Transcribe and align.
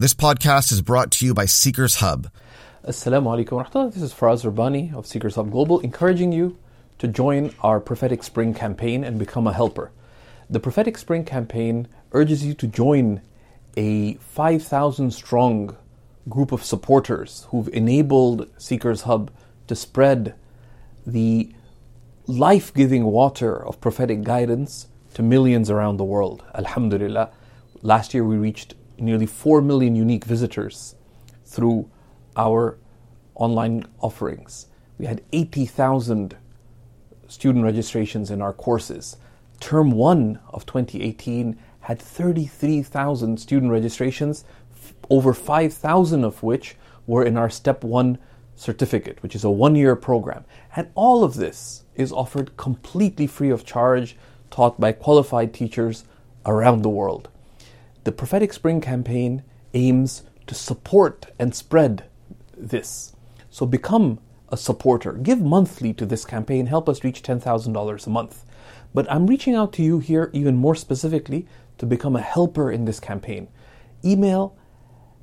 This 0.00 0.14
podcast 0.14 0.72
is 0.72 0.80
brought 0.80 1.10
to 1.10 1.26
you 1.26 1.34
by 1.34 1.44
Seekers 1.44 1.96
Hub. 1.96 2.30
Assalamu 2.88 3.44
alaikum. 3.44 3.92
This 3.92 4.02
is 4.02 4.14
Faraz 4.14 4.46
Rabbani 4.46 4.92
of 4.94 5.06
Seekers 5.06 5.34
Hub 5.34 5.50
Global, 5.50 5.78
encouraging 5.80 6.32
you 6.32 6.56
to 7.00 7.06
join 7.06 7.52
our 7.60 7.80
Prophetic 7.80 8.22
Spring 8.22 8.54
campaign 8.54 9.04
and 9.04 9.18
become 9.18 9.46
a 9.46 9.52
helper. 9.52 9.92
The 10.48 10.58
Prophetic 10.58 10.96
Spring 10.96 11.26
campaign 11.26 11.86
urges 12.12 12.42
you 12.42 12.54
to 12.54 12.66
join 12.66 13.20
a 13.76 14.14
5,000 14.14 15.10
strong 15.10 15.76
group 16.30 16.50
of 16.50 16.64
supporters 16.64 17.46
who've 17.50 17.68
enabled 17.68 18.48
Seekers 18.56 19.02
Hub 19.02 19.30
to 19.66 19.76
spread 19.76 20.34
the 21.06 21.52
life 22.26 22.72
giving 22.72 23.04
water 23.04 23.62
of 23.66 23.82
prophetic 23.82 24.22
guidance 24.22 24.88
to 25.12 25.22
millions 25.22 25.68
around 25.68 25.98
the 25.98 26.04
world. 26.04 26.42
Alhamdulillah. 26.54 27.32
Last 27.82 28.14
year 28.14 28.24
we 28.24 28.36
reached 28.36 28.76
nearly 29.00 29.26
4 29.26 29.62
million 29.62 29.94
unique 29.94 30.24
visitors 30.24 30.94
through 31.44 31.88
our 32.36 32.78
online 33.34 33.84
offerings. 34.00 34.66
We 34.98 35.06
had 35.06 35.22
80,000 35.32 36.36
student 37.26 37.64
registrations 37.64 38.30
in 38.30 38.42
our 38.42 38.52
courses. 38.52 39.16
Term 39.60 39.92
1 39.92 40.40
of 40.48 40.66
2018 40.66 41.58
had 41.80 41.98
33,000 42.00 43.40
student 43.40 43.72
registrations, 43.72 44.44
over 45.08 45.32
5,000 45.32 46.24
of 46.24 46.42
which 46.42 46.76
were 47.06 47.24
in 47.24 47.36
our 47.36 47.50
Step 47.50 47.82
1 47.82 48.18
certificate, 48.54 49.22
which 49.22 49.34
is 49.34 49.42
a 49.42 49.50
one 49.50 49.74
year 49.74 49.96
program. 49.96 50.44
And 50.76 50.90
all 50.94 51.24
of 51.24 51.34
this 51.34 51.84
is 51.94 52.12
offered 52.12 52.56
completely 52.56 53.26
free 53.26 53.50
of 53.50 53.64
charge, 53.64 54.16
taught 54.50 54.78
by 54.78 54.92
qualified 54.92 55.54
teachers 55.54 56.04
around 56.44 56.82
the 56.82 56.88
world. 56.90 57.28
The 58.04 58.12
Prophetic 58.12 58.54
Spring 58.54 58.80
campaign 58.80 59.42
aims 59.74 60.22
to 60.46 60.54
support 60.54 61.26
and 61.38 61.54
spread 61.54 62.04
this. 62.56 63.14
So 63.50 63.66
become 63.66 64.20
a 64.48 64.56
supporter. 64.56 65.12
Give 65.12 65.40
monthly 65.40 65.92
to 65.94 66.06
this 66.06 66.24
campaign. 66.24 66.66
Help 66.66 66.88
us 66.88 67.04
reach 67.04 67.22
$10,000 67.22 68.06
a 68.06 68.10
month. 68.10 68.44
But 68.94 69.10
I'm 69.12 69.26
reaching 69.26 69.54
out 69.54 69.74
to 69.74 69.82
you 69.82 69.98
here 69.98 70.30
even 70.32 70.56
more 70.56 70.74
specifically 70.74 71.46
to 71.76 71.86
become 71.86 72.16
a 72.16 72.22
helper 72.22 72.72
in 72.72 72.86
this 72.86 73.00
campaign. 73.00 73.48
Email 74.04 74.56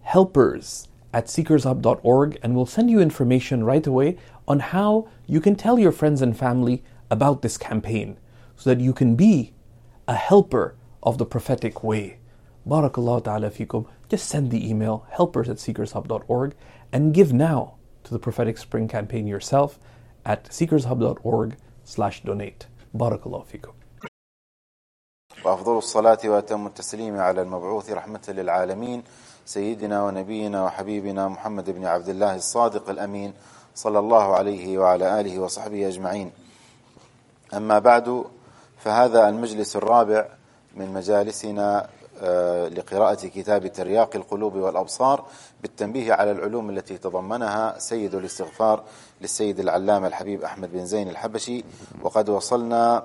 helpers 0.02 0.88
at 1.14 1.26
seekershub.org 1.26 2.40
and 2.44 2.56
we'll 2.56 2.68
send 2.68 2.92
you 2.92 3.00
information 3.00 3.64
right 3.64 3.88
away 3.88 4.18
on 4.48 4.60
how 4.60 5.08
you 5.26 5.42
can 5.42 5.56
tell 5.56 5.80
your 5.80 5.92
friends 5.92 6.22
and 6.22 6.38
family 6.38 6.84
about 7.10 7.42
this 7.42 7.58
campaign 7.58 8.18
so 8.56 8.70
that 8.70 8.84
you 8.84 8.94
can 8.94 9.16
be 9.16 9.54
a 10.08 10.16
helper 10.16 10.76
of 11.02 11.18
the 11.18 11.26
prophetic 11.26 11.84
way. 11.84 12.17
Barakallahu 12.68 13.24
ta'ala 13.24 13.50
fikum. 13.50 13.86
Just 14.10 14.28
send 14.28 14.52
the 14.52 14.70
email 14.70 15.06
helpers 15.10 15.48
at 15.48 15.58
seekershub.org 15.58 16.56
and 16.92 17.14
give 17.14 17.32
now 17.32 17.76
to 18.04 18.12
the 18.12 18.20
prophetic 18.20 18.58
spring 18.58 18.88
campaign 18.88 19.26
yourself 19.28 19.80
at 20.26 20.46
seekershub.org 20.46 21.56
slash 21.86 22.24
donate. 22.24 22.68
Barakallahu 22.96 23.46
fikum. 23.46 23.74
وأفضل 25.46 25.78
الصلاة 25.78 26.18
وأتم 26.26 26.68
التسليم 26.68 27.18
على 27.20 27.42
المبعوث 27.42 27.92
رحمة 27.92 28.22
للعالمين 28.28 29.04
سيدنا 29.46 30.04
ونبينا 30.04 30.64
وحبيبنا 30.64 31.28
محمد 31.28 31.70
بن 31.70 31.86
عبد 31.86 32.10
الله 32.10 32.36
الصادق 32.36 32.90
الأمين 32.90 33.34
صلى 33.76 34.00
الله 34.00 34.36
عليه 34.36 34.78
وعلى 34.78 35.20
آله 35.20 35.40
وصحبه 35.40 35.88
أجمعين 35.88 36.32
أما 37.54 37.80
بعد 37.80 38.24
فهذا 38.78 39.30
المجلس 39.30 39.76
الرابع 39.76 40.26
من 40.76 40.94
مجالسنا 40.94 41.90
لقراءة 42.70 43.28
كتاب 43.28 43.68
ترياق 43.68 44.16
القلوب 44.16 44.56
والأبصار 44.56 45.26
بالتنبيه 45.62 46.14
على 46.14 46.32
العلوم 46.32 46.70
التي 46.70 46.98
تضمنها 46.98 47.80
سيد 47.80 48.16
الاستغفار 48.16 48.84
للسيد 49.22 49.60
العلامة 49.60 50.08
الحبيب 50.08 50.44
أحمد 50.44 50.72
بن 50.72 50.86
زين 50.86 51.10
الحبشي. 51.10 51.64
وقد 52.02 52.30
وصلنا 52.30 53.04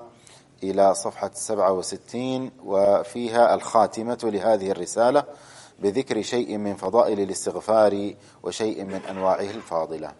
إلى 0.63 0.93
صفحة 0.95 1.31
67 1.33 2.51
وفيها 2.65 3.55
الخاتمة 3.55 4.19
لهذه 4.23 4.71
الرسالة 4.71 5.23
بذكر 5.79 6.21
شيء 6.21 6.57
من 6.57 6.75
فضائل 6.75 7.19
الاستغفار 7.19 8.13
وشيء 8.43 8.83
من 8.83 9.01
أنواعه 9.09 9.49
الفاضلة. 9.51 10.11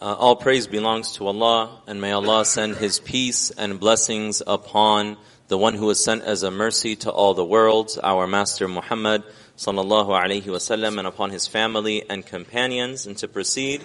Uh, 0.00 0.14
all 0.14 0.36
praise 0.36 0.68
belongs 0.68 1.16
to 1.16 1.26
Allah, 1.26 1.82
and 1.88 2.00
may 2.00 2.12
Allah 2.12 2.44
send 2.44 2.76
His 2.76 3.00
peace 3.00 3.50
and 3.50 3.80
blessings 3.80 4.40
upon 4.46 5.16
the 5.48 5.58
one 5.58 5.74
who 5.74 5.86
was 5.86 6.02
sent 6.02 6.22
as 6.22 6.42
a 6.42 6.50
mercy 6.50 6.94
to 6.96 7.10
all 7.10 7.34
the 7.34 7.44
worlds, 7.44 7.98
our 7.98 8.26
Master 8.26 8.68
Muhammad 8.68 9.24
sallallahu 9.56 10.08
alaihi 10.08 10.44
wasallam, 10.44 10.98
and 10.98 11.08
upon 11.08 11.30
his 11.30 11.46
family 11.46 12.04
and 12.08 12.24
companions. 12.24 13.06
And 13.06 13.16
to 13.18 13.28
proceed, 13.28 13.82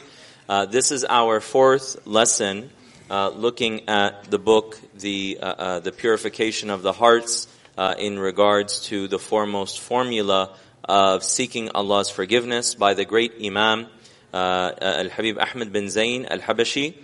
uh, 0.48 0.66
this 0.66 0.92
is 0.92 1.06
our 1.06 1.40
fourth 1.40 2.06
lesson, 2.06 2.70
uh, 3.10 3.30
looking 3.30 3.88
at 3.88 4.30
the 4.30 4.40
book, 4.40 4.78
the 5.00 5.40
uh, 5.42 5.46
uh 5.46 5.80
the 5.80 5.94
purification 5.94 6.70
of 6.70 6.82
the 6.82 6.92
hearts, 6.92 7.48
uh, 7.78 7.96
in 7.98 8.20
regards 8.20 8.82
to 8.88 9.08
the 9.08 9.20
foremost 9.20 9.80
formula 9.80 10.54
of 10.84 11.24
seeking 11.24 11.70
Allah's 11.70 12.10
forgiveness 12.10 12.76
by 12.76 12.94
the 12.94 13.06
great 13.06 13.36
Imam. 13.42 13.88
Uh, 14.34 14.72
Al 14.82 15.10
Habib 15.10 15.38
Ahmed 15.40 15.72
bin 15.72 15.86
Zayn 15.86 16.30
Al 16.30 16.40
Habashi. 16.40 16.96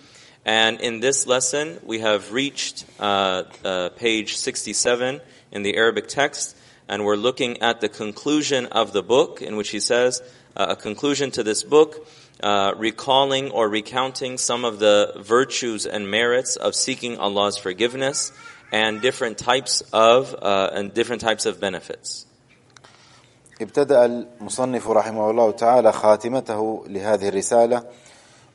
And 0.45 0.81
in 0.81 1.01
this 1.01 1.27
lesson, 1.27 1.81
we 1.85 2.01
have 2.01 2.33
reached 2.33 2.85
uh, 3.01 3.45
uh, 3.65 3.89
page 3.91 4.37
67 4.37 5.21
in 5.53 5.63
the 5.63 5.77
Arabic 5.77 6.09
text, 6.09 6.57
and 6.89 7.05
we're 7.05 7.17
looking 7.17 7.63
at 7.63 7.81
the 7.81 7.89
conclusion 7.89 8.67
of 8.67 8.93
the 8.93 9.03
book, 9.03 9.41
in 9.41 9.57
which 9.57 9.71
he 9.71 9.81
says, 9.81 10.23
uh, 10.57 10.67
a 10.71 10.77
conclusion 10.77 11.31
to 11.31 11.43
this 11.43 11.63
book, 11.63 12.07
uh, 12.43 12.75
recalling 12.77 13.51
or 13.51 13.69
recounting 13.69 14.37
some 14.37 14.65
of 14.65 14.79
the 14.79 15.15
virtues 15.17 15.87
and 15.87 16.11
merits 16.11 16.57
of 16.57 16.75
seeking 16.75 17.17
Allah's 17.19 17.57
forgiveness 17.57 18.33
and 18.73 19.01
different 19.01 19.39
types 19.39 19.83
of 19.93 20.35
uh, 20.43 20.71
and 20.75 20.93
different 20.93 21.23
types 21.23 21.47
of 21.47 21.61
benefits. 21.61 22.27
ابتدأ 23.61 24.05
المصنف 24.05 24.89
رحمه 24.89 25.31
الله 25.31 25.51
تعالى 25.51 25.93
خاتمته 25.93 26.85
لهذه 26.89 27.29
الرسالة 27.29 27.83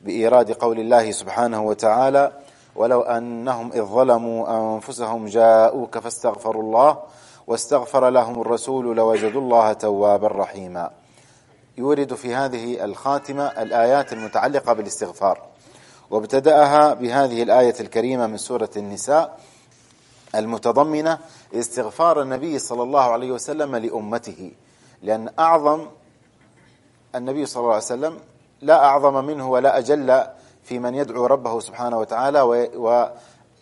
بإيراد 0.05 0.51
قول 0.51 0.79
الله 0.79 1.11
سبحانه 1.11 1.61
وتعالى 1.61 2.31
ولو 2.75 3.01
أنهم 3.01 3.71
إذ 3.71 3.81
ظلموا 3.81 4.75
أنفسهم 4.75 5.25
جاءوك 5.25 5.97
فاستغفروا 5.97 6.63
الله 6.63 6.97
واستغفر 7.47 8.09
لهم 8.09 8.41
الرسول 8.41 8.95
لوجدوا 8.95 9.41
الله 9.41 9.73
توابا 9.73 10.27
رحيما. 10.27 10.91
يورد 11.77 12.13
في 12.13 12.35
هذه 12.35 12.83
الخاتمة 12.85 13.45
الآيات 13.45 14.13
المتعلقة 14.13 14.73
بالاستغفار 14.73 15.41
وابتدأها 16.11 16.93
بهذه 16.93 17.43
الآية 17.43 17.75
الكريمة 17.79 18.27
من 18.27 18.37
سورة 18.37 18.69
النساء 18.77 19.39
المتضمنة 20.35 21.19
استغفار 21.53 22.21
النبي 22.21 22.59
صلى 22.59 22.83
الله 22.83 23.01
عليه 23.01 23.31
وسلم 23.31 23.75
لأمته 23.75 24.51
لأن 25.01 25.29
أعظم 25.39 25.85
النبي 27.15 27.45
صلى 27.45 27.61
الله 27.61 27.73
عليه 27.73 27.83
وسلم 27.83 28.19
لا 28.61 28.85
أعظم 28.85 29.25
منه 29.25 29.49
ولا 29.49 29.77
أجل 29.77 30.23
في 30.63 30.79
من 30.79 30.95
يدعو 30.95 31.25
ربه 31.25 31.59
سبحانه 31.59 31.99
وتعالى 31.99 32.41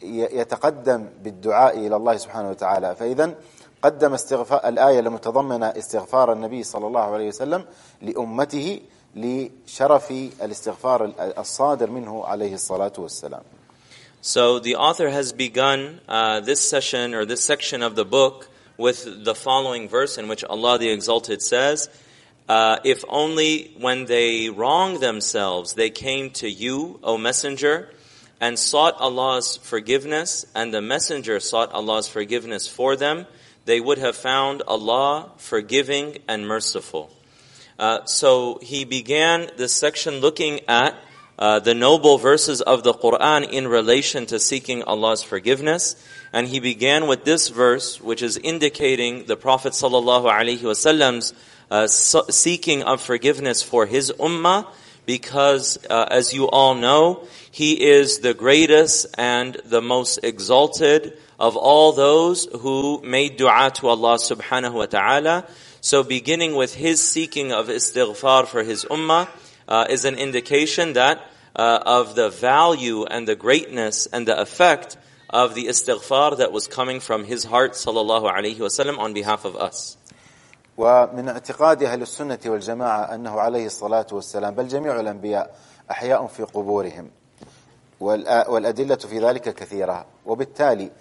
ويتقدم 0.03 1.09
بالدعاء 1.23 1.77
إلى 1.77 1.95
الله 1.95 2.17
سبحانه 2.17 2.49
وتعالى. 2.49 2.95
فإذا 2.95 3.35
قدم 3.83 4.13
استغفار 4.13 4.67
الآية 4.67 4.99
المتضمنة 4.99 5.65
استغفار 5.65 6.33
النبي 6.33 6.63
صلى 6.63 6.87
الله 6.87 7.01
عليه 7.01 7.27
وسلم 7.27 7.65
لأمته 8.01 8.81
لشرف 9.15 10.11
الاستغفار 10.41 11.13
الصادر 11.37 11.89
منه 11.89 12.25
عليه 12.25 12.53
الصلاة 12.53 12.93
والسلام. 12.97 13.41
So 14.21 14.59
the 14.59 14.75
author 14.75 15.09
has 15.09 15.33
begun 15.33 15.99
uh, 16.07 16.39
this 16.39 16.61
session 16.61 17.13
or 17.13 17.25
this 17.25 17.43
section 17.43 17.83
of 17.83 17.95
the 17.95 18.05
book 18.05 18.47
with 18.77 19.25
the 19.25 19.35
following 19.35 19.89
verse 19.89 20.17
in 20.17 20.29
which 20.29 20.45
Allah 20.45 20.77
the 20.77 20.89
Exalted 20.89 21.41
says, 21.41 21.89
uh, 22.49 22.79
If 22.83 23.03
only 23.07 23.73
when 23.79 24.05
they 24.05 24.49
wronged 24.49 24.99
themselves 24.99 25.73
they 25.73 25.89
came 25.89 26.31
to 26.31 26.49
you, 26.49 26.99
O 27.03 27.17
Messenger, 27.17 27.89
and 28.41 28.59
sought 28.59 28.99
Allah's 28.99 29.57
forgiveness, 29.57 30.45
and 30.53 30.73
the 30.73 30.81
Messenger 30.81 31.39
sought 31.39 31.71
Allah's 31.71 32.07
forgiveness 32.07 32.67
for 32.67 32.95
them, 32.95 33.25
they 33.65 33.79
would 33.79 33.97
have 33.97 34.15
found 34.15 34.61
Allah 34.67 35.31
forgiving 35.37 36.17
and 36.27 36.45
merciful. 36.47 37.09
Uh, 37.79 38.05
so 38.05 38.59
he 38.61 38.85
began 38.85 39.49
this 39.57 39.73
section 39.73 40.15
looking 40.15 40.59
at 40.67 40.95
uh, 41.39 41.59
the 41.59 41.73
noble 41.73 42.17
verses 42.17 42.61
of 42.61 42.83
the 42.83 42.93
Quran 42.93 43.49
in 43.49 43.67
relation 43.67 44.25
to 44.27 44.39
seeking 44.39 44.83
Allah's 44.83 45.23
forgiveness. 45.23 45.95
And 46.31 46.47
he 46.47 46.59
began 46.59 47.07
with 47.07 47.25
this 47.25 47.49
verse, 47.49 47.99
which 47.99 48.21
is 48.21 48.37
indicating 48.37 49.25
the 49.25 49.35
Prophet 49.35 49.73
sallallahu 49.73 50.31
alaihi 50.31 50.59
wasallam's 50.59 51.33
uh, 51.71 51.87
seeking 51.87 52.83
of 52.83 53.01
forgiveness 53.01 53.63
for 53.63 53.85
his 53.85 54.11
ummah, 54.19 54.67
because 55.05 55.77
uh, 55.89 56.07
as 56.09 56.33
you 56.33 56.49
all 56.49 56.75
know, 56.75 57.27
he 57.51 57.83
is 57.83 58.19
the 58.19 58.33
greatest 58.33 59.07
and 59.17 59.55
the 59.65 59.81
most 59.81 60.19
exalted 60.23 61.17
of 61.39 61.57
all 61.57 61.91
those 61.91 62.45
who 62.45 63.01
made 63.03 63.37
dua 63.37 63.71
to 63.75 63.87
Allah 63.87 64.15
subhanahu 64.15 64.73
wa 64.73 64.85
ta'ala. 64.85 65.47
So 65.81 66.03
beginning 66.03 66.55
with 66.55 66.73
his 66.75 67.01
seeking 67.01 67.51
of 67.51 67.67
istighfar 67.67 68.47
for 68.47 68.63
his 68.63 68.85
ummah 68.85 69.27
uh, 69.67 69.85
is 69.89 70.05
an 70.05 70.15
indication 70.15 70.93
that 70.93 71.21
uh, 71.55 71.79
of 71.85 72.15
the 72.15 72.29
value 72.29 73.05
and 73.05 73.27
the 73.27 73.35
greatness 73.35 74.07
and 74.07 74.27
the 74.27 74.39
effect 74.39 74.97
of 75.29 75.55
the 75.55 75.65
istighfar 75.65 76.37
that 76.37 76.51
was 76.51 76.67
coming 76.67 76.99
from 76.99 77.25
his 77.25 77.43
heart 77.43 77.73
sallallahu 77.73 78.31
alaihi 78.31 78.57
wasallam 78.57 78.97
on 78.99 79.13
behalf 79.13 79.45
of 79.45 79.55
us. 79.55 79.97
ومن 80.77 81.29
اعتقاد 81.29 81.83
أهل 81.83 82.01
السنة 82.01 82.39
والجماعة 82.45 83.15
أنه 83.15 83.39
عليه 83.39 83.65
الصلاة 83.65 84.07
والسلام 84.11 84.53
بل 84.55 84.67
جميع 84.67 84.99
الأنبياء 84.99 85.55
أحياء 85.91 86.27
في 86.27 86.43
قبورهم 86.43 87.09
والأدلة 87.99 88.95
في 88.95 89.19
ذلك 89.19 89.41
كثيرة. 89.41 90.05
وبالتالي 90.25 90.91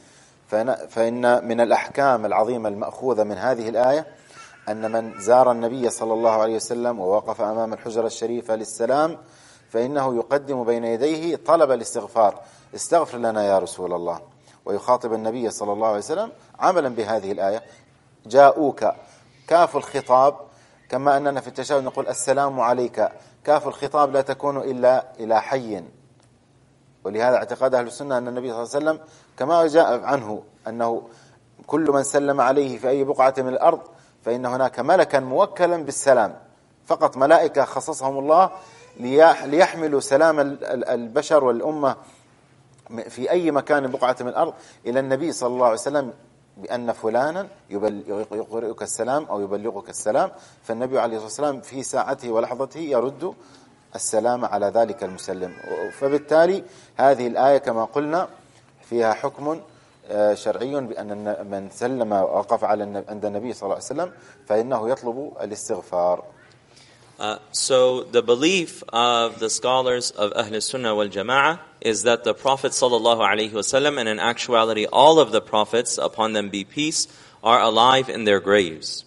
فإن 0.89 1.49
من 1.49 1.61
الأحكام 1.61 2.27
العظيمة 2.27 2.69
المأخوذة 2.69 3.25
من 3.25 3.39
هذه 3.39 3.69
الآية 3.69 4.07
أن 4.69 4.93
من 4.93 5.21
زار 5.21 5.53
النبي 5.53 5.91
صلى 5.91 6.13
الله 6.13 6.31
عليه 6.31 6.57
وسلم 6.57 7.01
ووقف 7.01 7.41
أمام 7.41 7.73
الحجرة 7.73 8.07
الشريفة 8.07 8.57
للسلام 8.57 9.19
فإنه 9.71 10.17
يقدم 10.17 10.65
بين 10.65 10.85
يديه 10.85 11.37
طلب 11.37 11.71
الاستغفار. 11.71 12.41
استغفر 12.75 13.19
لنا 13.19 13.47
يا 13.47 13.59
رسول 13.59 13.93
الله. 13.93 14.21
ويخاطب 14.65 15.13
النبي 15.13 15.51
صلى 15.51 15.73
الله 15.73 15.87
عليه 15.87 15.99
وسلم 15.99 16.33
عملا 16.59 16.89
بهذه 16.89 17.33
الآية. 17.33 17.63
جاءوك 18.27 18.85
كاف 19.53 19.77
الخطاب 19.77 20.37
كما 20.89 21.17
أننا 21.17 21.41
في 21.41 21.49
التشهد 21.49 21.83
نقول 21.85 22.09
السلام 22.09 22.61
عليك. 22.61 23.09
كاف 23.45 23.69
الخطاب 23.69 24.13
لا 24.13 24.21
تكون 24.21 24.57
إلا 24.57 25.13
إلى 25.21 25.43
حي. 25.43 25.85
ولهذا 27.05 27.37
اعتقاد 27.37 27.75
أهل 27.75 27.87
السنة 27.87 28.19
أن 28.19 28.29
النبي 28.29 28.53
صلى 28.53 28.63
الله 28.63 28.75
عليه 28.75 28.85
وسلم 29.01 29.01
كما 29.39 29.67
جاء 29.67 30.01
عنه 30.05 30.43
أنه 30.69 31.03
كل 31.67 31.91
من 31.91 32.03
سلم 32.03 32.41
عليه 32.41 32.79
في 32.79 32.89
أي 32.89 33.05
بقعة 33.05 33.35
من 33.39 33.49
الأرض 33.49 33.81
فإن 34.25 34.47
هناك 34.47 34.81
ملكا 34.81 35.21
موكلا 35.21 35.77
بالسلام. 35.77 36.37
فقط 36.87 37.17
ملائكة 37.17 37.65
خصصهم 37.65 38.19
الله 38.19 38.51
ليح- 39.01 39.45
ليحملوا 39.45 40.01
سلام 40.01 40.41
ال- 40.41 40.65
ال- 40.65 40.85
البشر 40.89 41.45
والأمة 41.45 41.97
في 43.09 43.31
أي 43.31 43.51
مكان 43.51 43.91
بقعة 43.91 44.17
من 44.21 44.29
الأرض 44.29 44.55
إلى 44.87 45.01
النبي 45.01 45.33
صلى 45.33 45.49
الله 45.49 45.65
عليه 45.65 45.75
وسلم 45.75 46.13
بأن 46.57 46.93
فلانا 46.93 47.49
يقرئك 47.71 48.83
السلام 48.83 49.25
أو 49.25 49.41
يبلغك 49.41 49.89
السلام 49.91 50.31
فالنبي 50.63 50.99
عليه 51.01 51.17
الصلاة 51.17 51.25
والسلام 51.27 51.61
في 51.61 51.83
ساعته 51.83 52.31
ولحظته 52.31 52.81
يرد 52.81 53.35
السلام 53.95 54.45
على 54.45 54.67
ذلك 54.67 55.05
المسلم. 55.05 55.53
فبالتالي 55.93 56.65
هذه 56.97 57.27
الآية 57.27 57.59
كما 57.59 57.85
قلنا 57.85 58.29
فيها 58.83 59.13
حكم 59.13 59.61
آه، 60.11 60.35
شرعي 60.35 60.81
بأن 60.81 61.25
من 61.51 61.71
سلم 61.71 62.13
وقف 62.13 62.65
على 62.65 63.05
عند 63.09 63.25
النبي 63.25 63.53
صلى 63.53 63.63
الله 63.63 63.75
عليه 63.75 63.85
وسلم 63.85 64.13
فإنه 64.47 64.91
يطلب 64.91 65.33
الاستغفار. 65.41 66.25
Uh, 67.19 67.39
so 67.53 68.03
the 68.05 68.23
belief 68.23 68.83
of 68.89 69.39
the 69.39 69.51
scholars 69.51 70.11
of 70.11 70.33
Ahl 70.35 70.61
Sunnah 70.61 70.95
wal 70.95 71.09
Jama'ah 71.09 71.61
is 71.81 72.05
that 72.05 72.25
the 72.25 72.35
Prophet 72.35 72.73
wasallam, 72.73 73.99
and 73.99 74.09
in 74.09 74.19
actuality 74.19 74.87
all 74.87 75.21
of 75.21 75.31
the 75.31 75.41
prophets, 75.41 75.99
upon 75.99 76.33
them 76.33 76.49
be 76.49 76.65
peace, 76.65 77.07
are 77.43 77.61
alive 77.61 78.09
in 78.09 78.25
their 78.25 78.41
graves. 78.41 79.05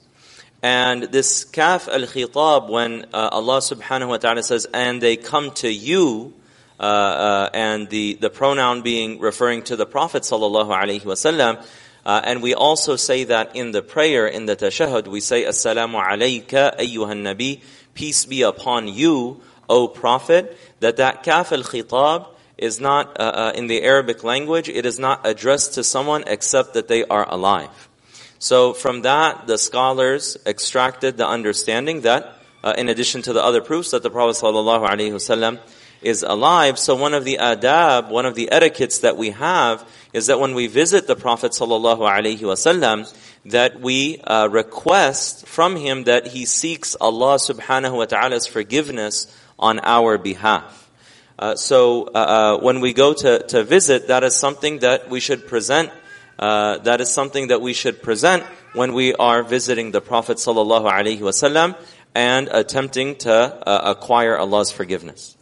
And 0.62 1.04
this 1.04 1.44
kaf 1.44 1.88
al 1.88 2.02
khitab, 2.02 2.70
when 2.70 3.06
uh, 3.14 3.30
Allah 3.32 3.58
subhanahu 3.58 4.10
wa 4.10 4.18
ta'ala 4.18 4.44
says, 4.44 4.66
and 4.74 5.02
they 5.02 5.16
come 5.16 5.52
to 5.56 5.72
you, 5.72 6.34
uh, 6.80 6.84
uh, 6.84 7.50
and 7.54 7.90
the, 7.90 8.16
the 8.16 8.30
pronoun 8.30 8.82
being 8.82 9.20
referring 9.20 9.64
to 9.64 9.76
the 9.76 9.86
Prophet 9.86 10.24
sallallahu 10.24 10.70
alaihi 10.70 11.02
wasallam, 11.02 11.66
uh, 12.06 12.22
and 12.24 12.44
we 12.44 12.54
also 12.54 12.96
say 12.96 13.24
that 13.24 13.56
in 13.56 13.72
the 13.72 13.82
prayer, 13.82 14.28
in 14.28 14.46
the 14.46 14.56
tashahhud, 14.56 15.08
we 15.08 15.20
say, 15.20 15.44
Assalamu 15.44 16.00
alayka 16.04 16.78
ayyuhan 16.78 17.24
nabi, 17.24 17.62
peace 17.96 18.26
be 18.26 18.44
upon 18.44 18.88
you, 18.88 19.42
O 19.68 19.88
Prophet, 19.88 20.56
that 20.82 20.98
that 20.98 21.24
kaf 21.24 21.52
al 21.52 21.64
khitab 21.64 22.28
is 22.58 22.80
not, 22.80 23.20
uh, 23.20 23.24
uh, 23.24 23.52
in 23.56 23.68
the 23.68 23.82
Arabic 23.84 24.24
language, 24.24 24.70
it 24.70 24.86
is 24.86 25.00
not 25.00 25.26
addressed 25.26 25.74
to 25.74 25.84
someone 25.84 26.24
except 26.28 26.76
that 26.76 26.88
they 26.88 27.04
are 27.06 27.28
alive. 27.28 27.90
So 28.38 28.74
from 28.74 29.02
that, 29.02 29.48
the 29.48 29.58
scholars 29.58 30.38
extracted 30.46 31.18
the 31.18 31.28
understanding 31.28 32.02
that, 32.02 32.38
uh, 32.64 32.74
in 32.78 32.90
addition 32.90 33.22
to 33.24 33.34
the 33.34 33.44
other 33.44 33.62
proofs, 33.62 33.92
that 33.92 34.04
the 34.04 34.12
Prophet 34.12 34.42
sallallahu 34.42 34.88
alaihi 34.88 35.12
wasallam 35.12 35.60
is 36.06 36.24
alive. 36.24 36.78
So 36.78 36.96
one 36.96 37.14
of 37.14 37.26
the 37.26 37.40
adab, 37.42 38.10
one 38.10 38.26
of 38.26 38.36
the 38.36 38.52
etiquettes 38.52 39.00
that 39.00 39.18
we 39.18 39.32
have 39.32 39.88
is 40.14 40.28
that 40.28 40.40
when 40.40 40.54
we 40.54 40.68
visit 40.68 41.08
the 41.08 41.16
Prophet 41.16 41.52
sallallahu 41.52 42.00
alaihi 42.00 42.40
wasallam, 42.40 43.12
that 43.46 43.82
we 43.82 44.20
uh, 44.22 44.48
request 44.50 45.48
from 45.48 45.76
him 45.76 46.06
that 46.06 46.28
he 46.28 46.46
seeks 46.46 46.96
Allah 47.02 47.36
subhanahu 47.36 47.98
wa 47.98 48.06
ta'ala's 48.06 48.48
forgiveness 48.48 49.28
on 49.60 49.80
our 49.80 50.18
behalf. 50.18 50.90
Uh, 51.38 51.56
so 51.56 52.06
uh, 52.06 52.10
uh, 52.12 52.60
when 52.60 52.80
we 52.80 52.94
go 52.94 53.14
to, 53.14 53.40
to 53.48 53.64
visit, 53.64 54.08
that 54.08 54.24
is 54.24 54.36
something 54.36 54.80
that 54.80 55.10
we 55.10 55.20
should 55.20 55.48
present. 55.48 55.92
Uh, 56.38 56.78
that 56.80 57.02
is 57.02 57.10
something 57.10 57.48
that 57.48 57.62
we 57.62 57.74
should 57.74 58.02
present 58.02 58.44
when 58.74 58.94
we 58.94 59.14
are 59.16 59.44
visiting 59.44 59.92
the 59.92 60.02
Prophet 60.02 60.38
sallallahu 60.38 60.90
alaihi 60.92 61.20
wasallam 61.20 61.76
and 62.14 62.48
attempting 62.52 63.16
to 63.16 63.32
uh, 63.32 63.96
acquire 63.96 64.38
Allah's 64.38 64.72
forgiveness. 64.72 65.36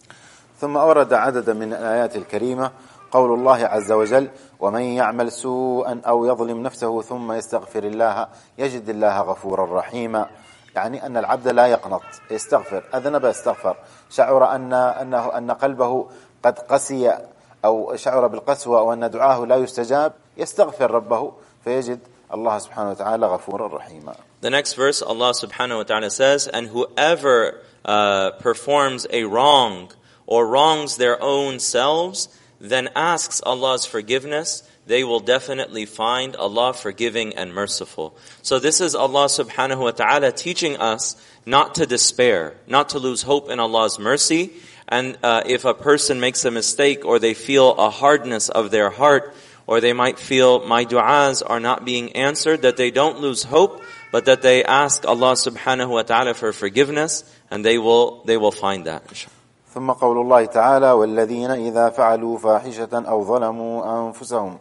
ثم 0.63 0.77
أورد 0.77 1.13
عددا 1.13 1.54
من 1.54 1.74
الآيات 1.74 2.15
الكريمة 2.15 2.71
قول 3.12 3.39
الله 3.39 3.65
عز 3.65 3.92
وجل 3.92 4.30
ومن 4.60 4.81
يعمل 4.81 5.31
سوءا 5.31 6.01
أو 6.07 6.25
يظلم 6.25 6.63
نفسه 6.63 7.01
ثم 7.01 7.31
يستغفر 7.31 7.83
الله 7.83 8.27
يجد 8.57 8.89
الله 8.89 9.21
غفورا 9.21 9.80
رحيما. 9.80 10.30
يعني 10.75 11.06
أن 11.06 11.18
العبد 11.18 11.48
لا 11.48 11.68
يقنط 11.68 12.01
يستغفر 12.31 12.83
أذنب 12.95 13.25
يستغفر 13.25 13.75
شعر 14.10 14.56
أن 14.56 14.74
أنه 14.74 15.38
أن 15.38 15.51
قلبه 15.51 16.07
قد 16.44 16.60
قسي 16.60 17.18
أو 17.65 17.95
شعر 17.95 18.27
بالقسوة 18.27 18.80
أو 18.80 18.94
أن 18.94 19.10
دعاه 19.10 19.45
لا 19.45 19.56
يستجاب 19.56 20.13
يستغفر 20.38 20.92
ربه 20.92 21.33
فيجد 21.63 22.00
الله 22.33 22.57
سبحانه 22.57 22.89
وتعالى 22.89 23.25
غفورا 23.25 23.68
رحيما. 23.68 24.13
The 24.42 24.50
next 24.50 24.74
verse, 24.74 25.01
Allah 25.01 25.33
subhanahu 25.33 25.77
wa 25.77 25.83
ta'ala 25.83 26.10
says, 26.10 26.48
And 26.48 26.68
whoever 26.68 27.60
uh, 27.86 28.31
performs 28.39 29.06
a 29.10 29.24
wrong 29.24 29.92
or 30.25 30.48
wrongs 30.48 30.98
their 30.98 31.22
own 31.22 31.60
selves, 31.60 32.30
then 32.60 32.90
asks 32.96 33.42
Allah's 33.46 33.86
forgiveness, 33.86 34.64
they 34.86 35.04
will 35.04 35.20
definitely 35.20 35.86
find 35.86 36.36
Allah 36.36 36.74
forgiving 36.74 37.36
and 37.36 37.54
merciful. 37.54 38.16
So 38.42 38.60
this 38.60 38.81
is 38.81 38.96
Allah 38.96 39.25
subhanahu 39.25 39.80
wa 39.80 39.92
ta'ala 39.92 40.31
teaching 40.31 40.78
us 40.78 41.16
not 41.46 41.75
to 41.75 41.86
despair, 41.86 42.56
not 42.68 42.90
to 42.90 43.00
lose 43.00 43.22
hope 43.22 43.50
in 43.50 43.60
Allah's 43.60 44.00
mercy. 44.00 44.51
And 44.88 45.18
uh, 45.24 45.44
if 45.46 45.65
a 45.65 45.74
person 45.74 46.20
makes 46.20 46.44
a 46.46 46.51
mistake 46.51 47.06
or 47.06 47.20
they 47.20 47.34
feel 47.34 47.72
a 47.72 47.89
hardness 47.89 48.50
of 48.50 48.72
their 48.72 48.89
heart, 48.89 49.34
or 49.65 49.80
they 49.80 49.94
might 49.94 50.20
feel 50.20 50.65
my 50.65 50.84
du'as 50.84 51.42
are 51.46 51.60
not 51.60 51.86
being 51.86 52.13
answered, 52.13 52.63
that 52.63 52.75
they 52.75 52.92
don't 52.92 53.20
lose 53.20 53.44
hope, 53.44 53.82
but 54.12 54.25
that 54.25 54.42
they 54.42 54.63
ask 54.63 55.06
Allah 55.06 55.34
subhanahu 55.34 55.89
wa 55.89 56.03
ta'ala 56.03 56.34
for 56.34 56.51
forgiveness, 56.51 57.24
and 57.50 57.63
they 57.63 57.77
will, 57.77 58.24
they 58.25 58.36
will 58.36 58.51
find 58.51 58.86
that. 58.86 59.03
inshallah. 59.08 59.33
ثم 59.74 59.92
قول 59.92 60.18
الله 60.18 60.46
تعالى 60.46 60.92
والذين 60.92 61.51
إذا 61.51 61.89
فعلوا 61.89 62.38
فاحشة 62.38 62.89
أو 62.94 63.24
ظلموا 63.24 64.08
أنفسهم 64.08 64.58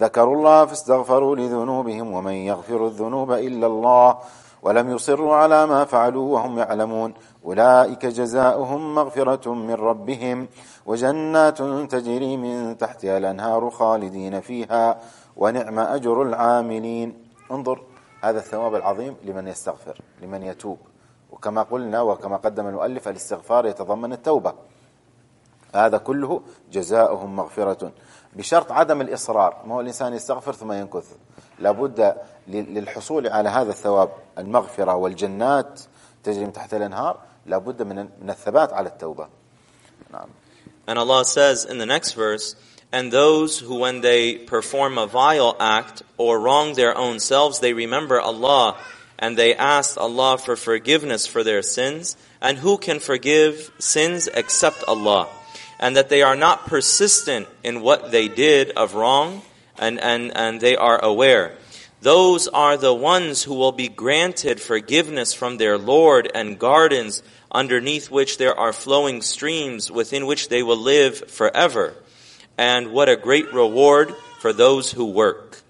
ذكروا 0.00 0.36
الله 0.36 0.66
فاستغفروا 0.66 1.36
لذنوبهم 1.36 2.12
ومن 2.12 2.32
يغفر 2.32 2.86
الذنوب 2.86 3.32
إلا 3.32 3.66
الله 3.66 4.18
ولم 4.62 4.90
يصروا 4.90 5.34
على 5.34 5.66
ما 5.66 5.84
فعلوا 5.84 6.34
وهم 6.34 6.58
يعلمون 6.58 7.14
أولئك 7.44 8.06
جزاؤهم 8.06 8.94
مغفرة 8.94 9.54
من 9.54 9.74
ربهم 9.74 10.48
وجنات 10.86 11.58
تجري 11.92 12.36
من 12.36 12.78
تحتها 12.78 13.18
الأنهار 13.18 13.70
خالدين 13.70 14.40
فيها 14.40 14.98
ونعم 15.36 15.78
أجر 15.78 16.22
العاملين 16.22 17.14
انظر 17.50 17.82
هذا 18.22 18.38
الثواب 18.38 18.74
العظيم 18.74 19.16
لمن 19.24 19.48
يستغفر 19.48 20.00
لمن 20.22 20.42
يتوب. 20.42 20.89
وكما 21.40 21.62
قلنا 21.62 22.00
وكما 22.00 22.36
قدم 22.36 22.66
المؤلف 22.66 23.08
الاستغفار 23.08 23.66
يتضمن 23.66 24.12
التوبة. 24.12 24.54
هذا 25.74 25.98
كله 25.98 26.42
جزاؤهم 26.72 27.36
مغفرة. 27.36 27.92
بشرط 28.36 28.72
عدم 28.72 29.00
الإصرار 29.00 29.62
ما 29.64 29.74
هو 29.74 29.80
الإنسان 29.80 30.14
يستغفر 30.14 30.52
ثم 30.52 30.72
ينكث. 30.72 31.12
لابد 31.58 32.16
للحصول 32.48 33.28
على 33.28 33.48
هذا 33.48 33.70
الثواب 33.70 34.10
المغفرة 34.38 34.94
والجنات 34.94 35.80
تجري 36.24 36.44
من 36.44 36.52
تحت 36.52 36.74
الأنهار 36.74 37.18
لابد 37.46 37.82
من 37.82 37.96
من 38.22 38.30
الثبات 38.30 38.72
على 38.72 38.88
التوبة. 38.88 39.28
نعم. 40.12 40.28
And 40.86 40.98
Allah 40.98 41.24
says 41.24 41.64
in 41.64 41.78
the 41.78 41.86
next 41.86 42.12
verse, 42.12 42.54
and 42.92 43.10
those 43.12 43.60
who 43.60 43.78
when 43.78 44.02
they 44.02 44.34
perform 44.34 44.98
a 44.98 45.06
vile 45.06 45.56
act 45.58 46.02
or 46.18 46.38
wrong 46.38 46.74
their 46.74 46.96
own 46.98 47.18
selves, 47.18 47.60
they 47.60 47.72
remember 47.72 48.20
Allah 48.20 48.76
and 49.20 49.36
they 49.36 49.54
ask 49.54 49.98
Allah 49.98 50.38
for 50.38 50.56
forgiveness 50.56 51.26
for 51.26 51.44
their 51.44 51.62
sins. 51.62 52.16
And 52.40 52.58
who 52.58 52.78
can 52.78 52.98
forgive 52.98 53.70
sins 53.78 54.28
except 54.32 54.82
Allah? 54.88 55.28
And 55.78 55.94
that 55.94 56.08
they 56.08 56.22
are 56.22 56.36
not 56.36 56.66
persistent 56.66 57.46
in 57.62 57.82
what 57.82 58.10
they 58.10 58.28
did 58.28 58.70
of 58.70 58.94
wrong 58.94 59.42
and, 59.78 60.00
and, 60.00 60.34
and 60.34 60.60
they 60.60 60.74
are 60.74 61.02
aware. 61.04 61.54
those 62.02 62.48
are 62.48 62.78
the 62.78 62.94
ones 62.94 63.42
who 63.42 63.54
will 63.54 63.72
be 63.72 63.88
granted 63.88 64.58
forgiveness 64.60 65.34
from 65.34 65.58
their 65.58 65.76
Lord 65.76 66.30
and 66.34 66.58
gardens 66.58 67.22
underneath 67.52 68.10
which 68.10 68.38
there 68.38 68.58
are 68.58 68.72
flowing 68.72 69.20
streams 69.20 69.90
within 69.90 70.24
which 70.24 70.48
they 70.48 70.62
will 70.62 70.78
live 70.78 71.30
forever. 71.30 71.94
And 72.56 72.92
what 72.92 73.08
a 73.08 73.16
great 73.16 73.52
reward 73.52 74.14
for 74.38 74.52
those 74.52 74.92
who 74.92 75.04
work. 75.04 75.60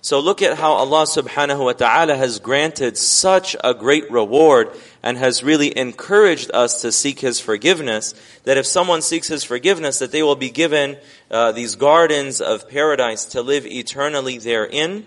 So 0.00 0.20
look 0.20 0.42
at 0.42 0.58
how 0.58 0.72
Allah 0.74 1.04
subhanahu 1.04 1.64
wa 1.64 1.72
ta'ala 1.72 2.16
has 2.16 2.38
granted 2.38 2.96
such 2.96 3.56
a 3.64 3.74
great 3.74 4.08
reward 4.10 4.70
and 5.02 5.18
has 5.18 5.42
really 5.42 5.76
encouraged 5.76 6.52
us 6.54 6.82
to 6.82 6.92
seek 6.92 7.18
His 7.18 7.40
forgiveness, 7.40 8.14
that 8.44 8.56
if 8.56 8.64
someone 8.64 9.02
seeks 9.02 9.26
His 9.26 9.42
forgiveness, 9.42 9.98
that 9.98 10.12
they 10.12 10.22
will 10.22 10.36
be 10.36 10.50
given 10.50 10.98
uh, 11.30 11.50
these 11.50 11.74
gardens 11.74 12.40
of 12.40 12.68
paradise 12.68 13.24
to 13.26 13.42
live 13.42 13.66
eternally 13.66 14.38
therein. 14.38 15.04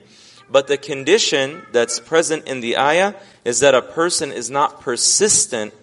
But 0.49 0.67
the 0.67 0.77
condition 0.77 1.61
that's 1.71 2.01
present 2.01 2.45
in 2.45 2.59
the 2.59 2.77
ayah 2.77 3.13
is 3.45 3.61
that 3.61 3.73
a 3.73 3.81
person 3.81 4.33
is 4.33 4.49
not 4.49 4.81
persistent 4.81 5.73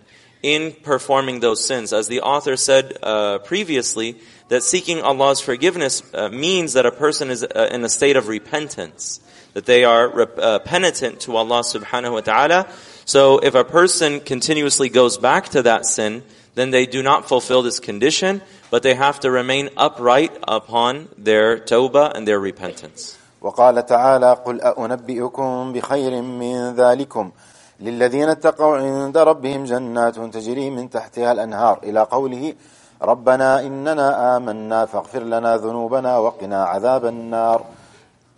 in 0.42 0.74
performing 0.84 1.40
those 1.40 1.66
sins. 1.66 1.94
As 1.94 2.08
the 2.08 2.22
author 2.22 2.58
said 2.58 2.98
uh, 3.02 3.40
previously, 3.40 4.18
that 4.50 4.62
seeking 4.62 5.02
Allah's 5.02 5.40
forgiveness 5.40 6.04
uh, 6.14 6.30
means 6.30 6.74
that 6.74 6.86
a 6.86 6.92
person 6.92 7.30
is 7.30 7.44
uh, 7.44 7.70
in 7.72 7.84
a 7.84 7.90
state 7.90 8.18
of 8.18 8.28
repentance, 8.28 9.22
that 9.54 9.66
they 9.66 9.86
are 9.86 10.10
rep- 10.10 10.38
uh, 10.38 10.60
penitent 10.60 11.22
to 11.22 11.36
Allah 11.38 11.62
subhanahu 11.62 12.14
wa 12.14 12.22
ta'ala. 12.22 12.68
So 13.06 13.40
if 13.40 13.56
a 13.56 13.64
person 13.64 14.20
continuously 14.20 14.90
goes 14.90 15.18
back 15.18 15.50
to 15.50 15.64
that 15.64 15.86
sin, 15.86 16.24
then 16.56 16.72
they 16.72 16.86
do 16.86 17.02
not 17.02 17.28
fulfill 17.28 17.64
this 17.64 17.80
condition, 17.80 18.42
but 18.70 18.84
they 18.84 18.94
have 18.94 19.20
to 19.22 19.32
remain 19.32 19.70
upright 19.78 20.38
upon 20.48 21.10
their 21.18 21.58
tawbah 21.58 22.14
and 22.14 22.28
their 22.28 22.40
repentance. 22.40 23.18
وقال 23.42 23.86
تعالى 23.86 24.38
قل 24.46 24.62
أنبئكم 24.62 25.74
بخير 25.74 26.22
من 26.22 26.76
ذلكم 26.76 27.32
للذين 27.81 28.29
اتقوا 28.29 28.77
عند 28.77 29.19
ربهم 29.19 29.65
جنات 29.65 30.19
تجري 30.19 30.71
من 30.71 30.91
تحتها 30.91 31.33
الأنهار. 31.33 31.79
إلى 31.83 32.01
قوله 32.01 32.55
ربنا 33.03 33.61
إننا 33.61 34.37
آمنا 34.37 34.87
فاغفر 34.87 35.23
لنا 35.23 35.57
ذنوبنا 35.57 36.19
وقنا 36.19 36.65
عذاب 36.65 37.07
النار. 37.07 37.65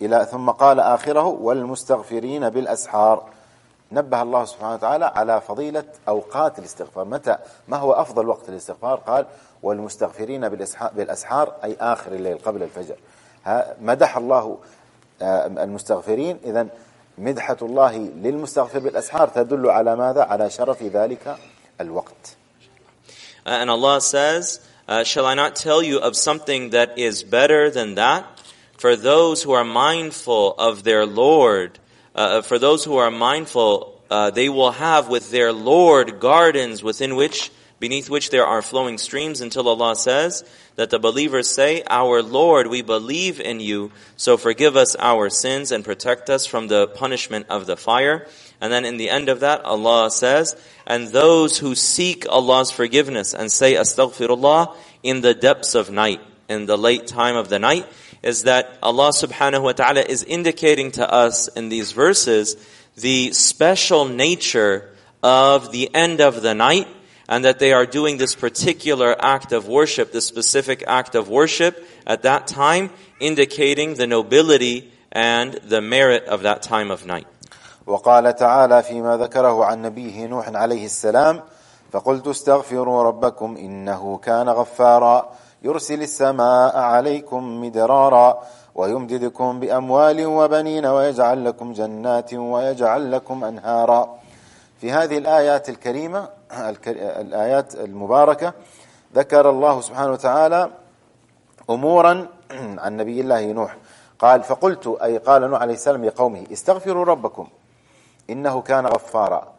إلى 0.03 0.27
ثم 0.31 0.51
قال 0.51 0.81
آخره 0.81 1.27
والمستغفرين 1.27 2.49
بالأسحار. 2.49 3.23
نبه 3.93 4.23
الله 4.23 4.45
سبحانه 4.45 4.75
وتعالى 4.75 5.05
على 5.05 5.41
فضيلة 5.41 5.85
أوقات 6.09 6.59
الاستغفار. 6.59 7.05
متى؟ 7.05 7.37
ما 7.69 7.77
هو 7.77 7.93
أفضل 7.93 8.29
وقت 8.29 8.49
الاستغفار؟ 8.49 8.99
قال 9.07 9.27
والمستغفرين 9.63 10.49
بالأسحار 10.95 11.53
أي 11.65 11.77
آخر 11.81 12.13
الليل 12.13 12.39
قبل 12.39 12.63
الفجر. 12.63 12.97
مدح 13.81 14.17
الله 14.17 14.59
المستغفرين. 15.23 16.39
إذا 16.45 16.67
مدحة 17.20 17.58
الله 17.62 17.98
للمستغفر 17.98 18.80
بالأسحار 18.80 19.28
تدل 19.28 19.70
على 19.70 19.96
ماذا 19.96 20.22
على 20.22 20.50
شرف 20.50 20.84
ذلك 20.84 21.38
الوقت 21.82 22.36
And 23.46 23.70
Allah 23.70 24.02
says, 24.02 24.60
uh, 24.88 25.04
Shall 25.04 25.28
I 25.28 25.36
not 25.36 25.56
tell 25.56 25.84
you 25.84 26.00
of 26.00 26.16
something 26.16 26.72
that 26.72 26.98
is 26.98 27.24
better 27.24 27.70
than 27.70 27.94
that? 27.96 28.26
For 28.78 28.96
those 28.96 29.44
who 29.44 29.52
are 29.52 29.64
mindful 29.64 30.56
of 30.58 30.84
their 30.84 31.06
Lord, 31.06 31.78
uh, 32.16 32.42
for 32.42 32.58
those 32.58 32.84
who 32.84 32.98
are 32.98 33.12
mindful, 33.12 34.02
uh, 34.10 34.32
they 34.32 34.50
will 34.50 34.72
have 34.72 35.10
with 35.10 35.32
their 35.32 35.54
Lord 35.54 36.20
gardens 36.20 36.84
within 36.84 37.16
which, 37.16 37.52
beneath 37.81 38.11
which 38.11 38.31
there 38.31 38.47
are 38.47 38.63
flowing 38.63 38.99
streams 38.99 39.41
until 39.41 39.67
Allah 39.67 39.97
says 39.97 40.45
that 40.77 40.91
the 40.91 40.99
believers 40.99 41.49
say, 41.49 41.83
Our 41.89 42.23
Lord, 42.23 42.69
we 42.69 42.83
believe 42.83 43.41
in 43.41 43.59
you, 43.59 43.91
so 44.17 44.37
forgive 44.37 44.77
us 44.77 44.95
our 44.97 45.31
sins 45.31 45.73
and 45.73 45.85
protect 45.85 46.31
us 46.31 46.47
from 46.47 46.69
the 46.69 46.87
punishment 46.87 47.47
of 47.49 47.67
the 47.67 47.77
fire. 47.77 48.29
And 48.61 48.71
then 48.71 48.85
in 48.85 48.99
the 48.99 49.09
end 49.09 49.31
of 49.31 49.41
that, 49.41 49.65
Allah 49.65 50.11
says, 50.11 50.55
and 50.87 51.09
those 51.09 51.59
who 51.59 51.75
seek 51.75 52.27
Allah's 52.29 52.71
forgiveness 52.71 53.33
and 53.33 53.51
say 53.51 53.75
astaghfirullah 53.75 54.77
in 55.03 55.23
the 55.23 55.35
depths 55.35 55.75
of 55.75 55.91
night, 55.91 56.21
in 56.49 56.67
the 56.67 56.77
late 56.77 57.07
time 57.07 57.37
of 57.37 57.49
the 57.49 57.59
night, 57.59 57.87
is 58.23 58.43
that 58.43 58.79
Allah 58.83 59.11
subhanahu 59.11 59.63
wa 59.63 59.73
ta'ala 59.73 60.03
is 60.03 60.23
indicating 60.23 60.91
to 60.93 61.11
us 61.11 61.49
in 61.49 61.71
these 61.71 61.93
verses 61.93 62.57
the 62.97 63.33
special 63.33 64.05
nature 64.05 64.91
of 65.23 65.73
the 65.73 65.95
end 65.95 66.21
of 66.21 66.43
the 66.43 66.55
night 66.55 66.87
and 67.30 67.44
that 67.46 67.60
they 67.60 67.74
are 67.74 67.86
doing 67.86 68.18
this 68.18 68.36
particular 68.36 69.16
act 69.20 69.52
of 69.52 69.68
worship, 69.68 70.12
this 70.12 70.26
specific 70.26 70.84
act 70.88 71.16
of 71.16 71.30
worship 71.30 71.84
at 72.06 72.24
that 72.24 72.48
time, 72.48 72.90
indicating 73.20 73.96
the 73.96 74.08
nobility 74.08 74.92
and 75.12 75.54
the 75.64 75.82
merit 75.82 76.24
of 76.26 76.44
that 76.44 76.62
time 76.62 76.92
of 76.92 77.06
night. 77.06 77.28
وقال 77.88 78.36
تعالى 78.36 78.84
فيما 78.84 79.18
ذكره 79.18 79.66
عن 79.66 79.82
نبيه 79.82 80.26
نوح 80.26 80.50
عليه 80.50 80.86
السلام 80.86 81.42
فقلت 81.92 82.28
استغفروا 82.28 83.04
ربكم 83.04 83.58
انه 83.58 84.18
كان 84.18 84.50
غفارا 84.50 85.32
يرسل 85.64 86.02
السماء 86.02 86.78
عليكم 86.78 87.62
مدرارا 87.62 88.44
ويمددكم 88.76 89.60
باموال 89.60 90.26
وبنين 90.26 90.86
ويجعل 90.86 91.46
لكم 91.46 91.74
جنات 91.74 92.34
ويجعل 92.34 93.12
لكم 93.12 93.44
انهارا 93.44 94.18
في 94.81 94.93
هذه 94.93 95.19
الآيات 95.19 95.69
الكريمة 95.69 96.29
الآيات 96.97 97.75
المباركة 97.75 98.53
ذكر 99.15 99.51
الله 99.51 99.81
سبحانه 99.81 100.13
وتعالى 100.13 100.71
أمورا 101.71 102.29
عن 102.85 102.97
نبي 102.97 103.21
الله 103.21 103.53
نوح. 103.53 103.77
قال 104.19 104.43
فقلت 104.43 104.99
أي 105.03 105.19
قال 105.19 105.51
نوح 105.51 105.61
عليه 105.61 105.75
السلام 105.75 106.05
لقومه 106.05 106.45
استغفروا 106.53 107.05
ربكم 107.05 107.49
إنه 108.31 108.61
كان 108.61 108.87
غفارا. 108.87 109.53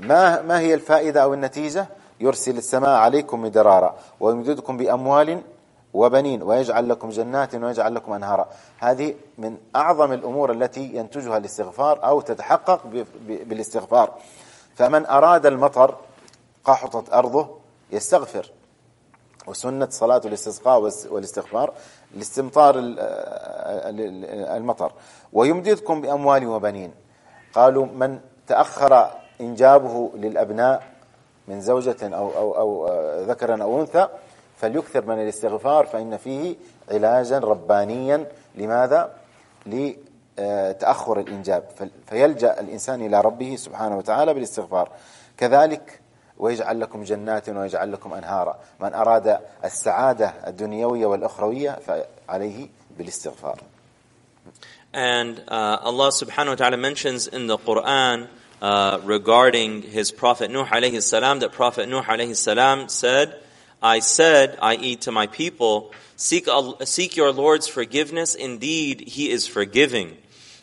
ما 0.00 0.42
ما 0.42 0.60
هي 0.60 0.74
الفائدة 0.74 1.22
أو 1.22 1.34
النتيجة؟ 1.34 1.86
يرسل 2.20 2.58
السماء 2.58 2.90
عليكم 2.90 3.42
مدرارا 3.42 3.96
ويمددكم 4.20 4.76
بأموال 4.76 5.40
وبنين 5.98 6.42
ويجعل 6.42 6.88
لكم 6.88 7.08
جنات 7.08 7.54
ويجعل 7.54 7.94
لكم 7.94 8.12
أنهارا. 8.12 8.48
هذه 8.78 9.14
من 9.38 9.56
أعظم 9.76 10.12
الأمور 10.12 10.52
التي 10.52 10.84
ينتجها 10.94 11.36
الاستغفار 11.36 12.04
أو 12.04 12.20
تتحقق 12.20 12.80
بالاستغفار. 13.26 14.14
فمن 14.74 15.06
أراد 15.06 15.46
المطر 15.46 15.96
قحطت 16.64 17.12
أرضه 17.12 17.48
يستغفر. 17.90 18.50
وسنة 19.46 19.88
صلاة 19.90 20.22
الاستسقاء 20.24 20.80
والاستغفار 21.10 21.72
لاستمطار 22.14 22.74
المطر. 24.56 24.92
ويمددكم 25.32 26.00
بأموال 26.00 26.46
وبنين. 26.46 26.92
قالوا 27.54 27.86
من 27.86 28.20
تأخر 28.46 29.10
إنجابه 29.40 30.10
للأبناء 30.14 30.82
من 31.48 31.60
زوجة 31.60 31.96
أو, 32.02 32.30
أو, 32.36 32.58
أو 32.58 32.88
ذكرا 33.24 33.62
أو 33.62 33.80
أنثى 33.80 34.08
فليكثر 34.60 35.04
من 35.06 35.22
الاستغفار 35.22 35.86
فإن 35.86 36.16
فيه 36.16 36.56
علاجا 36.90 37.38
ربانيا. 37.38 38.26
لماذا؟ 38.54 39.14
لتأخر 39.66 41.20
الإنجاب. 41.20 41.64
فيلجأ 42.06 42.60
الإنسان 42.60 43.06
إلى 43.06 43.20
ربه 43.20 43.56
سبحانه 43.56 43.98
وتعالى 43.98 44.34
بالاستغفار. 44.34 44.90
كذلك 45.36 46.00
ويجعل 46.38 46.80
لكم 46.80 47.02
جنات 47.02 47.48
ويجعل 47.48 47.92
لكم 47.92 48.12
أنهارا. 48.12 48.58
من 48.80 48.94
أراد 48.94 49.38
السعادة 49.64 50.34
الدنيوية 50.46 51.06
والأخروية 51.06 51.78
فعليه 51.86 52.68
بالاستغفار. 52.98 53.58
And 54.92 55.40
uh, 55.48 55.78
Allah 55.82 56.08
subhanahu 56.08 56.48
wa 56.48 56.54
ta'ala 56.54 56.76
mentions 56.78 57.26
in 57.26 57.46
the 57.46 57.58
Quran 57.58 58.26
uh, 58.62 58.98
regarding 59.04 59.82
his 59.82 60.10
Prophet 60.10 60.50
Nuh 60.50 60.64
alayhi 60.64 61.02
salam 61.02 61.40
that 61.40 61.52
Prophet 61.52 61.88
Nuh 61.88 62.02
alayhi 62.02 62.34
salam 62.34 62.88
said, 62.88 63.34
I 63.82 64.00
said, 64.00 64.58
i.e. 64.60 64.96
to 64.96 65.12
my 65.12 65.26
people, 65.26 65.92
seek, 66.16 66.48
seek 66.84 67.16
your 67.16 67.32
Lord's 67.32 67.68
forgiveness. 67.68 68.34
Indeed, 68.34 69.00
He 69.08 69.30
is 69.30 69.46
forgiving. 69.46 70.16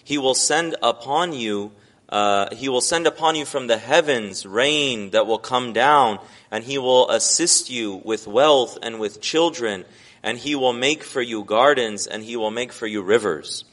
He 0.03 0.17
will 0.17 0.35
send 0.35 0.75
upon 0.81 1.33
you 1.33 1.71
uh, 2.09 2.53
he 2.55 2.69
will 2.69 2.81
send 2.81 3.07
upon 3.07 3.35
you 3.35 3.45
from 3.45 3.67
the 3.67 3.77
heavens 3.77 4.45
rain 4.45 5.09
that 5.11 5.25
will 5.25 5.39
come 5.39 5.73
down, 5.73 6.19
and 6.51 6.63
he 6.63 6.77
will 6.77 7.09
assist 7.09 7.69
you 7.69 8.01
with 8.05 8.27
wealth 8.27 8.77
and 8.81 8.99
with 8.99 9.21
children, 9.21 9.85
and 10.21 10.37
he 10.37 10.55
will 10.55 10.73
make 10.73 11.03
for 11.03 11.21
you 11.21 11.43
gardens, 11.43 12.05
and 12.05 12.23
he 12.23 12.35
will 12.35 12.51
make 12.51 12.71
for 12.71 12.85
you 12.85 13.01
rivers. 13.01 13.65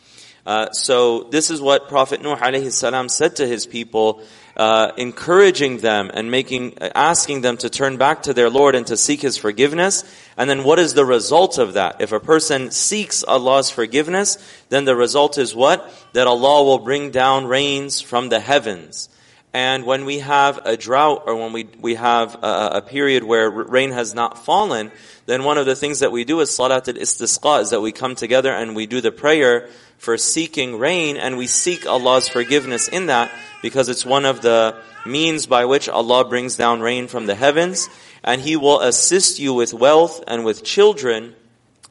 Uh, 0.47 0.71
so 0.73 1.25
this 1.25 1.51
is 1.51 1.61
what 1.61 1.89
Prophet 1.89 2.23
Nuh 2.23 2.35
alayhi 2.37 2.73
salam 2.73 3.09
said 3.09 3.37
to 3.37 3.47
his 3.47 3.67
people, 3.67 4.23
uh, 4.57 4.93
encouraging 4.97 5.79
them 5.79 6.11
and 6.13 6.31
making, 6.31 6.79
asking 6.81 7.41
them 7.41 7.57
to 7.59 7.71
turn 7.71 7.97
back 7.97 8.25
to 8.25 8.35
their 8.35 8.51
Lord 8.51 8.75
and 8.75 8.87
to 8.89 8.97
seek 8.97 9.23
His 9.23 9.37
forgiveness. 9.37 10.05
And 10.37 10.49
then 10.49 10.65
what 10.65 10.79
is 10.79 10.95
the 10.95 11.05
result 11.05 11.59
of 11.59 11.75
that? 11.75 12.01
If 12.01 12.13
a 12.13 12.21
person 12.21 12.71
seeks 12.71 13.25
Allah's 13.25 13.71
forgiveness, 13.71 14.39
then 14.69 14.85
the 14.85 14.97
result 14.97 15.39
is 15.39 15.55
what? 15.55 15.91
That 16.13 16.27
Allah 16.27 16.65
will 16.65 16.79
bring 16.79 17.11
down 17.11 17.47
rains 17.47 18.01
from 18.01 18.29
the 18.29 18.41
heavens. 18.41 19.09
And 19.55 19.85
when 19.85 20.07
we 20.07 20.21
have 20.21 20.61
a 20.65 20.79
drought 20.79 21.25
or 21.27 21.37
when 21.37 21.53
we, 21.53 21.69
we 21.79 21.95
have 21.97 22.37
a, 22.43 22.71
a 22.75 22.83
period 22.83 23.23
where 23.23 23.51
rain 23.51 23.93
has 23.93 24.15
not 24.15 24.45
fallen, 24.45 24.91
then 25.27 25.45
one 25.45 25.59
of 25.59 25.67
the 25.67 25.77
things 25.77 26.01
that 26.01 26.11
we 26.11 26.25
do 26.25 26.41
is 26.41 26.55
salat 26.55 26.89
al-istisqa, 26.89 27.61
is 27.61 27.71
that 27.71 27.83
we 27.83 27.93
come 27.93 28.15
together 28.15 28.51
and 28.51 28.75
we 28.75 28.87
do 28.87 29.03
the 29.03 29.13
prayer 29.13 29.69
for 29.99 30.17
seeking 30.17 30.79
rain 30.79 31.17
and 31.19 31.37
we 31.37 31.47
seek 31.47 31.87
Allah's 31.87 32.29
forgiveness 32.29 32.89
in 32.89 33.07
that 33.07 33.31
because 33.63 33.89
it's 33.89 34.05
one 34.05 34.25
of 34.25 34.43
the 34.43 34.77
means 35.07 35.47
by 35.47 35.65
which 35.65 35.89
Allah 35.89 36.25
brings 36.25 36.57
down 36.57 36.81
rain 36.81 37.09
from 37.09 37.27
the 37.27 37.35
heavens 37.35 37.89
and 38.23 38.41
He 38.41 38.57
will 38.57 38.81
assist 38.81 39.39
you 39.39 39.55
with 39.55 39.73
wealth 39.73 40.23
and 40.27 40.45
with 40.45 40.63
children 40.63 41.35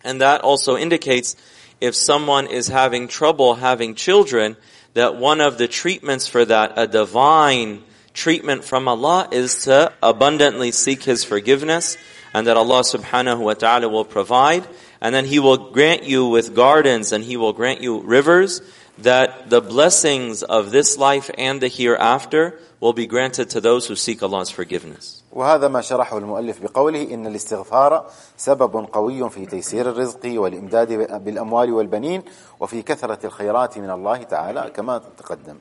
and 0.04 0.22
that 0.22 0.42
also 0.42 0.78
indicates 0.78 1.36
if 1.80 1.96
someone 1.96 2.48
is 2.48 2.68
having 2.68 3.08
trouble 3.08 3.56
having 3.56 3.96
children, 3.96 4.56
that 4.94 5.16
one 5.16 5.42
of 5.42 5.58
the 5.58 5.68
treatments 5.68 6.28
for 6.28 6.46
that, 6.46 6.74
a 6.78 6.88
divine 6.88 7.84
treatment 8.14 8.64
from 8.64 8.88
Allah 8.88 9.28
is 9.32 9.64
to 9.64 9.92
abundantly 10.04 10.72
seek 10.72 11.04
His 11.04 11.24
forgiveness 11.24 11.98
and 12.34 12.48
that 12.48 12.58
Allah 12.58 12.82
subhanahu 12.82 13.40
wa 13.40 13.54
ta'ala 13.54 13.90
will 13.90 14.06
provide 14.06 14.68
and 15.00 15.16
then 15.16 15.26
He 15.26 15.40
will 15.40 15.72
grant 15.72 16.04
you 16.04 16.28
with 16.28 16.54
gardens 16.54 17.12
and 17.12 17.24
He 17.24 17.38
will 17.38 17.54
grant 17.54 17.82
you 17.82 18.02
rivers 18.02 18.62
that 19.01 19.51
the 19.51 19.61
blessings 19.61 20.43
of 20.43 20.71
this 20.71 20.97
life 20.97 21.31
and 21.37 21.61
the 21.61 21.69
hereafter 21.69 22.59
will 22.81 22.93
be 22.93 23.07
granted 23.07 23.51
to 23.51 23.61
those 23.61 23.87
who 23.87 23.97
seek 23.97 24.23
Allah's 24.23 24.51
forgiveness. 24.51 25.23
وهذا 25.33 25.69
ما 25.69 25.81
شرحه 25.81 26.19
المؤلف 26.19 26.63
بقوله 26.63 27.15
إن 27.15 27.27
الاستغفار 27.27 28.11
سبب 28.37 28.87
قوي 28.93 29.31
في 29.31 29.47
تيسير 29.47 29.91
الرزق 29.91 30.21
والإمداد 30.25 30.93
بالأموال 31.25 31.73
والبنين 31.73 32.23
وفي 32.61 32.83
كثرة 32.83 33.19
الخيرات 33.25 33.79
من 33.79 33.91
الله 33.91 34.23
تعالى 34.23 34.73
كما 34.77 35.03
تقدم 35.19 35.59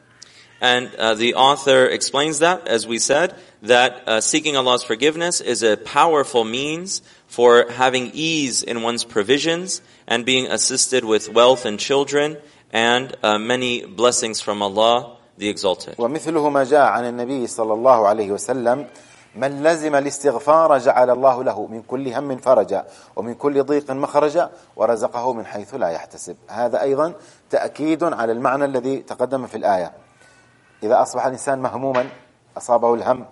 And 0.62 0.88
uh, 0.96 1.16
the 1.16 1.36
author 1.36 1.86
explains 1.86 2.40
that, 2.40 2.70
as 2.70 2.88
we 2.88 2.98
said, 2.98 3.36
that 3.64 4.08
uh, 4.08 4.22
seeking 4.22 4.56
Allah's 4.56 4.84
forgiveness 4.84 5.42
is 5.42 5.64
a 5.64 5.76
powerful 5.76 6.46
means 6.46 7.02
for 7.28 7.70
having 7.70 8.12
ease 8.14 8.64
in 8.64 8.82
one's 8.82 9.04
provisions 9.04 9.82
and 10.08 10.26
being 10.26 10.48
assisted 10.48 11.04
with 11.04 11.28
wealth 11.28 11.66
and 11.66 11.78
children 11.78 12.38
And 12.73 13.17
uh, 13.23 13.39
many 13.39 13.85
blessings 13.85 14.41
from 14.41 14.63
Allah, 14.63 15.17
the 15.39 15.49
Exalted. 15.49 15.97
ومثله 15.99 16.49
ما 16.49 16.65
جاء 16.65 16.87
عن 16.87 17.05
النبي 17.05 17.47
صلى 17.47 17.73
الله 17.73 18.09
عليه 18.09 18.31
وسلم 18.33 18.87
من 19.37 19.63
لزم 19.63 19.95
الاستغفار 19.95 20.79
جعل 20.79 21.11
الله 21.11 21.45
له 21.45 21.67
من 21.67 21.83
كل 21.83 22.13
هم 22.13 22.37
فرجا 22.37 22.87
ومن 23.17 23.35
كل 23.35 23.63
ضيق 23.63 23.91
مخرجا 23.91 24.51
ورزقه 24.77 25.33
من 25.33 25.47
حيث 25.47 25.75
لا 25.75 25.89
يحتسب. 25.89 26.37
هذا 26.49 26.83
أيضا 26.83 27.15
تأكيد 27.51 28.05
على 28.05 28.33
المعنى 28.33 28.65
الذي 28.65 28.97
تقدم 28.97 29.47
في 29.47 29.57
الآية. 29.57 29.93
إذا 30.83 31.03
أصبح 31.03 31.27
الإنسان 31.27 31.59
مهموما 31.59 32.09
أصابه 32.57 32.95
الهم 32.95 33.27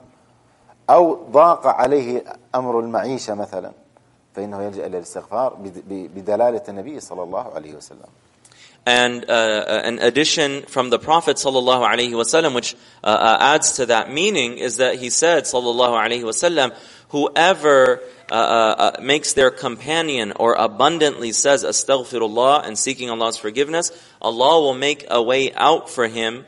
أو 0.90 1.18
ضاق 1.30 1.66
عليه 1.66 2.24
أمر 2.54 2.80
المعيشة 2.80 3.34
مثلا 3.34 3.72
فإنه 4.34 4.62
يلجأ 4.62 4.86
إلى 4.86 4.96
الاستغفار 4.96 5.56
بدلالة 5.88 6.62
النبي 6.68 7.00
صلى 7.00 7.22
الله 7.22 7.54
عليه 7.54 7.74
وسلم. 7.74 8.08
And 8.88 9.28
uh, 9.28 9.82
an 9.84 9.98
addition 9.98 10.62
from 10.62 10.88
the 10.88 10.98
Prophet 10.98 11.36
sallallahu 11.36 11.86
alaihi 11.86 12.12
wasallam, 12.12 12.54
which 12.54 12.74
uh, 13.04 13.08
uh, 13.08 13.36
adds 13.38 13.72
to 13.72 13.84
that 13.84 14.10
meaning, 14.10 14.56
is 14.56 14.78
that 14.78 14.94
he 14.94 15.10
said 15.10 15.44
sallallahu 15.44 15.92
alaihi 15.92 16.22
wasallam, 16.22 16.74
whoever 17.10 18.00
uh, 18.30 18.34
uh, 18.34 18.94
uh, 18.96 19.02
makes 19.02 19.34
their 19.34 19.50
companion 19.50 20.32
or 20.36 20.54
abundantly 20.54 21.32
says 21.32 21.64
astaghfirullah 21.64 22.66
and 22.66 22.78
seeking 22.78 23.10
Allah's 23.10 23.36
forgiveness, 23.36 23.92
Allah 24.22 24.62
will 24.62 24.72
make 24.72 25.04
a 25.10 25.22
way 25.22 25.52
out 25.52 25.90
for 25.90 26.08
him 26.08 26.46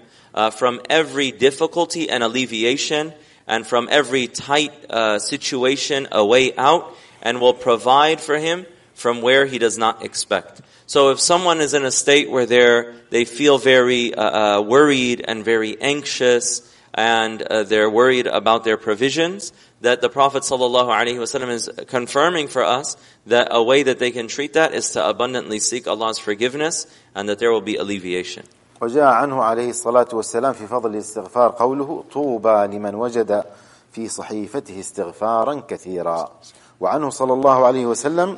from 0.57 0.81
every 0.89 1.33
difficulty 1.33 2.09
and 2.09 2.23
alleviation, 2.23 3.13
and 3.47 3.67
from 3.67 3.87
every 3.91 4.29
tight 4.29 4.73
situation 5.21 6.09
a 6.11 6.25
way 6.25 6.57
out, 6.57 6.97
and 7.21 7.39
will 7.39 7.53
provide 7.53 8.19
for 8.19 8.39
him 8.39 8.65
from 8.95 9.21
where 9.21 9.45
he 9.45 9.59
does 9.59 9.77
not 9.77 10.03
expect. 10.07 10.63
So 10.90 11.10
if 11.10 11.20
someone 11.20 11.62
is 11.62 11.74
in 11.74 11.84
a 11.84 11.92
state 11.92 12.30
where 12.30 12.46
they're, 12.46 12.94
they 13.10 13.26
feel 13.26 13.58
very 13.58 14.14
uh, 14.14 14.60
uh, 14.60 14.62
worried 14.62 15.24
and 15.28 15.44
very 15.44 15.80
anxious 15.82 16.62
and 16.94 17.42
uh, 17.42 17.64
they're 17.64 17.90
worried 17.90 18.28
about 18.28 18.64
their 18.64 18.78
provisions, 18.78 19.52
that 19.82 20.02
the 20.02 20.10
Prophet 20.10 20.44
ﷺ 20.44 21.50
is 21.50 21.70
confirming 21.88 22.48
for 22.48 22.64
us 22.64 22.96
that 23.28 23.50
a 23.52 23.62
way 23.62 23.84
that 23.84 24.00
they 24.00 24.12
can 24.12 24.28
treat 24.28 24.54
that 24.54 24.74
is 24.74 24.92
to 24.92 25.08
abundantly 25.08 25.60
seek 25.60 25.88
Allah's 25.88 26.20
forgiveness 26.20 26.88
and 27.14 27.28
that 27.30 27.40
there 27.40 27.52
will 27.52 27.62
be 27.62 27.76
alleviation. 27.76 28.46
وجاء 28.82 29.04
عنه 29.04 29.44
عليه 29.44 29.70
الصلاة 29.70 30.08
والسلام 30.14 30.54
في 30.54 30.68
فضل 30.68 30.90
الاستغفار 30.90 31.52
قوله 31.52 32.04
طوبى 32.14 32.78
لمن 32.78 32.96
وجد 32.96 33.44
في 33.92 34.08
صحيفته 34.08 34.80
استغفارا 34.80 35.62
كثيرا 35.68 36.32
وعنه 36.80 37.10
صلى 37.10 37.34
الله 37.34 37.66
عليه 37.66 37.86
وسلم 37.86 38.38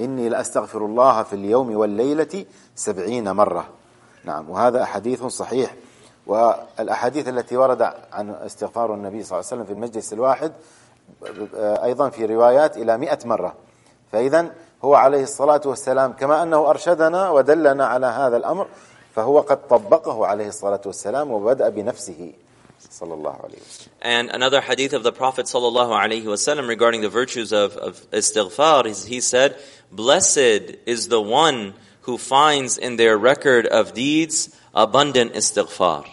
إني 0.00 0.28
لأستغفر 0.28 0.84
الله 0.84 1.22
في 1.22 1.32
اليوم 1.32 1.76
والليلة 1.76 2.44
سبعين 2.76 3.32
مرة. 3.32 3.68
نعم 4.24 4.50
وهذا 4.50 4.84
حديث 4.84 5.24
صحيح. 5.24 5.74
والأحاديث 6.26 7.28
التي 7.28 7.56
ورد 7.56 7.82
عن 8.12 8.30
استغفار 8.30 8.94
النبي 8.94 9.22
صلى 9.22 9.38
الله 9.38 9.48
عليه 9.50 9.62
وسلم 9.62 9.64
في 9.64 9.72
المجلس 9.72 10.12
الواحد 10.12 10.52
أيضا 11.62 12.08
في 12.08 12.26
روايات 12.26 12.76
إلى 12.76 12.98
مئة 12.98 13.18
مرة. 13.24 13.54
فإذا 14.12 14.50
هو 14.84 14.94
عليه 14.94 15.22
الصلاة 15.22 15.60
والسلام 15.66 16.12
كما 16.12 16.42
أنه 16.42 16.70
أرشدنا 16.70 17.30
ودلنا 17.30 17.86
على 17.86 18.06
هذا 18.06 18.36
الأمر 18.36 18.66
فهو 19.14 19.40
قد 19.40 19.68
طبقه 19.68 20.26
عليه 20.26 20.48
الصلاة 20.48 20.80
والسلام 20.86 21.30
وبدأ 21.30 21.68
بنفسه. 21.68 22.32
And 24.00 24.30
another 24.30 24.60
hadith 24.60 24.92
of 24.92 25.02
the 25.02 25.12
Prophet 25.12 25.46
wasallam 25.46 26.68
regarding 26.68 27.00
the 27.00 27.08
virtues 27.08 27.52
of, 27.52 27.76
of 27.76 28.10
istighfar, 28.10 29.06
he 29.06 29.20
said, 29.20 29.58
Blessed 29.90 30.76
is 30.86 31.08
the 31.08 31.20
one 31.20 31.74
who 32.02 32.18
finds 32.18 32.78
in 32.78 32.96
their 32.96 33.16
record 33.16 33.66
of 33.66 33.94
deeds 33.94 34.56
abundant 34.74 35.34
istighfar, 35.34 36.08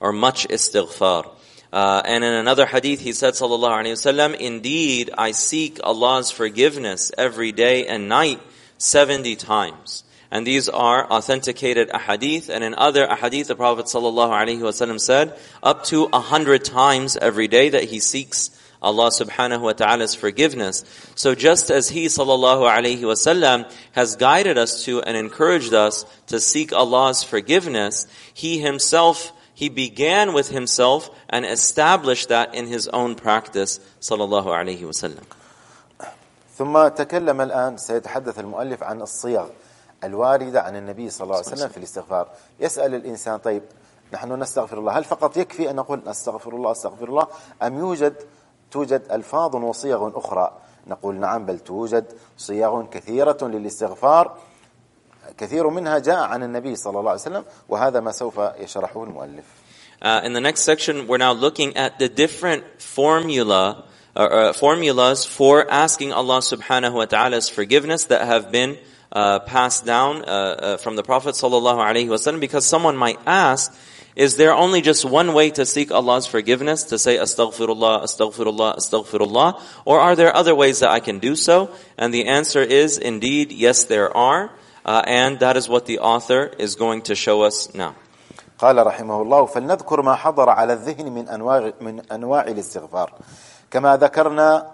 or 0.00 0.12
much 0.12 0.46
istighfar. 0.48 1.30
Uh, 1.72 2.02
and 2.04 2.24
in 2.24 2.32
another 2.32 2.66
hadith, 2.66 3.00
he 3.00 3.12
said, 3.12 3.34
sallallahu 3.34 3.84
alaihi 3.84 3.92
wasallam, 3.92 4.34
Indeed, 4.34 5.10
I 5.16 5.30
seek 5.30 5.78
Allah's 5.84 6.30
forgiveness 6.30 7.12
every 7.16 7.52
day 7.52 7.86
and 7.86 8.08
night 8.08 8.40
70 8.78 9.36
times. 9.36 10.04
And 10.31 10.45
these 10.45 10.67
are 10.69 11.09
authenticated 11.09 11.89
ahadith. 11.89 12.49
And 12.49 12.63
in 12.63 12.75
other 12.75 13.07
ahadith, 13.07 13.47
the 13.47 13.55
Prophet 13.55 13.85
ﷺ 13.85 14.99
said, 14.99 15.37
up 15.61 15.85
to 15.85 16.09
a 16.11 16.19
hundred 16.19 16.65
times 16.65 17.15
every 17.15 17.47
day 17.47 17.69
that 17.69 17.85
he 17.85 17.99
seeks 17.99 18.51
Allah 18.81 19.09
subhanahu 19.09 19.61
wa 19.61 19.73
ta'ala's 19.73 20.13
forgiveness. 20.13 20.83
So 21.15 21.33
just 21.33 21.71
as 21.71 21.89
he 21.89 22.05
sallallahu 22.05 22.69
alayhi 22.69 23.01
wasallam 23.01 23.71
has 23.93 24.15
guided 24.15 24.57
us 24.57 24.83
to 24.85 25.01
and 25.01 25.17
encouraged 25.17 25.73
us 25.73 26.05
to 26.27 26.39
seek 26.39 26.71
Allah's 26.73 27.23
forgiveness, 27.23 28.05
he 28.33 28.59
himself 28.59 29.31
he 29.55 29.69
began 29.69 30.33
with 30.33 30.49
himself 30.49 31.09
and 31.29 31.45
established 31.45 32.27
that 32.27 32.53
in 32.53 32.67
his 32.67 32.89
own 32.89 33.15
practice 33.15 33.79
sallallahu 34.01 34.47
alayhi 34.47 34.81
wasallam. 34.81 35.23
ثم 36.57 36.87
تكلم 36.87 37.41
الآن 37.41 37.77
سيتحدث 37.77 38.39
المؤلف 38.39 38.83
عن 38.83 39.01
الصيغ 39.01 39.47
الواردة 40.04 40.62
عن 40.62 40.76
النبي 40.76 41.10
صلى 41.10 41.24
الله 41.24 41.36
عليه 41.36 41.46
وسلم 41.46 41.68
في 41.68 41.76
الاستغفار. 41.76 42.28
يسأل 42.60 42.94
الإنسان 42.94 43.38
طيب 43.38 43.62
نحن 44.12 44.42
نستغفر 44.42 44.78
الله 44.78 44.98
هل 44.98 45.04
فقط 45.04 45.36
يكفي 45.36 45.70
أن 45.70 45.76
نقول 45.76 46.02
نستغفر 46.06 46.52
الله 46.52 46.72
أستغفر 46.72 47.08
الله 47.08 47.26
أم 47.62 47.78
يوجد 47.78 48.14
توجد 48.70 49.02
ألفاظ 49.10 49.56
وصيغ 49.56 50.18
أخرى؟ 50.18 50.52
نقول 50.86 51.14
نعم 51.14 51.46
بل 51.46 51.58
توجد 51.58 52.04
صيغ 52.38 52.86
كثيرة 52.86 53.38
للاستغفار. 53.42 54.38
كثير 55.38 55.68
منها 55.68 55.98
جاء 55.98 56.18
عن 56.18 56.42
النبي 56.42 56.76
صلى 56.76 56.98
الله 56.98 57.10
عليه 57.10 57.20
وسلم 57.20 57.44
وهذا 57.68 58.00
ما 58.00 58.12
سوف 58.12 58.38
يشرحه 58.38 59.04
المؤلف. 59.04 59.44
Uh, 60.02 60.22
in 60.24 60.32
the 60.32 60.40
next 60.40 60.62
section, 60.62 61.06
we're 61.06 61.18
now 61.18 61.32
looking 61.32 61.76
at 61.76 61.98
the 61.98 62.08
different 62.08 62.64
formula, 62.80 63.84
uh, 64.16 64.20
uh, 64.20 64.52
formulas 64.54 65.26
for 65.26 65.70
asking 65.70 66.10
Allah 66.10 66.38
subhanahu 66.38 66.94
wa 66.94 67.04
ta'ala's 67.04 67.50
forgiveness 67.50 68.06
that 68.06 68.26
have 68.26 68.50
been 68.50 68.70
uh, 68.70 68.89
passed 69.11 69.85
down 69.85 70.23
uh, 70.23 70.27
uh, 70.27 70.77
from 70.77 70.95
the 70.95 71.03
Prophet 71.03 71.35
sallallahu 71.35 71.77
alaihi 71.77 72.07
wasallam 72.07 72.39
because 72.39 72.65
someone 72.65 72.97
might 72.97 73.19
ask, 73.25 73.73
is 74.15 74.37
there 74.37 74.53
only 74.53 74.81
just 74.81 75.03
one 75.05 75.33
way 75.33 75.51
to 75.51 75.65
seek 75.65 75.91
Allah's 75.91 76.25
forgiveness, 76.25 76.83
to 76.85 76.99
say 76.99 77.17
astaghfirullah, 77.17 78.03
astaghfirullah, 78.03 78.77
astaghfirullah, 78.77 79.61
or 79.85 79.99
are 79.99 80.15
there 80.15 80.35
other 80.35 80.55
ways 80.55 80.79
that 80.79 80.89
I 80.89 80.99
can 80.99 81.19
do 81.19 81.35
so? 81.35 81.71
And 81.97 82.13
the 82.13 82.27
answer 82.27 82.61
is 82.61 82.97
indeed, 82.97 83.51
yes 83.51 83.85
there 83.85 84.15
are, 84.15 84.51
uh, 84.85 85.01
and 85.05 85.39
that 85.39 85.57
is 85.57 85.67
what 85.67 85.85
the 85.85 85.99
author 85.99 86.51
is 86.59 86.75
going 86.75 87.03
to 87.03 87.15
show 87.15 87.41
us 87.43 87.73
now. 87.73 87.95
قال 88.59 88.85
رحمه 88.85 89.21
الله 89.21 89.45
فلنذكر 89.45 90.01
ما 90.01 90.15
حضر 90.15 90.49
على 90.49 90.73
الذهن 90.73 91.11
من 91.11 91.27
انواع 91.27 91.73
من 91.81 91.99
انواع 92.11 92.47
الاستغفار 92.47 93.13
كما 93.71 93.97
ذكرنا 93.97 94.71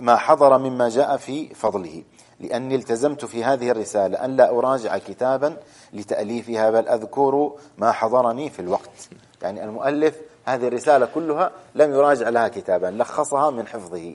ما 0.00 0.16
حضر 0.16 0.58
مما 0.58 0.88
جاء 0.88 1.16
في 1.16 1.54
فضله 1.54 2.04
لأني 2.41 2.75
التزمت 2.75 3.25
في 3.25 3.43
هذه 3.43 3.71
الرسالة 3.71 4.25
أن 4.25 4.37
لا 4.37 4.49
أراجع 4.49 4.97
كتابا 4.97 5.57
لتأليفها 5.93 6.69
بل 6.69 6.87
أذكر 6.87 7.51
ما 7.77 7.91
حضرني 7.91 8.49
في 8.49 8.59
الوقت 8.59 9.09
يعني 9.41 9.63
المؤلف 9.63 10.15
هذه 10.45 10.67
الرسالة 10.67 11.05
كلها 11.05 11.51
لم 11.75 11.93
يراجع 11.93 12.29
لها 12.29 12.47
كتابا 12.47 12.87
لخصها 12.87 13.49
من 13.49 13.67
حفظه 13.67 14.13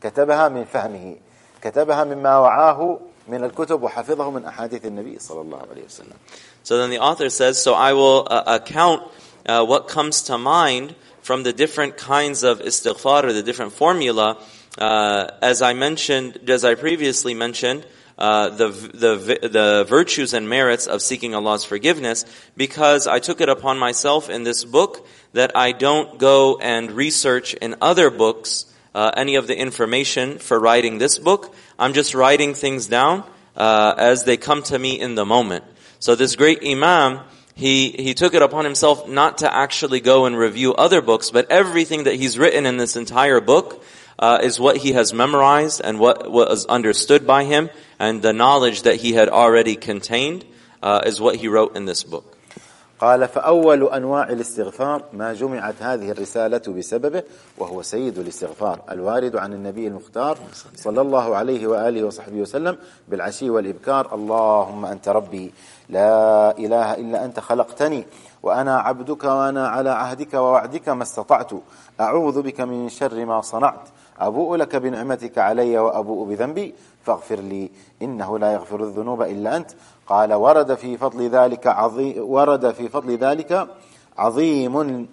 كتبها 0.00 0.48
من 0.48 0.64
فهمه 0.64 1.16
كتبها 1.62 2.04
مما 2.04 2.38
وعاه 2.38 3.00
من 3.28 3.44
الكتب 3.44 3.82
وحفظه 3.82 4.30
من 4.30 4.44
أحاديث 4.44 4.84
النبي 4.84 5.18
صلى 5.18 5.40
الله 5.40 5.58
عليه 5.70 5.84
وسلم 5.84 6.16
So 6.62 6.76
then 6.76 6.90
the 6.90 6.98
author 6.98 7.30
says, 7.30 7.60
so 7.62 7.74
I 7.74 7.94
will 7.94 8.26
uh, 8.30 8.42
account 8.46 9.02
uh, 9.46 9.64
what 9.64 9.88
comes 9.88 10.22
to 10.22 10.36
mind 10.36 10.94
from 11.22 11.42
the 11.42 11.52
different 11.52 11.96
kinds 11.96 12.42
of 12.42 12.60
istighfar 12.60 13.24
or 13.24 13.32
the 13.32 13.42
different 13.42 13.72
formula. 13.72 14.36
Uh, 14.78 15.28
as 15.42 15.62
I 15.62 15.74
mentioned, 15.74 16.48
as 16.48 16.64
I 16.64 16.74
previously 16.74 17.34
mentioned, 17.34 17.84
uh, 18.20 18.50
the, 18.50 18.68
the, 18.68 19.48
the 19.48 19.86
virtues 19.88 20.34
and 20.34 20.48
merits 20.48 20.86
of 20.86 21.00
seeking 21.00 21.34
Allah's 21.34 21.64
forgiveness 21.64 22.24
because 22.56 23.06
I 23.06 23.18
took 23.18 23.40
it 23.40 23.48
upon 23.48 23.78
myself 23.78 24.28
in 24.28 24.44
this 24.44 24.64
book 24.64 25.06
that 25.32 25.56
I 25.56 25.72
don't 25.72 26.18
go 26.18 26.58
and 26.58 26.92
research 26.92 27.54
in 27.54 27.76
other 27.80 28.10
books 28.10 28.66
uh, 28.94 29.12
any 29.16 29.36
of 29.36 29.46
the 29.46 29.56
information 29.56 30.38
for 30.38 30.58
writing 30.58 30.98
this 30.98 31.18
book. 31.18 31.54
I'm 31.78 31.94
just 31.94 32.14
writing 32.14 32.54
things 32.54 32.86
down 32.86 33.24
uh, 33.56 33.94
as 33.96 34.24
they 34.24 34.36
come 34.36 34.62
to 34.64 34.78
me 34.78 35.00
in 35.00 35.14
the 35.14 35.24
moment. 35.24 35.64
So 35.98 36.14
this 36.14 36.36
great 36.36 36.62
Imam, 36.64 37.20
he, 37.54 37.90
he 37.90 38.14
took 38.14 38.34
it 38.34 38.42
upon 38.42 38.64
himself 38.64 39.08
not 39.08 39.38
to 39.38 39.52
actually 39.52 40.00
go 40.00 40.26
and 40.26 40.36
review 40.36 40.74
other 40.74 41.00
books, 41.00 41.30
but 41.30 41.50
everything 41.50 42.04
that 42.04 42.14
he's 42.16 42.38
written 42.38 42.66
in 42.66 42.76
this 42.76 42.96
entire 42.96 43.40
book 43.40 43.82
uh, 44.20 44.38
is 44.42 44.60
what 44.60 44.76
he 44.76 44.92
has 44.92 45.12
memorized 45.12 45.80
and 45.82 45.98
what 45.98 46.30
was 46.30 46.66
understood 46.66 47.26
by 47.26 47.44
him, 47.44 47.70
and 47.98 48.22
the 48.22 48.32
knowledge 48.32 48.82
that 48.82 48.96
he 48.96 49.14
had 49.14 49.28
already 49.28 49.74
contained 49.74 50.44
uh, 50.82 51.00
is 51.04 51.20
what 51.20 51.36
he 51.36 51.48
wrote 51.48 51.76
in 51.76 51.86
this 51.86 52.04
book. 52.04 52.36
قال 53.00 53.28
فأول 53.28 53.84
أنواع 53.84 54.28
الاستغفار 54.28 55.02
ما 55.12 55.32
جمعت 55.32 55.74
هذه 55.80 56.10
الرسالة 56.10 56.72
بسببه 56.78 57.22
وهو 57.58 57.82
سيد 57.82 58.18
الاستغفار 58.18 58.80
الوارد 58.90 59.36
عن 59.36 59.52
النبي 59.52 59.86
المختار 59.86 60.38
صلى 60.76 61.00
الله 61.00 61.36
عليه 61.36 61.66
وآله 61.66 62.04
وصحبه 62.04 62.36
وسلم 62.36 62.76
بالعشي 63.08 63.50
والإبكار 63.50 64.14
اللهم 64.14 64.86
أنت 64.86 65.08
ربي 65.08 65.52
لا 65.88 66.58
إله 66.58 66.94
إلا 66.94 67.24
أنت 67.24 67.40
خلقتني 67.40 68.06
وأنا 68.42 68.78
عبدك 68.78 69.24
وأنا 69.24 69.68
على 69.68 69.90
عهدك 69.90 70.34
ووعدك 70.34 70.88
ما 70.88 71.02
استطعت 71.02 71.50
أعوذ 72.00 72.42
بك 72.42 72.60
من 72.60 72.88
شر 72.88 73.24
ما 73.24 73.40
صنعت 73.40 73.88
أبوء 74.20 74.56
لك 74.56 74.76
بنعمتك 74.76 75.38
علي 75.38 75.78
وأبوء 75.78 76.28
بذنبي 76.28 76.74
فاغفر 77.06 77.40
لي 77.40 77.70
إنه 78.02 78.38
لا 78.38 78.52
يغفر 78.52 78.84
الذنوب 78.84 79.22
إلا 79.22 79.56
أنت. 79.56 79.70
قال 80.06 80.32
ورد 80.32 80.74
في 80.74 80.96
فضل 80.96 81.28
ذلك 81.28 81.66
عظيم 81.66 82.14
ورد 82.18 82.70
في 82.70 82.88
فضل 82.88 83.16
ذلك 83.16 83.68
عظيم 84.18 85.06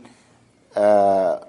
آه 0.78 1.42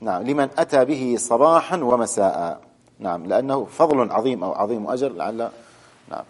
نعم 0.00 0.22
لمن 0.22 0.48
أتى 0.58 0.84
به 0.84 1.16
صباحا 1.18 1.76
ومساء. 1.76 2.60
نعم 2.98 3.26
لأنه 3.26 3.64
فضل 3.64 4.10
عظيم 4.10 4.44
أو 4.44 4.52
عظيم 4.52 4.90
أجر 4.90 5.12
لعل 5.12 5.50
نعم. 6.08 6.24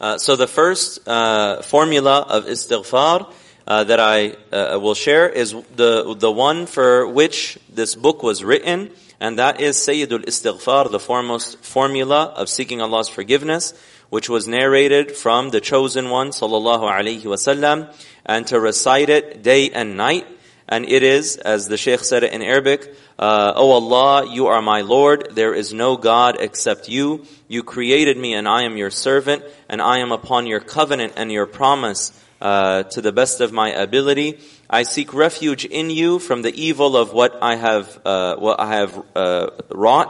Uh, 0.00 0.16
so 0.16 0.34
the 0.34 0.46
first 0.46 1.06
uh, 1.06 1.60
formula 1.60 2.20
of 2.20 2.46
istighfar 2.46 3.26
uh, 3.66 3.84
that 3.84 4.00
I 4.00 4.34
uh, 4.50 4.78
will 4.80 4.94
share 4.94 5.28
is 5.28 5.54
the 5.76 6.14
the 6.18 6.30
one 6.30 6.64
for 6.64 7.06
which 7.06 7.58
this 7.68 7.94
book 7.94 8.22
was 8.22 8.42
written, 8.42 8.90
and 9.20 9.38
that 9.38 9.60
is 9.60 9.76
Sayyidul 9.76 10.24
Istighfar, 10.24 10.90
the 10.90 10.98
foremost 10.98 11.62
formula 11.62 12.32
of 12.34 12.48
seeking 12.48 12.80
Allah's 12.80 13.08
forgiveness, 13.08 13.74
which 14.08 14.30
was 14.30 14.48
narrated 14.48 15.12
from 15.12 15.50
the 15.50 15.60
chosen 15.60 16.08
one, 16.08 16.30
sallallahu 16.30 16.90
alaihi 16.90 17.22
wasallam, 17.22 17.94
and 18.24 18.46
to 18.46 18.58
recite 18.58 19.10
it 19.10 19.42
day 19.42 19.70
and 19.70 19.96
night. 19.96 20.26
And 20.66 20.88
it 20.88 21.02
is, 21.02 21.36
as 21.36 21.68
the 21.68 21.76
Shaykh 21.76 22.00
said 22.00 22.22
it 22.22 22.32
in 22.32 22.42
Arabic, 22.42 22.94
uh, 23.18 23.52
O 23.56 23.72
Allah, 23.72 24.32
you 24.32 24.46
are 24.46 24.62
my 24.62 24.80
Lord, 24.80 25.28
there 25.32 25.52
is 25.52 25.74
no 25.74 25.96
God 25.98 26.36
except 26.40 26.88
you. 26.88 27.26
You 27.48 27.62
created 27.62 28.16
me 28.16 28.34
and 28.34 28.48
I 28.48 28.62
am 28.62 28.78
your 28.78 28.90
servant, 28.90 29.44
and 29.68 29.82
I 29.82 29.98
am 29.98 30.12
upon 30.12 30.46
your 30.46 30.60
covenant 30.60 31.14
and 31.16 31.30
your 31.30 31.46
promise 31.46 32.18
uh, 32.40 32.84
to 32.84 33.02
the 33.02 33.12
best 33.12 33.42
of 33.42 33.52
my 33.52 33.70
ability. 33.70 34.40
I 34.72 34.84
seek 34.84 35.12
refuge 35.12 35.64
in 35.64 35.90
you 35.90 36.20
from 36.20 36.42
the 36.42 36.54
evil 36.54 36.96
of 36.96 37.12
what 37.12 37.36
I 37.42 37.56
have, 37.56 38.00
uh, 38.04 38.36
what 38.36 38.60
I 38.60 38.66
have 38.76 39.04
uh, 39.16 39.50
wrought. 39.68 40.08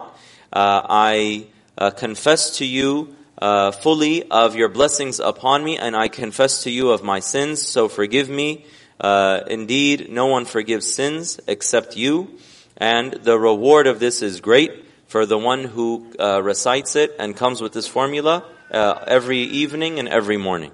Uh, 0.52 0.82
I 0.86 1.46
uh, 1.78 1.90
confess 1.92 2.58
to 2.58 2.66
you 2.66 3.16
uh, 3.38 3.70
fully 3.70 4.24
of 4.30 4.56
your 4.56 4.68
blessings 4.68 5.18
upon 5.18 5.64
me, 5.64 5.78
and 5.78 5.96
I 5.96 6.08
confess 6.08 6.64
to 6.64 6.70
you 6.70 6.90
of 6.90 7.02
my 7.02 7.20
sins. 7.20 7.62
So 7.62 7.88
forgive 7.88 8.28
me. 8.28 8.66
Uh, 9.00 9.40
indeed, 9.46 10.10
no 10.10 10.26
one 10.26 10.44
forgives 10.44 10.92
sins 10.92 11.40
except 11.46 11.96
you, 11.96 12.38
and 12.76 13.14
the 13.14 13.38
reward 13.38 13.86
of 13.86 13.98
this 13.98 14.20
is 14.20 14.42
great 14.42 14.84
for 15.06 15.24
the 15.24 15.38
one 15.38 15.64
who 15.64 16.12
uh, 16.20 16.42
recites 16.42 16.96
it 16.96 17.16
and 17.18 17.34
comes 17.34 17.62
with 17.62 17.72
this 17.72 17.86
formula 17.86 18.44
uh, 18.70 19.04
every 19.06 19.40
evening 19.40 19.98
and 19.98 20.06
every 20.06 20.36
morning. 20.36 20.72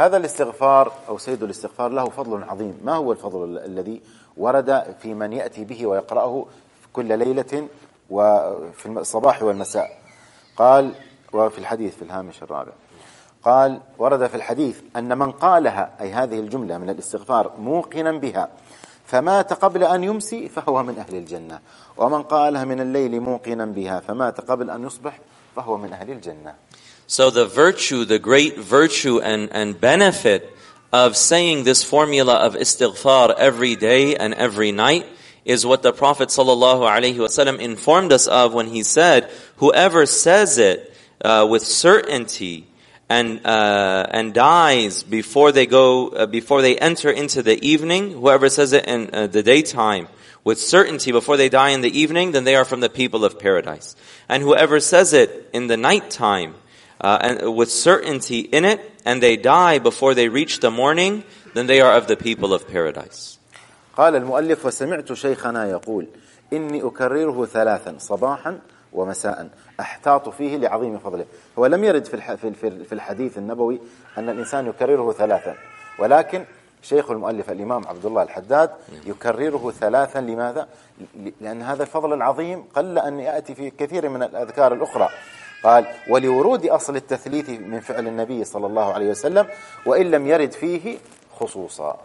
هذا 0.00 0.16
الاستغفار 0.16 0.92
أو 1.08 1.18
سيد 1.18 1.42
الاستغفار 1.42 1.88
له 1.88 2.04
فضل 2.04 2.42
عظيم. 2.42 2.80
ما 2.84 2.94
هو 2.94 3.12
الفضل 3.12 3.44
ال- 3.44 3.58
الذي 3.58 4.00
ورد 4.36 4.96
في 5.02 5.14
من 5.14 5.32
يأتي 5.32 5.64
به 5.64 5.86
ويقرأه 5.86 6.46
كل 6.92 7.18
ليلة 7.18 7.68
وفي 8.10 8.86
الصباح 8.86 9.42
والمساء؟ 9.42 9.98
قال 10.56 10.92
وفي 11.32 11.58
الحديث 11.58 11.96
في 11.96 12.02
الهامش 12.02 12.42
الرابع. 12.42 12.72
قال 13.44 13.80
ورد 13.98 14.26
في 14.26 14.34
الحديث 14.34 14.80
أن 14.96 15.18
من 15.18 15.32
قالها 15.32 15.90
أي 16.00 16.12
هذه 16.12 16.40
الجملة 16.40 16.78
من 16.78 16.90
الاستغفار 16.90 17.52
موقنا 17.58 18.12
بها 18.12 18.48
فمات 19.04 19.52
قبل 19.52 19.84
أن 19.84 20.04
يمسي 20.04 20.48
فهو 20.48 20.82
من 20.82 20.98
أهل 20.98 21.16
الجنة. 21.16 21.60
ومن 21.96 22.22
قالها 22.22 22.64
من 22.64 22.80
الليل 22.80 23.20
موقنا 23.20 23.66
بها 23.66 24.00
فمات 24.00 24.40
قبل 24.40 24.70
أن 24.70 24.84
يصبح 24.84 25.18
فهو 25.56 25.76
من 25.76 25.92
أهل 25.92 26.10
الجنة. 26.10 26.54
So 27.10 27.30
the 27.30 27.44
virtue, 27.44 28.04
the 28.04 28.20
great 28.20 28.56
virtue 28.56 29.20
and, 29.20 29.48
and 29.50 29.80
benefit 29.80 30.56
of 30.92 31.16
saying 31.16 31.64
this 31.64 31.82
formula 31.82 32.36
of 32.36 32.54
istighfar 32.54 33.34
every 33.36 33.74
day 33.74 34.14
and 34.14 34.32
every 34.32 34.70
night 34.70 35.08
is 35.44 35.66
what 35.66 35.82
the 35.82 35.92
Prophet 35.92 36.28
ﷺ 36.28 37.58
informed 37.58 38.12
us 38.12 38.28
of 38.28 38.54
when 38.54 38.68
he 38.68 38.84
said, 38.84 39.28
whoever 39.56 40.06
says 40.06 40.58
it 40.58 40.94
uh, 41.24 41.48
with 41.50 41.64
certainty 41.66 42.68
and 43.08 43.44
uh, 43.44 44.06
and 44.08 44.32
dies 44.32 45.02
before 45.02 45.50
they 45.50 45.66
go 45.66 46.10
uh, 46.10 46.26
before 46.26 46.62
they 46.62 46.78
enter 46.78 47.10
into 47.10 47.42
the 47.42 47.60
evening, 47.60 48.12
whoever 48.12 48.48
says 48.48 48.72
it 48.72 48.86
in 48.86 49.10
uh, 49.12 49.26
the 49.26 49.42
daytime 49.42 50.06
with 50.44 50.60
certainty 50.60 51.10
before 51.10 51.36
they 51.36 51.48
die 51.48 51.70
in 51.70 51.80
the 51.80 51.98
evening, 51.98 52.30
then 52.30 52.44
they 52.44 52.54
are 52.54 52.64
from 52.64 52.78
the 52.78 52.88
people 52.88 53.24
of 53.24 53.40
paradise. 53.40 53.96
And 54.28 54.44
whoever 54.44 54.78
says 54.78 55.12
it 55.12 55.50
in 55.52 55.66
the 55.66 55.76
nighttime 55.76 56.54
uh, 57.01 57.17
and 57.21 57.55
with 57.55 57.69
certainty 57.69 58.39
in 58.39 58.65
it, 58.65 58.79
and 59.05 59.21
they 59.21 59.35
die 59.37 59.79
before 59.79 60.13
they 60.13 60.27
reach 60.29 60.59
the 60.59 60.71
morning, 60.71 61.23
then 61.53 61.67
they 61.67 61.81
are 61.81 61.93
of 61.97 62.07
the 62.07 62.15
people 62.15 62.53
of 62.53 62.67
paradise. 62.67 63.37
قال 63.97 64.15
المؤلف 64.15 64.65
وسمعت 64.65 65.13
شيخنا 65.13 65.69
يقول 65.69 66.07
إني 66.53 66.83
أكرره 66.87 67.45
ثلاثا 67.45 67.95
صباحا 67.99 68.59
ومساء 68.93 69.49
أحتاط 69.79 70.29
فيه 70.29 70.57
لعظيم 70.57 70.97
فضله 70.99 71.25
هو 71.59 71.65
لم 71.65 71.83
يرد 71.83 72.05
في 72.05 72.13
الح- 72.13 72.33
في- 72.33 72.53
في 72.53 72.83
في 72.83 72.93
الحديث 72.95 73.37
النبوي 73.37 73.79
أن 74.17 74.29
الإنسان 74.29 74.67
يكرره 74.67 75.11
ثلاثا 75.11 75.55
ولكن 75.99 76.45
شيخ 76.81 77.11
المؤلف 77.11 77.49
الإمام 77.49 77.87
عبد 77.87 78.05
الله 78.05 78.23
الحداد 78.23 78.69
يكرره 79.05 79.71
ثلاثا 79.79 80.19
لماذا؟ 80.19 80.67
ل- 81.19 81.29
لأن 81.41 81.61
هذا 81.61 81.83
الفضل 81.83 82.13
العظيم 82.13 82.63
قل 82.75 82.97
أن 82.99 83.19
يأتي 83.19 83.55
في 83.55 83.69
كثير 83.69 84.09
من 84.09 84.23
الأذكار 84.23 84.73
الأخرى 84.73 85.09
قال 85.63 85.85
ولورود 86.07 86.65
أصل 86.65 86.95
التثليث 86.95 87.49
من 87.49 87.79
فعل 87.79 88.07
النبي 88.07 88.43
صلى 88.43 88.65
الله 88.67 88.93
عليه 88.93 89.09
وسلم 89.09 89.47
وإن 89.85 90.11
لم 90.11 90.27
يرد 90.27 90.51
فيه 90.51 90.97
خصوصا 91.39 91.97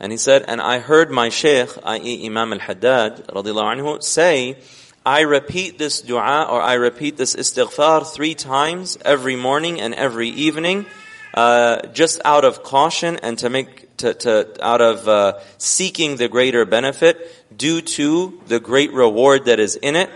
And 0.00 0.12
he 0.12 0.18
said, 0.18 0.44
and 0.46 0.60
I 0.60 0.78
heard 0.78 1.10
my 1.10 1.28
sheikh, 1.28 1.70
i.e. 1.82 2.24
Imam 2.24 2.52
al-Haddad, 2.52 3.26
radiallahu 3.34 3.80
anhu, 3.80 4.00
say, 4.00 4.56
I 5.04 5.22
repeat 5.22 5.78
this 5.78 6.02
dua 6.02 6.46
or 6.48 6.60
I 6.60 6.74
repeat 6.74 7.16
this 7.16 7.34
istighfar 7.34 8.06
three 8.06 8.34
times 8.34 8.96
every 9.04 9.34
morning 9.34 9.80
and 9.80 9.94
every 9.94 10.28
evening, 10.28 10.86
uh, 11.34 11.86
just 11.88 12.20
out 12.24 12.44
of 12.44 12.62
caution 12.62 13.18
and 13.22 13.38
to 13.38 13.50
make, 13.50 13.96
to, 13.96 14.14
to, 14.14 14.64
out 14.64 14.80
of 14.80 15.08
uh, 15.08 15.40
seeking 15.56 16.16
the 16.16 16.28
greater 16.28 16.64
benefit 16.64 17.16
due 17.56 17.80
to 17.80 18.40
the 18.46 18.60
great 18.60 18.92
reward 18.92 19.46
that 19.46 19.58
is 19.58 19.76
in 19.76 19.96
it. 19.96 20.10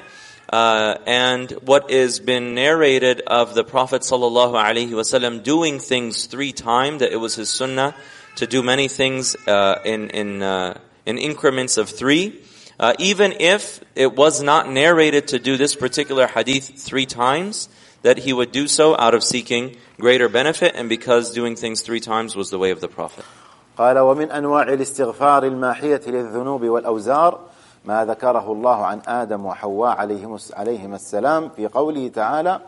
Uh, 0.53 0.99
and 1.07 1.51
what 1.63 1.91
is 1.91 2.21
been 2.21 2.55
narrated 2.55 3.23
of 3.27 3.55
the 3.55 3.65
Prophet 3.65 4.03
sallallahu 4.03 4.53
alaihi 4.53 4.91
wasallam 4.91 5.43
doing 5.43 5.79
things 5.79 6.27
three 6.27 6.53
times, 6.53 7.01
that 7.01 7.11
it 7.11 7.17
was 7.17 7.35
his 7.37 7.49
sunnah 7.49 7.95
to 8.37 8.47
do 8.47 8.63
many 8.63 8.89
things 8.89 9.35
uh, 9.47 9.81
in 9.85 10.11
in 10.11 10.43
uh, 10.43 10.79
in 11.07 11.17
increments 11.19 11.79
of 11.79 11.89
three. 11.89 12.43
Uh, 12.79 12.95
even 12.99 13.33
if 13.41 13.81
it 13.95 14.15
was 14.15 14.43
not 14.43 14.69
narrated 14.69 15.29
to 15.29 15.39
do 15.39 15.57
this 15.57 15.75
particular 15.75 16.27
hadith 16.27 16.75
three 16.77 17.07
times, 17.07 17.69
that 18.03 18.19
he 18.19 18.33
would 18.33 18.53
do 18.53 18.67
so 18.67 18.97
out 18.99 19.15
of 19.15 19.23
seeking 19.23 19.77
greater 19.99 20.29
benefit 20.29 20.75
and 20.75 20.89
because 20.89 21.33
doing 21.33 21.57
things 21.57 21.83
three 21.83 22.01
times 22.01 22.35
was 22.35 22.51
the 22.51 22.59
way 22.59 22.71
of 22.71 22.81
the 22.81 22.89
Prophet. 22.89 23.25
قال 23.79 23.99
ومن 23.99 24.31
أنواع 24.31 24.63
الاستغفار 24.63 25.45
الماحية 25.45 26.01
للذنوب 26.07 26.65
والأوزار 26.65 27.41
ما 27.88 28.06
ذكره 28.06 28.52
الله 28.52 28.86
عن 28.86 29.02
آدم 29.08 29.46
وحواء 29.46 29.98
عليهم 29.98 30.38
عليهما 30.54 30.96
السلام 30.96 31.50
في 31.50 31.68
قوله 31.68 32.08
تعالى 32.08 32.60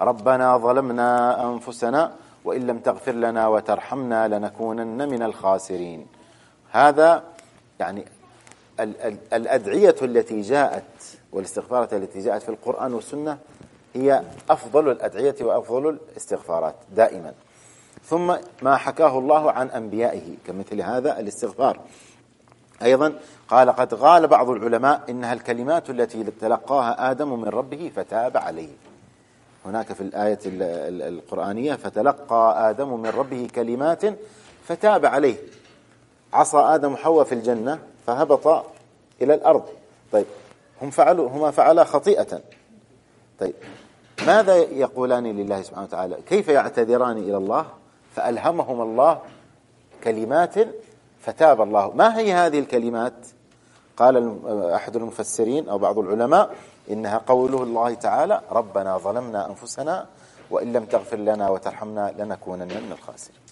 ربنا 0.00 0.56
ظلمنا 0.58 1.42
أنفسنا 1.52 2.12
وإن 2.44 2.66
لم 2.66 2.78
تغفر 2.78 3.12
لنا 3.12 3.48
وترحمنا 3.48 4.28
لنكونن 4.28 5.08
من 5.08 5.22
الخاسرين. 5.22 6.06
هذا 6.70 7.22
يعني 7.80 8.04
ال- 8.80 9.00
ال- 9.00 9.18
الأدعية 9.32 9.94
التي 10.02 10.40
جاءت 10.40 10.84
والاستغفارات 11.32 11.94
التي 11.94 12.20
جاءت 12.20 12.42
في 12.42 12.48
القرآن 12.48 12.94
والسنة 12.94 13.38
هي 13.94 14.22
أفضل 14.50 14.90
الأدعية 14.90 15.36
وأفضل 15.40 15.88
الاستغفارات 15.88 16.74
دائما. 16.96 17.32
ثم 18.04 18.34
ما 18.62 18.76
حكاه 18.76 19.18
الله 19.18 19.50
عن 19.52 19.70
أنبيائه 19.70 20.34
كمثل 20.46 20.80
هذا 20.80 21.20
الاستغفار. 21.20 21.80
أيضا 22.82 23.12
قال 23.48 23.70
قد 23.70 23.94
قال 23.94 24.26
بعض 24.26 24.50
العلماء 24.50 25.00
إنها 25.08 25.32
الكلمات 25.32 25.90
التي 25.90 26.24
تلقاها 26.40 27.10
آدم 27.10 27.40
من 27.40 27.48
ربه 27.48 27.92
فتاب 27.96 28.36
عليه. 28.36 28.68
هناك 29.66 29.92
في 29.92 30.00
الآية 30.00 30.38
ال- 30.46 30.62
ال- 30.62 31.02
القرآنية 31.02 31.74
فتلقى 31.74 32.70
آدم 32.70 33.00
من 33.00 33.06
ربه 33.10 33.48
كلمات 33.54 34.02
فتاب 34.64 35.06
عليه. 35.06 35.36
عصى 36.32 36.56
آدم 36.56 36.96
حواء 36.96 37.24
في 37.24 37.34
الجنة 37.34 37.78
فهبط 38.06 38.64
إلى 39.22 39.34
الأرض. 39.34 39.64
طيب 40.12 40.26
هم 40.82 40.90
فعلوا 40.90 41.28
هما 41.28 41.50
فعلا 41.50 41.84
خطيئة. 41.84 42.40
طيب 43.40 43.54
ماذا 44.26 44.56
يقولان 44.56 45.26
لله 45.26 45.62
سبحانه 45.62 45.86
وتعالى؟ 45.86 46.16
كيف 46.28 46.48
يعتذران 46.48 47.16
إلى 47.18 47.36
الله؟ 47.36 47.66
فألهمهم 48.16 48.80
الله 48.82 49.18
كلمات 50.04 50.54
فتاب 51.26 51.62
الله 51.62 51.92
ما 51.94 52.18
هي 52.18 52.32
هذه 52.32 52.58
الكلمات 52.58 53.14
قال 53.96 54.38
أحد 54.74 54.96
المفسرين 54.96 55.68
أو 55.68 55.78
بعض 55.78 55.98
العلماء 55.98 56.54
إنها 56.90 57.18
قوله 57.18 57.62
الله 57.62 57.94
تعالى 57.94 58.40
ربنا 58.50 58.98
ظلمنا 58.98 59.50
أنفسنا 59.50 60.06
وإن 60.50 60.72
لم 60.72 60.84
تغفر 60.84 61.16
لنا 61.16 61.50
وترحمنا 61.50 62.14
لنكونن 62.18 62.68
من 62.68 62.92
الخاسرين 62.92 63.44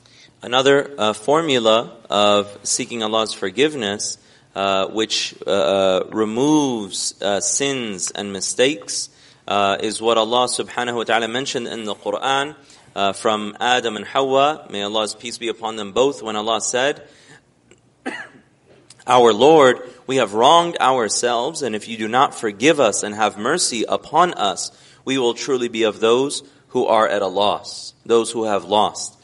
Another 0.44 0.90
uh, 0.98 1.12
formula 1.12 1.92
of 2.10 2.58
seeking 2.64 3.04
Allah's 3.04 3.32
forgiveness, 3.32 4.18
uh, 4.56 4.88
which 4.88 5.36
uh, 5.46 5.50
uh, 5.50 6.04
removes 6.10 7.14
uh, 7.22 7.38
sins 7.38 8.10
and 8.10 8.32
mistakes, 8.32 9.08
uh, 9.46 9.76
is 9.80 10.02
what 10.02 10.18
Allah 10.18 10.48
subhanahu 10.48 10.96
wa 10.96 11.04
ta'ala 11.04 11.28
mentioned 11.28 11.68
in 11.68 11.84
the 11.84 11.94
Quran 11.94 12.56
uh, 12.96 13.12
from 13.12 13.56
Adam 13.60 13.94
and 13.94 14.04
Hawa. 14.04 14.66
May 14.68 14.82
Allah's 14.82 15.14
peace 15.14 15.38
be 15.38 15.46
upon 15.46 15.76
them 15.76 15.92
both 15.92 16.24
when 16.24 16.34
Allah 16.34 16.60
said, 16.60 17.06
Our 19.06 19.32
Lord, 19.32 19.80
we 20.06 20.16
have 20.16 20.34
wronged 20.34 20.76
ourselves, 20.78 21.62
and 21.62 21.74
if 21.74 21.88
you 21.88 21.96
do 21.96 22.06
not 22.06 22.34
forgive 22.34 22.78
us 22.78 23.02
and 23.02 23.14
have 23.14 23.36
mercy 23.36 23.84
upon 23.88 24.34
us, 24.34 24.70
we 25.04 25.18
will 25.18 25.34
truly 25.34 25.68
be 25.68 25.82
of 25.82 25.98
those 25.98 26.42
who 26.68 26.86
are 26.86 27.08
at 27.08 27.22
a 27.22 27.26
loss, 27.26 27.94
those 28.06 28.30
who 28.30 28.44
have 28.44 28.64
lost. 28.64 29.18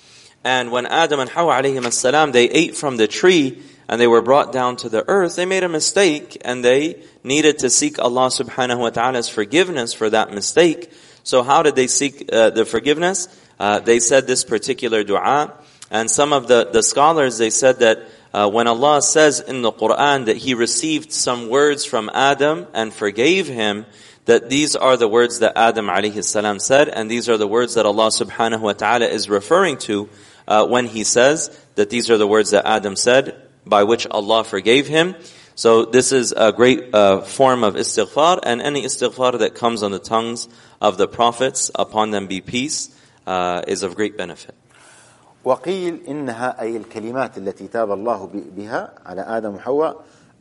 And 0.44 0.72
when 0.72 0.86
Adam 0.86 1.20
and 1.20 1.30
Hawa 1.30 1.62
alayhim 1.62 1.92
salam, 1.92 2.32
they 2.32 2.48
ate 2.50 2.76
from 2.76 2.96
the 2.96 3.06
tree 3.06 3.62
and 3.88 4.00
they 4.00 4.06
were 4.06 4.22
brought 4.22 4.52
down 4.52 4.76
to 4.76 4.88
the 4.88 5.08
earth, 5.08 5.36
they 5.36 5.46
made 5.46 5.62
a 5.62 5.68
mistake 5.68 6.36
and 6.44 6.64
they 6.64 7.02
needed 7.24 7.60
to 7.60 7.70
seek 7.70 7.98
Allah 7.98 8.28
subhanahu 8.28 8.78
wa 8.78 8.90
ta'ala's 8.90 9.28
forgiveness 9.28 9.94
for 9.94 10.10
that 10.10 10.32
mistake. 10.32 10.92
So 11.22 11.42
how 11.42 11.62
did 11.62 11.76
they 11.76 11.86
seek 11.86 12.28
uh, 12.32 12.50
the 12.50 12.64
forgiveness? 12.64 13.28
Uh, 13.58 13.80
they 13.80 14.00
said 14.00 14.26
this 14.26 14.44
particular 14.44 15.04
dua. 15.04 15.54
And 15.90 16.10
some 16.10 16.32
of 16.32 16.48
the, 16.48 16.68
the 16.70 16.82
scholars, 16.82 17.38
they 17.38 17.50
said 17.50 17.78
that 17.78 18.06
uh, 18.38 18.48
when 18.48 18.68
Allah 18.68 19.02
says 19.02 19.40
in 19.40 19.62
the 19.62 19.72
Quran 19.72 20.26
that 20.26 20.36
He 20.36 20.54
received 20.54 21.10
some 21.10 21.48
words 21.48 21.84
from 21.84 22.08
Adam 22.14 22.68
and 22.72 22.94
forgave 22.94 23.48
him, 23.48 23.84
that 24.26 24.48
these 24.48 24.76
are 24.76 24.96
the 24.96 25.08
words 25.08 25.40
that 25.40 25.54
Adam 25.56 25.86
alayhi 25.86 26.22
salam 26.22 26.60
said, 26.60 26.88
and 26.88 27.10
these 27.10 27.28
are 27.28 27.36
the 27.36 27.48
words 27.48 27.74
that 27.74 27.84
Allah 27.84 28.10
subhanahu 28.10 28.60
wa 28.60 28.74
ta'ala 28.74 29.06
is 29.06 29.28
referring 29.28 29.78
to 29.78 30.08
uh, 30.46 30.64
when 30.68 30.86
He 30.86 31.02
says 31.02 31.50
that 31.74 31.90
these 31.90 32.10
are 32.10 32.16
the 32.16 32.28
words 32.28 32.52
that 32.52 32.64
Adam 32.64 32.94
said, 32.94 33.42
by 33.66 33.82
which 33.82 34.06
Allah 34.06 34.44
forgave 34.44 34.86
him. 34.86 35.16
So 35.56 35.84
this 35.86 36.12
is 36.12 36.30
a 36.30 36.52
great 36.52 36.94
uh, 36.94 37.22
form 37.22 37.64
of 37.64 37.74
istighfar, 37.74 38.38
and 38.44 38.62
any 38.62 38.84
istighfar 38.84 39.40
that 39.40 39.56
comes 39.56 39.82
on 39.82 39.90
the 39.90 39.98
tongues 39.98 40.46
of 40.80 40.96
the 40.96 41.08
prophets, 41.08 41.72
upon 41.74 42.12
them 42.12 42.28
be 42.28 42.40
peace, 42.40 42.94
uh, 43.26 43.62
is 43.66 43.82
of 43.82 43.96
great 43.96 44.16
benefit. 44.16 44.54
وقيل 45.48 46.00
إنها 46.08 46.60
أي 46.60 46.76
الكلمات 46.76 47.38
التي 47.38 47.68
تاب 47.68 47.92
الله 47.92 48.28
بها 48.56 48.92
على 49.06 49.20
آدم 49.20 49.54
وحواء 49.54 49.96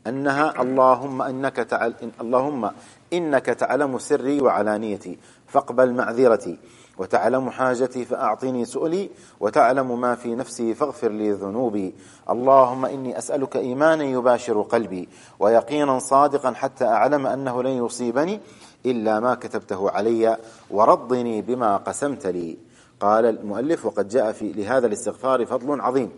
أنها 0.08 0.62
اللهم 0.62 1.22
إنك 1.22 1.56
تعل 1.56 1.94
اللهم 2.22 2.72
إنك 3.14 3.46
تعلم 3.46 4.00
سري 4.00 4.42
وعلانيتي 4.42 5.18
فاقبل 5.48 5.94
معذرتي 5.94 6.60
وتعلم 6.98 7.50
حاجتي 7.50 8.06
فأعطني 8.06 8.66
سؤلي 8.66 9.10
وتعلم 9.40 10.02
ما 10.02 10.16
في 10.16 10.36
نفسي 10.36 10.76
فاغفر 10.76 11.12
لي 11.12 11.32
ذنوبي. 11.32 11.94
اللهم 12.30 12.86
إني 12.86 13.18
أسألك 13.18 13.56
إيمانا 13.56 14.04
يباشر 14.04 14.62
قلبي 14.62 15.10
ويقينا 15.40 16.00
صادقا 16.00 16.52
حتى 16.52 16.86
أعلم 16.86 17.28
أنه 17.28 17.64
لن 17.64 17.86
يصيبني 17.86 18.40
إلا 18.86 19.20
ما 19.20 19.36
كتبته 19.36 19.90
علي 19.90 20.38
ورضني 20.72 21.42
بما 21.42 21.78
قسمت 21.78 22.28
لي. 22.28 22.67
قال 23.00 23.26
المؤلف 23.26 23.86
وقد 23.86 24.10
جاء 24.10 24.32
في 24.32 24.52
لهذا 24.52 24.88
الاستغفار 24.88 25.46
فضل 25.46 25.82
عظيم. 25.82 26.12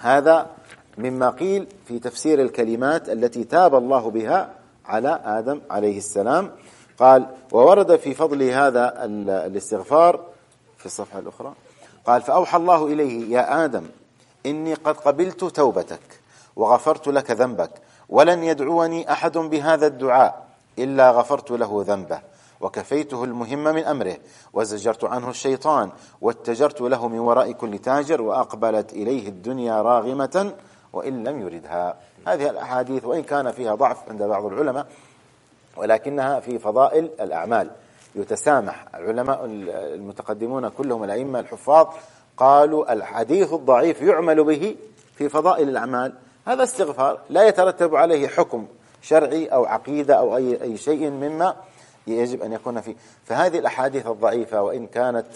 هذا 0.00 0.46
مما 0.98 1.30
قيل 1.30 1.66
في 1.88 1.98
تفسير 1.98 2.42
الكلمات 2.42 3.08
التي 3.08 3.44
تاب 3.44 3.74
الله 3.74 4.10
بها 4.10 4.50
على 4.86 5.20
آدم 5.24 5.60
عليه 5.70 5.98
السلام. 5.98 6.50
قال 6.98 7.26
وورد 7.52 7.96
في 7.96 8.14
فضل 8.14 8.42
هذا 8.42 9.04
ال- 9.04 9.30
الاستغفار 9.30 10.20
في 10.78 10.86
الصفحة 10.86 11.18
الأخرى 11.18 11.52
قال 12.06 12.22
فأوحى 12.22 12.56
الله 12.56 12.86
إليه 12.86 13.30
يا 13.36 13.64
آدم 13.64 13.84
إني 14.46 14.74
قد 14.74 14.96
قبلت 14.96 15.44
توبتك 15.44 16.20
وغفرت 16.56 17.08
لك 17.08 17.30
ذنبك 17.30 17.70
ولن 18.08 18.44
يدعوني 18.44 19.12
أحد 19.12 19.38
بهذا 19.38 19.86
الدعاء 19.86 20.46
إلا 20.78 21.10
غفرت 21.10 21.50
له 21.50 21.84
ذنبه 21.88 22.20
وكفيته 22.60 23.24
المهم 23.24 23.64
من 23.64 23.84
أمره 23.84 24.16
وزجرت 24.52 25.04
عنه 25.04 25.30
الشيطان 25.30 25.90
واتجرت 26.20 26.80
له 26.80 27.08
من 27.08 27.18
وراء 27.18 27.52
كل 27.52 27.78
تاجر 27.78 28.22
وأقبلت 28.22 28.92
إليه 28.92 29.28
الدنيا 29.28 29.82
راغمة 29.82 30.54
وإن 30.92 31.24
لم 31.24 31.40
يردها. 31.40 31.96
هذه 32.26 32.50
الأحاديث 32.50 33.04
وإن 33.04 33.22
كان 33.22 33.52
فيها 33.52 33.74
ضعف 33.74 34.08
عند 34.08 34.22
بعض 34.22 34.44
العلماء 34.44 34.86
ولكنها 35.76 36.40
في 36.40 36.58
فضائل 36.58 37.10
الأعمال. 37.20 37.70
يتسامح 38.14 38.86
العلماء 38.94 39.40
المتقدمون 39.44 40.68
كلهم 40.68 41.04
الأئمة 41.04 41.40
الحفاظ 41.40 41.86
قالوا 42.36 42.92
الحديث 42.92 43.52
الضعيف 43.52 44.02
يعمل 44.02 44.44
به 44.44 44.76
في 45.14 45.28
فضائل 45.28 45.68
الأعمال. 45.68 46.14
هذا 46.46 46.62
استغفار 46.62 47.18
لا 47.30 47.48
يترتب 47.48 47.94
عليه 47.94 48.28
حكم 48.28 48.66
شرعي 49.02 49.46
أو 49.46 49.64
عقيدة 49.64 50.14
أو 50.14 50.36
أي, 50.36 50.62
أي 50.62 50.76
شيء 50.76 51.10
مما 51.10 51.56
يجب 52.12 52.42
أن 52.42 52.52
يكون 52.52 52.80
فيه 52.80 52.94
فهذه 53.24 53.58
الأحاديث 53.58 54.06
الضعيفة 54.06 54.62
وإن 54.62 54.86
كانت 54.86 55.26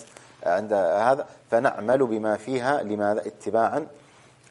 عند 0.46 0.72
هذا 0.72 1.26
فنعمل 1.50 2.06
بما 2.06 2.36
فيها 2.36 2.82
لماذا 2.82 3.26
اتباعا 3.26 3.86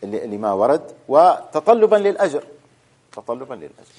لما 0.04 0.54
ورد 0.54 0.82
وتطلبا 1.08 1.96
للأجر 1.96 2.44
تطلبا 3.12 3.54
للأجر 3.54 3.92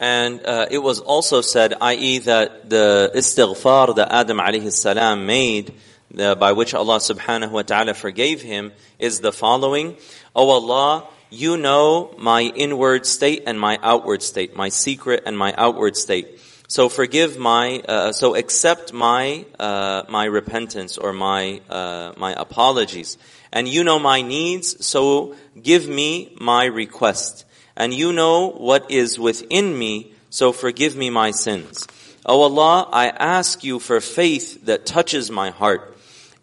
And 0.00 0.44
uh, 0.44 0.66
it 0.70 0.78
was 0.78 1.00
also 1.00 1.40
said, 1.40 1.74
i.e., 1.80 2.18
that 2.18 2.68
the 2.68 3.10
istighfar 3.14 3.96
that 3.96 4.12
Adam 4.12 4.38
alayhi 4.38 4.72
salam 4.72 5.26
made, 5.26 5.72
the, 6.10 6.36
by 6.36 6.52
which 6.52 6.74
Allah 6.74 6.98
subhanahu 6.98 7.50
wa 7.50 7.62
ta'ala 7.62 7.94
forgave 7.94 8.42
him, 8.42 8.72
is 8.98 9.20
the 9.20 9.32
following. 9.32 9.96
O 10.36 10.48
Allah, 10.50 11.04
you 11.30 11.56
know 11.56 12.14
my 12.18 12.42
inward 12.42 13.06
state 13.06 13.44
and 13.46 13.58
my 13.58 13.78
outward 13.82 14.22
state, 14.22 14.56
my 14.56 14.68
secret 14.68 15.24
and 15.26 15.36
my 15.36 15.54
outward 15.56 15.96
state. 15.96 16.40
So 16.70 16.90
forgive 16.90 17.38
my, 17.38 17.78
uh, 17.88 18.12
so 18.12 18.34
accept 18.34 18.92
my, 18.92 19.46
uh, 19.58 20.02
my 20.10 20.26
repentance 20.26 20.98
or 20.98 21.14
my, 21.14 21.62
uh, 21.70 22.12
my 22.18 22.34
apologies. 22.34 23.16
And 23.50 23.66
you 23.66 23.84
know 23.84 23.98
my 23.98 24.20
needs, 24.20 24.84
so 24.84 25.34
give 25.62 25.88
me 25.88 26.36
my 26.38 26.66
request. 26.66 27.46
And 27.74 27.94
you 27.94 28.12
know 28.12 28.50
what 28.50 28.90
is 28.90 29.18
within 29.18 29.78
me, 29.78 30.12
so 30.28 30.52
forgive 30.52 30.94
me 30.94 31.08
my 31.08 31.30
sins. 31.30 31.86
O 32.26 32.42
Allah, 32.42 32.86
I 32.92 33.08
ask 33.08 33.64
you 33.64 33.78
for 33.78 34.02
faith 34.02 34.66
that 34.66 34.84
touches 34.84 35.30
my 35.30 35.48
heart 35.48 35.96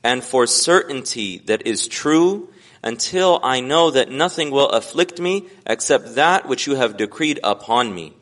and 0.04 0.24
for 0.24 0.48
certainty 0.48 1.38
that 1.46 1.68
is 1.68 1.88
true 1.88 2.50
until 2.84 3.40
I 3.44 3.60
know 3.60 3.92
that 3.92 4.10
nothing 4.10 4.50
will 4.50 4.70
afflict 4.70 5.20
me 5.20 5.46
except 5.68 6.16
that 6.16 6.48
which 6.48 6.66
you 6.66 6.74
have 6.74 6.98
decreed 6.98 7.40
upon 7.44 7.94
me. 7.94 8.14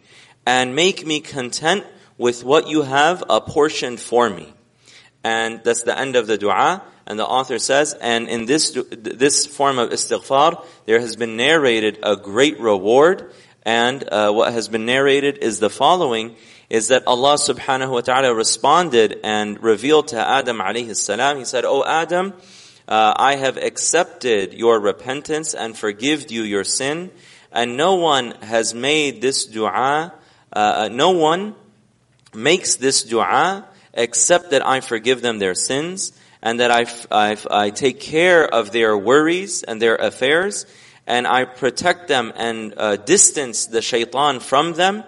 And 0.46 0.76
make 0.76 1.06
me 1.06 1.20
content 1.22 1.86
with 2.18 2.44
what 2.44 2.68
you 2.68 2.82
have 2.82 3.24
apportioned 3.30 4.00
for 4.00 4.30
me. 4.30 4.54
And 5.24 5.64
that's 5.64 5.84
the 5.84 5.98
end 5.98 6.16
of 6.16 6.28
the 6.28 6.38
dua. 6.38 6.84
and 7.06 7.20
the 7.20 7.26
author 7.26 7.60
says, 7.60 7.94
and 7.94 8.28
in 8.30 8.46
this, 8.46 8.78
this 8.92 9.46
form 9.46 9.78
of 9.80 9.90
istighfar, 9.90 10.66
there 10.86 11.00
has 11.00 11.16
been 11.16 11.36
narrated 11.36 12.00
a 12.04 12.16
great 12.16 12.60
reward, 12.60 13.32
and 13.64 14.04
uh, 14.10 14.32
what 14.32 14.54
has 14.54 14.68
been 14.68 14.86
narrated 14.86 15.38
is 15.40 15.60
the 15.60 15.70
following, 15.70 16.36
is 16.70 16.88
that 16.88 17.06
Allah 17.06 17.36
subhanahu 17.36 17.92
wa 17.92 18.02
ta'ala 18.02 18.34
responded 18.34 19.20
and 19.24 19.62
revealed 19.62 20.10
to 20.10 20.18
Adam 20.18 20.60
alayhi 20.60 20.96
salam, 20.96 21.38
he 21.38 21.46
said, 21.46 21.66
O 21.66 21.84
Adam, 21.84 22.34
uh, 22.88 23.14
I 23.16 23.36
have 23.36 23.58
accepted 23.58 24.54
your 24.54 24.80
repentance 24.80 25.54
and 25.54 25.78
forgive 25.78 26.32
you 26.32 26.44
your 26.44 26.64
sin, 26.64 27.12
and 27.52 27.78
no 27.78 27.96
one 27.96 28.32
has 28.42 28.74
made 28.74 29.22
this 29.22 29.46
dua, 29.46 30.14
uh, 30.53 30.89
no 30.91 31.11
one 31.11 31.55
makes 32.35 32.77
this 32.77 33.05
dua 33.05 33.65
except 33.95 34.51
that 34.51 34.67
I 34.67 34.81
forgive 34.81 35.23
them 35.23 35.39
their 35.39 35.55
sins 35.55 36.13
and 36.43 36.61
that 36.61 36.71
I, 36.71 36.87
I, 37.11 37.37
I 37.51 37.71
take 37.71 38.01
care 38.01 38.47
of 38.47 38.71
their 38.73 38.97
worries 38.97 39.63
and 39.63 39.83
their 39.83 39.97
affairs 39.97 40.67
and 41.07 41.27
I 41.27 41.45
protect 41.45 42.09
them 42.09 42.33
and 42.37 42.75
uh, 42.77 42.97
distance 42.97 43.67
the 43.67 43.83
shaitan 43.83 44.41
from 44.41 44.75
them 44.75 45.05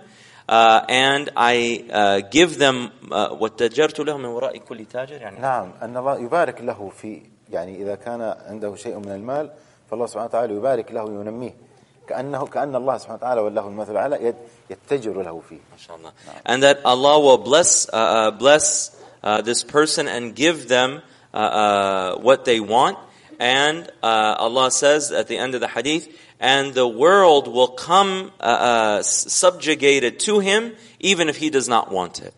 uh, 0.48 0.84
and 0.88 1.30
I 1.36 1.84
uh, 1.90 2.20
give 2.20 2.58
them 2.58 2.90
وَاتَّجَرْتُ 3.10 4.04
لَهُ 4.04 4.16
مِنْ 4.18 4.34
وَرَاءِ 4.34 4.58
كُلِّ 4.58 4.86
تَاجِرٍ 4.86 5.20
يعني 5.20 5.40
نعم 5.40 5.72
أن 5.82 5.96
الله 5.96 6.18
يبارك 6.18 6.60
له 6.60 6.88
في 6.88 7.22
يعني 7.50 7.82
إذا 7.82 7.94
كان 7.94 8.34
عنده 8.46 8.74
شيء 8.74 8.98
من 8.98 9.12
المال 9.12 9.50
فالله 9.90 10.06
سبحانه 10.06 10.26
وتعالى 10.26 10.54
يبارك 10.54 10.92
له 10.92 11.04
وينميه 11.04 11.54
كأنه 12.10 12.46
كأن 12.46 12.74
الله 12.74 12.98
سبحانه 12.98 13.18
وتعالى 13.18 13.40
وله 13.40 13.68
المثل 13.68 13.92
الأعلى 13.92 14.34
يتجر 14.70 15.22
له 15.22 15.42
فيه. 15.50 15.60
Inshallah. 15.72 16.12
And 16.44 16.62
that 16.62 16.84
Allah 16.84 17.20
will 17.20 17.38
bless 17.38 17.88
uh, 17.88 17.92
uh, 17.92 18.30
bless 18.32 18.96
uh, 19.22 19.42
this 19.42 19.62
person 19.62 20.08
and 20.08 20.34
give 20.34 20.68
them 20.68 21.02
uh, 21.32 21.36
uh, 21.36 22.16
what 22.18 22.44
they 22.44 22.58
want. 22.58 22.98
And 23.38 23.88
uh, 24.02 24.36
Allah 24.38 24.70
says 24.70 25.12
at 25.12 25.28
the 25.28 25.38
end 25.38 25.54
of 25.54 25.60
the 25.60 25.68
hadith, 25.68 26.08
and 26.40 26.74
the 26.74 26.88
world 26.88 27.48
will 27.48 27.68
come 27.68 28.32
subjugated 29.02 30.20
to 30.20 30.40
him, 30.40 30.74
even 30.98 31.28
if 31.28 31.36
he 31.36 31.50
does 31.50 31.68
not 31.68 31.90
want 31.90 32.20
it. 32.20 32.34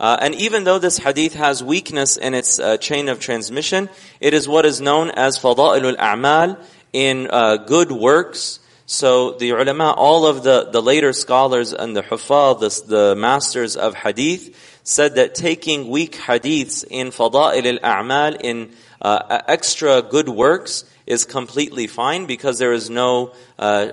and 0.00 0.34
even 0.34 0.64
though 0.64 0.78
this 0.78 0.98
hadith 0.98 1.34
has 1.34 1.62
weakness 1.62 2.16
in 2.16 2.34
its 2.34 2.60
chain 2.80 3.08
of 3.08 3.20
transmission, 3.20 3.88
it 4.20 4.34
is 4.34 4.48
what 4.48 4.64
is 4.64 4.80
known 4.80 5.10
as 5.10 5.38
fada'ilul 5.38 5.96
a'mal 5.96 6.58
in 6.92 7.26
good 7.66 7.92
works. 7.92 8.58
so 8.89 9.33
the 9.33 9.49
ulama, 9.49 9.91
all 9.91 10.25
of 10.25 10.43
the, 10.43 10.69
the 10.71 10.81
later 10.81 11.11
scholars 11.11 11.73
and 11.73 11.93
the 11.93 12.01
huffaz, 12.01 12.61
the, 12.61 12.95
the 12.95 13.15
masters 13.15 13.75
of 13.75 13.93
hadith, 13.93 14.79
said 14.83 15.15
that 15.15 15.35
taking 15.35 15.89
weak 15.89 16.13
hadiths 16.15 16.85
in 16.89 17.09
fada'il 17.09 17.79
al-a'mal, 17.83 18.39
in 18.39 18.71
uh, 19.01 19.41
extra 19.45 20.01
good 20.01 20.29
works, 20.29 20.85
is 21.05 21.25
completely 21.25 21.87
fine 21.87 22.27
because 22.27 22.59
there 22.59 22.71
is 22.71 22.89
no 22.89 23.33
uh, 23.59 23.91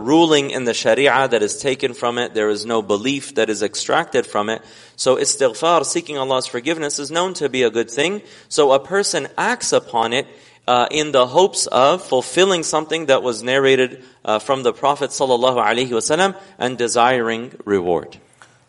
ruling 0.00 0.50
in 0.50 0.64
the 0.64 0.74
sharia 0.74 1.26
that 1.26 1.42
is 1.42 1.58
taken 1.58 1.92
from 1.92 2.16
it. 2.16 2.32
There 2.32 2.48
is 2.48 2.64
no 2.64 2.82
belief 2.82 3.34
that 3.34 3.50
is 3.50 3.64
extracted 3.64 4.26
from 4.26 4.48
it. 4.48 4.62
So 4.94 5.16
istighfar, 5.16 5.84
seeking 5.84 6.18
Allah's 6.18 6.46
forgiveness, 6.46 7.00
is 7.00 7.10
known 7.10 7.34
to 7.34 7.48
be 7.48 7.64
a 7.64 7.70
good 7.70 7.90
thing. 7.90 8.22
So 8.48 8.70
a 8.70 8.78
person 8.78 9.26
acts 9.36 9.72
upon 9.72 10.12
it 10.12 10.28
uh, 10.67 10.87
in 10.91 11.11
the 11.11 11.27
hopes 11.27 11.67
of 11.67 12.01
fulfilling 12.01 12.63
something 12.63 13.07
that 13.07 13.23
was 13.23 13.43
narrated 13.43 14.03
uh, 14.25 14.39
from 14.39 14.63
the 14.63 14.73
Prophet 14.73 15.09
sallallahu 15.09 15.57
alaihi 15.57 15.89
wasallam 15.89 16.35
and 16.59 16.77
desiring 16.77 17.51
reward. 17.65 18.17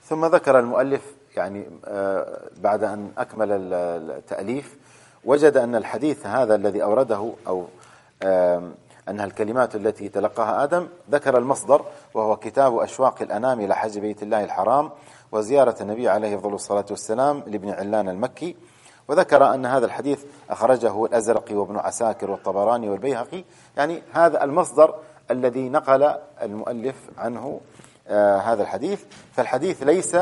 ثم 0.09 0.26
ذكر 0.26 0.59
المؤلف 0.59 1.00
يعني 1.37 1.66
بعد 2.61 2.85
أن 2.85 3.11
أكمل 3.18 3.48
التأليف 3.52 4.76
وجد 5.24 5.57
أن 5.57 5.74
الحديث 5.74 6.26
هذا 6.26 6.55
الذي 6.55 6.83
أورده 6.83 7.33
أو 7.46 7.66
أنها 9.09 9.24
الكلمات 9.24 9.76
التي 9.76 10.09
تلقاها 10.09 10.64
آدم 10.64 10.88
ذكر 11.11 11.38
المصدر 11.38 11.85
وهو 12.14 12.37
كتاب 12.37 12.78
أشواق 12.78 13.22
الأنام 13.22 13.61
إلى 13.61 13.74
حج 13.76 13.98
بيت 13.98 14.22
الله 14.22 14.44
الحرام 14.44 14.90
وزيارة 15.33 15.76
النبي 15.81 16.09
عليه 16.09 16.37
أفضل 16.37 16.55
الصلاة 16.55 16.87
والسلام 16.90 17.42
لابن 17.46 17.70
علان 17.70 18.09
المكي 18.09 18.57
وذكر 19.08 19.54
أن 19.54 19.65
هذا 19.65 19.86
الحديث 19.86 20.20
أخرجه 20.50 21.06
الأزرقي 21.06 21.56
وابن 21.56 21.78
عساكر 21.78 22.32
والطبراني 22.32 22.89
والبيهقي 22.89 23.43
يعني 23.78 24.02
هذا 24.12 24.43
المصدر 24.43 24.96
الذي 25.32 25.70
نقل 25.70 26.15
المؤلف 26.41 26.96
عنه 27.17 27.62
آه 28.08 28.38
هذا 28.38 28.63
الحديث 28.63 29.04
فالحديث 29.36 29.84
ليس 29.84 30.17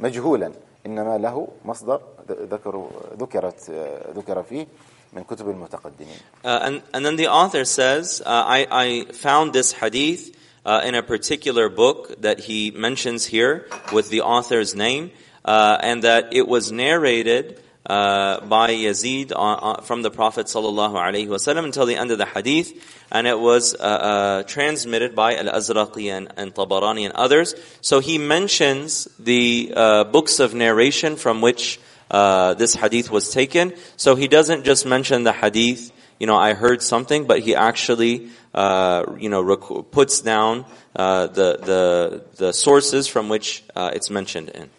مجهولا 0.00 0.52
إنما 0.86 1.18
له 1.18 1.48
مصدر 1.64 2.00
ذكر 2.30 2.88
ذكرت 3.18 3.70
ذكر 4.16 4.42
فيه 4.42 4.66
من 5.12 5.24
كتب 5.24 5.48
المتقدمين. 5.48 6.18
Uh, 6.44 6.58
and, 6.62 6.82
and 6.92 7.06
then 7.06 7.16
the 7.16 7.28
author 7.28 7.64
says, 7.64 8.20
uh, 8.24 8.28
I, 8.28 8.66
I 8.70 9.12
found 9.12 9.52
this 9.52 9.72
hadith 9.72 10.36
uh, 10.66 10.82
in 10.84 10.94
a 10.94 11.02
particular 11.02 11.68
book 11.68 12.20
that 12.20 12.40
he 12.40 12.72
mentions 12.72 13.26
here 13.26 13.66
with 13.92 14.10
the 14.10 14.22
author's 14.22 14.74
name, 14.74 15.10
uh, 15.44 15.78
and 15.80 16.02
that 16.02 16.32
it 16.32 16.48
was 16.48 16.72
narrated 16.72 17.60
uh, 17.86 18.40
by 18.46 18.70
Yazid 18.70 19.32
uh, 19.34 19.82
from 19.82 20.02
the 20.02 20.10
Prophet 20.10 20.46
sallallahu 20.46 20.94
alaihi 20.94 21.28
wasallam 21.28 21.64
until 21.64 21.84
the 21.84 21.96
end 21.96 22.10
of 22.10 22.18
the 22.18 22.24
hadith, 22.24 22.72
and 23.10 23.26
it 23.26 23.38
was 23.38 23.74
uh, 23.74 23.78
uh 23.78 24.42
transmitted 24.44 25.14
by 25.14 25.36
Al 25.36 25.46
Azraqi 25.46 26.10
and, 26.10 26.32
and, 26.36 26.54
Tabarani 26.54 27.04
and 27.04 27.12
others. 27.12 27.54
So 27.82 28.00
he 28.00 28.16
mentions 28.16 29.04
the 29.18 29.72
uh, 29.76 30.04
books 30.04 30.40
of 30.40 30.54
narration 30.54 31.16
from 31.16 31.42
which 31.42 31.78
uh, 32.10 32.54
this 32.54 32.74
hadith 32.74 33.10
was 33.10 33.30
taken. 33.30 33.74
So 33.96 34.14
he 34.14 34.28
doesn't 34.28 34.64
just 34.64 34.86
mention 34.86 35.24
the 35.24 35.32
hadith. 35.32 35.92
You 36.18 36.26
know, 36.26 36.36
I 36.36 36.54
heard 36.54 36.80
something, 36.80 37.26
but 37.26 37.40
he 37.40 37.54
actually, 37.54 38.30
you 38.54 39.28
know, 39.28 39.42
rec- 39.42 39.90
puts 39.90 40.20
down 40.20 40.64
the 40.94 41.58
the 41.70 42.24
the 42.36 42.52
sources 42.52 43.08
from 43.08 43.28
which 43.28 43.62
it's 43.76 44.08
mentioned 44.08 44.50
in. 44.50 44.70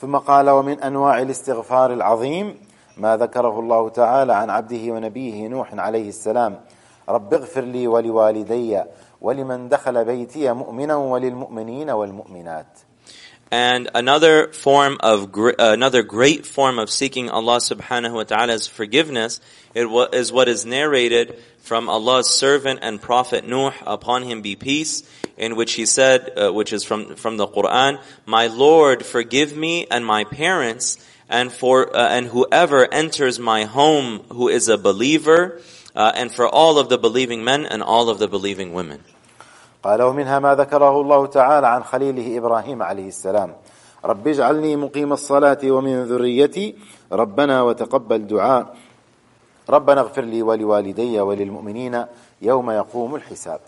ثم 0.00 0.16
قال 0.16 0.50
ومن 0.50 0.80
انواع 0.80 1.22
الاستغفار 1.22 1.92
العظيم 1.92 2.56
ما 2.96 3.16
ذكره 3.16 3.60
الله 3.60 3.88
تعالى 3.88 4.32
عن 4.32 4.50
عبده 4.50 4.92
ونبيه 4.92 5.48
نوح 5.48 5.74
عليه 5.74 6.08
السلام 6.08 6.60
رب 7.08 7.34
اغفر 7.34 7.60
لي 7.60 7.86
ولوالدي 7.86 8.82
ولمن 9.20 9.68
دخل 9.68 10.04
بيتي 10.04 10.52
مؤمنا 10.52 10.96
وللمؤمنين 10.96 11.90
والمؤمنات 11.90 12.66
And 13.50 13.88
another 13.94 14.48
form 14.48 14.98
of 15.00 15.34
uh, 15.34 15.52
another 15.58 16.02
great 16.02 16.44
form 16.44 16.78
of 16.78 16.90
seeking 16.90 17.30
Allah 17.30 17.60
subhanahu 17.60 18.12
wa 18.12 18.24
ta'ala's 18.24 18.66
forgiveness 18.66 19.40
is 19.74 20.30
what 20.30 20.48
is 20.48 20.66
narrated 20.66 21.34
from 21.58 21.88
Allah's 21.88 22.28
servant 22.28 22.80
and 22.82 23.00
prophet 23.00 23.48
Nuh 23.48 23.72
upon 23.86 24.24
him 24.24 24.42
be 24.42 24.54
peace 24.54 25.02
in 25.37 25.55
which 25.55 25.73
he 25.73 25.85
said 25.85 26.31
uh, 26.37 26.51
which 26.51 26.73
is 26.73 26.83
from 26.83 27.15
from 27.15 27.37
the 27.37 27.47
Quran 27.47 28.01
my 28.25 28.47
Lord 28.47 29.05
forgive 29.05 29.55
me 29.55 29.87
and 29.89 30.05
my 30.05 30.23
parents 30.23 30.97
and 31.29 31.51
for 31.51 31.95
uh, 31.95 32.09
and 32.09 32.27
whoever 32.27 32.91
enters 32.93 33.39
my 33.39 33.63
home 33.63 34.19
who 34.29 34.47
is 34.49 34.67
a 34.67 34.77
believer 34.77 35.61
uh, 35.95 36.11
and 36.15 36.31
for 36.31 36.47
all 36.47 36.77
of 36.77 36.89
the 36.89 36.97
believing 36.97 37.43
men 37.43 37.65
and 37.65 37.81
all 37.81 38.09
of 38.09 38.19
the 38.19 38.27
believing 38.27 38.73
women 38.73 38.99
قال 39.83 40.01
ومنها 40.01 40.39
ما 40.39 40.55
ذكره 40.55 41.01
الله 41.01 41.25
تعالى 41.25 41.67
عن 41.67 41.83
خليله 41.83 42.37
ابراهيم 42.37 42.83
عليه 42.83 43.07
السلام 43.07 43.55
رب 44.05 44.27
اجعلني 44.27 44.75
مقيم 44.75 45.13
الصلاه 45.13 45.59
ومن 45.63 46.03
ذريتي 46.03 46.75
ربنا 47.11 47.61
وتقبل 47.61 48.27
دعاء 48.27 48.75
ربنا 49.69 50.01
اغفر 50.01 50.21
لي 50.21 50.41
ولوالدي 50.41 51.19
وللمؤمنين 51.19 52.05
يوم 52.41 52.71
يقوم 52.71 53.15
الحساب 53.15 53.59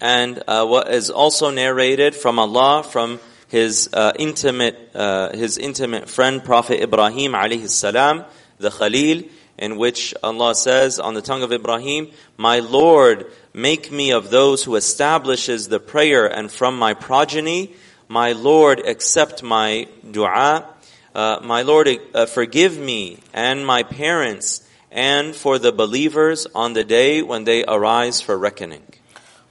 And 0.00 0.42
uh, 0.46 0.66
what 0.66 0.92
is 0.92 1.10
also 1.10 1.50
narrated 1.50 2.14
from 2.14 2.38
Allah 2.38 2.82
from 2.84 3.20
his 3.48 3.88
uh, 3.92 4.12
intimate 4.18 4.90
uh, 4.94 5.36
his 5.36 5.58
intimate 5.58 6.08
friend 6.08 6.44
Prophet 6.44 6.82
Ibrahim 6.82 7.32
alayhi 7.32 7.68
salam, 7.68 8.24
the 8.58 8.70
Khalil, 8.70 9.24
in 9.58 9.76
which 9.76 10.14
Allah 10.22 10.54
says 10.54 11.00
on 11.00 11.14
the 11.14 11.22
tongue 11.22 11.42
of 11.42 11.52
Ibrahim, 11.52 12.10
My 12.36 12.60
Lord, 12.60 13.26
make 13.52 13.90
me 13.90 14.12
of 14.12 14.30
those 14.30 14.64
who 14.64 14.76
establishes 14.76 15.68
the 15.68 15.80
prayer 15.80 16.26
and 16.26 16.50
from 16.50 16.78
my 16.78 16.94
progeny, 16.94 17.74
my 18.06 18.32
Lord, 18.32 18.86
accept 18.86 19.42
my 19.42 19.88
dua, 20.08 20.66
uh, 21.14 21.40
my 21.42 21.62
Lord, 21.62 21.88
uh, 22.14 22.26
forgive 22.26 22.78
me 22.78 23.18
and 23.34 23.66
my 23.66 23.82
parents 23.82 24.62
and 24.90 25.34
for 25.34 25.58
the 25.58 25.72
believers 25.72 26.46
on 26.54 26.72
the 26.72 26.84
day 26.84 27.22
when 27.22 27.44
they 27.44 27.64
arise 27.64 28.20
for 28.20 28.38
reckoning. 28.38 28.87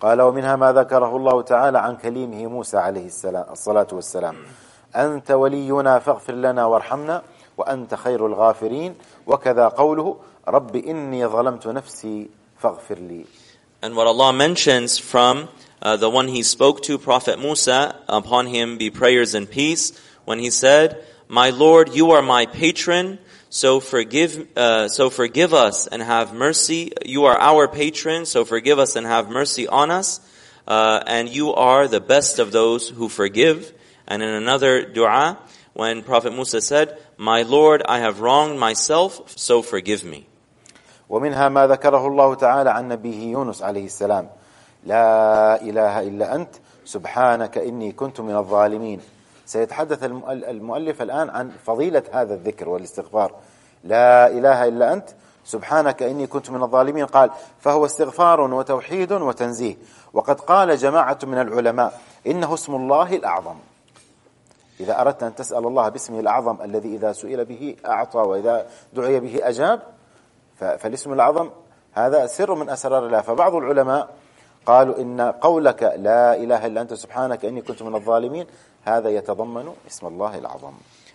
قال 0.01 0.23
ومنها 0.23 0.57
ما 0.57 0.73
ذكره 0.73 1.16
الله 1.16 1.43
تعالى 1.43 1.79
عن 1.79 1.97
كليمه 1.97 2.47
موسى 2.47 2.77
عليه 2.77 3.07
السلام 3.07 3.45
الصلاة 3.53 3.87
والسلام 3.93 4.37
أنت 4.97 5.31
ولينا 5.31 5.99
فاغفر 5.99 6.33
لنا 6.33 6.66
وارحمنا 6.66 7.23
وأنت 7.59 7.95
خير 7.95 8.27
الغافرين 8.27 8.95
وكذا 9.27 9.68
قوله 9.68 10.16
رب 10.49 10.77
إني 10.77 11.27
ظلمت 11.27 11.66
نفسي 11.66 12.29
فاغفر 12.59 12.99
لي 12.99 13.25
And 13.85 13.97
what 13.97 14.07
Allah 14.07 14.33
mentions 14.33 14.99
from 14.99 15.49
uh, 15.83 15.97
the 15.97 16.09
one 16.09 16.29
He 16.29 16.45
spoke 16.45 16.83
to, 16.85 16.99
Prophet 16.99 17.41
Musa, 17.41 17.97
upon 18.09 18.47
him 18.47 18.79
be 18.79 18.91
prayers 18.91 19.35
and 19.35 19.51
peace, 19.51 19.93
when 20.25 20.39
He 20.39 20.51
said, 20.51 21.03
My 21.29 21.51
Lord, 21.51 21.93
you 21.93 22.12
are 22.12 22.23
my 22.23 22.47
patron, 22.47 23.18
So 23.51 23.81
forgive, 23.81 24.57
uh, 24.57 24.89
so 24.89 25.11
forgive 25.11 25.53
us 25.53 25.87
and 25.87 26.03
have 26.03 26.35
mercy. 26.35 26.93
You 27.05 27.27
are 27.27 27.39
our 27.39 27.68
patron, 27.68 28.27
so 28.27 28.45
forgive 28.45 28.79
us 28.79 28.97
and 28.97 29.07
have 29.07 29.29
mercy 29.29 29.68
on 29.68 29.91
us. 29.91 30.20
Uh, 30.66 31.03
and 31.07 31.29
you 31.29 31.55
are 31.55 31.89
the 31.89 32.01
best 32.01 32.39
of 32.39 32.53
those 32.53 32.89
who 32.89 33.09
forgive. 33.09 33.73
And 34.07 34.23
in 34.23 34.29
another 34.29 34.85
dua, 34.85 35.39
when 35.75 36.03
Prophet 36.03 36.33
Musa 36.33 36.61
said, 36.61 36.99
My 37.16 37.43
Lord, 37.43 37.83
I 37.87 37.99
have 37.99 38.20
wronged 38.20 38.59
myself, 38.59 39.37
so 39.37 39.62
forgive 39.62 40.05
me. 40.05 40.27
ومنها 41.11 41.49
ما 41.49 41.66
ذكره 41.66 42.07
الله 42.07 42.35
تعالى 42.35 42.70
عن 42.70 42.89
نبيه 42.89 43.33
يونس 43.33 43.62
عليه 43.62 43.85
السلام 43.85 44.29
لا 44.87 45.61
إله 45.61 46.01
إلا 46.09 46.35
أنت 46.35 46.55
سبحانك 46.85 47.59
إني 47.59 47.93
كنت 47.93 48.20
من 48.20 48.37
الظالمين 48.37 49.01
سيتحدث 49.48 50.04
المؤل- 50.04 50.45
المؤلف 50.45 51.02
الآن 51.02 51.30
عن 51.30 51.52
فضيلة 51.66 52.04
هذا 52.12 52.34
الذكر 52.34 52.70
والاستغفار. 52.70 53.32
لا 53.84 54.28
إله 54.28 54.68
إلا 54.68 54.93
أنت 54.93 55.10
سبحانك 55.45 56.04
إني 56.04 56.28
كنت 56.28 56.50
من 56.50 56.64
الظالمين. 56.64 57.06
قال 57.06 57.30
فهو 57.60 57.86
استغفار 57.86 58.41
وتوحيد 58.41 59.12
وتنزيه. 59.12 59.76
وقد 60.14 60.39
قال 60.39 60.78
جماعة 60.78 61.20
من 61.24 61.38
العلماء 61.38 62.02
إنه 62.28 62.54
اسم 62.54 62.76
الله 62.76 63.16
الأعظم. 63.16 63.56
إذا 64.80 65.02
أردت 65.02 65.24
أن 65.24 65.36
تسأل 65.36 65.66
الله 65.68 65.89
باسمه 65.89 66.20
الأعظم 66.20 66.62
الذي 66.62 66.95
إذا 66.95 67.12
سئل 67.12 67.45
به 67.45 67.76
أعطى 67.86 68.20
وإذا 68.20 68.68
دعي 68.93 69.20
به 69.20 69.39
أجاب 69.43 69.80
فالاسم 70.56 71.14
الأعظم 71.14 71.50
هذا 71.93 72.26
سر 72.26 72.56
من 72.56 72.70
أسرار 72.70 73.06
الله. 73.06 73.22
فبعض 73.22 73.56
العلماء 73.56 74.10
قالوا 74.66 74.98
إن 74.98 75.22
قولك 75.22 75.84
لا 75.84 76.36
إله 76.36 76.66
إلا 76.66 76.82
أنت 76.82 76.93
سبحانك 76.93 77.45
إني 77.45 77.62
كنت 77.62 77.84
من 77.84 77.95
الظالمين 77.95 78.45
هذا 78.87 79.09
يتضمن 79.11 79.73
اسم 79.87 80.07
الله 80.07 80.39
الأعظم 80.39 80.73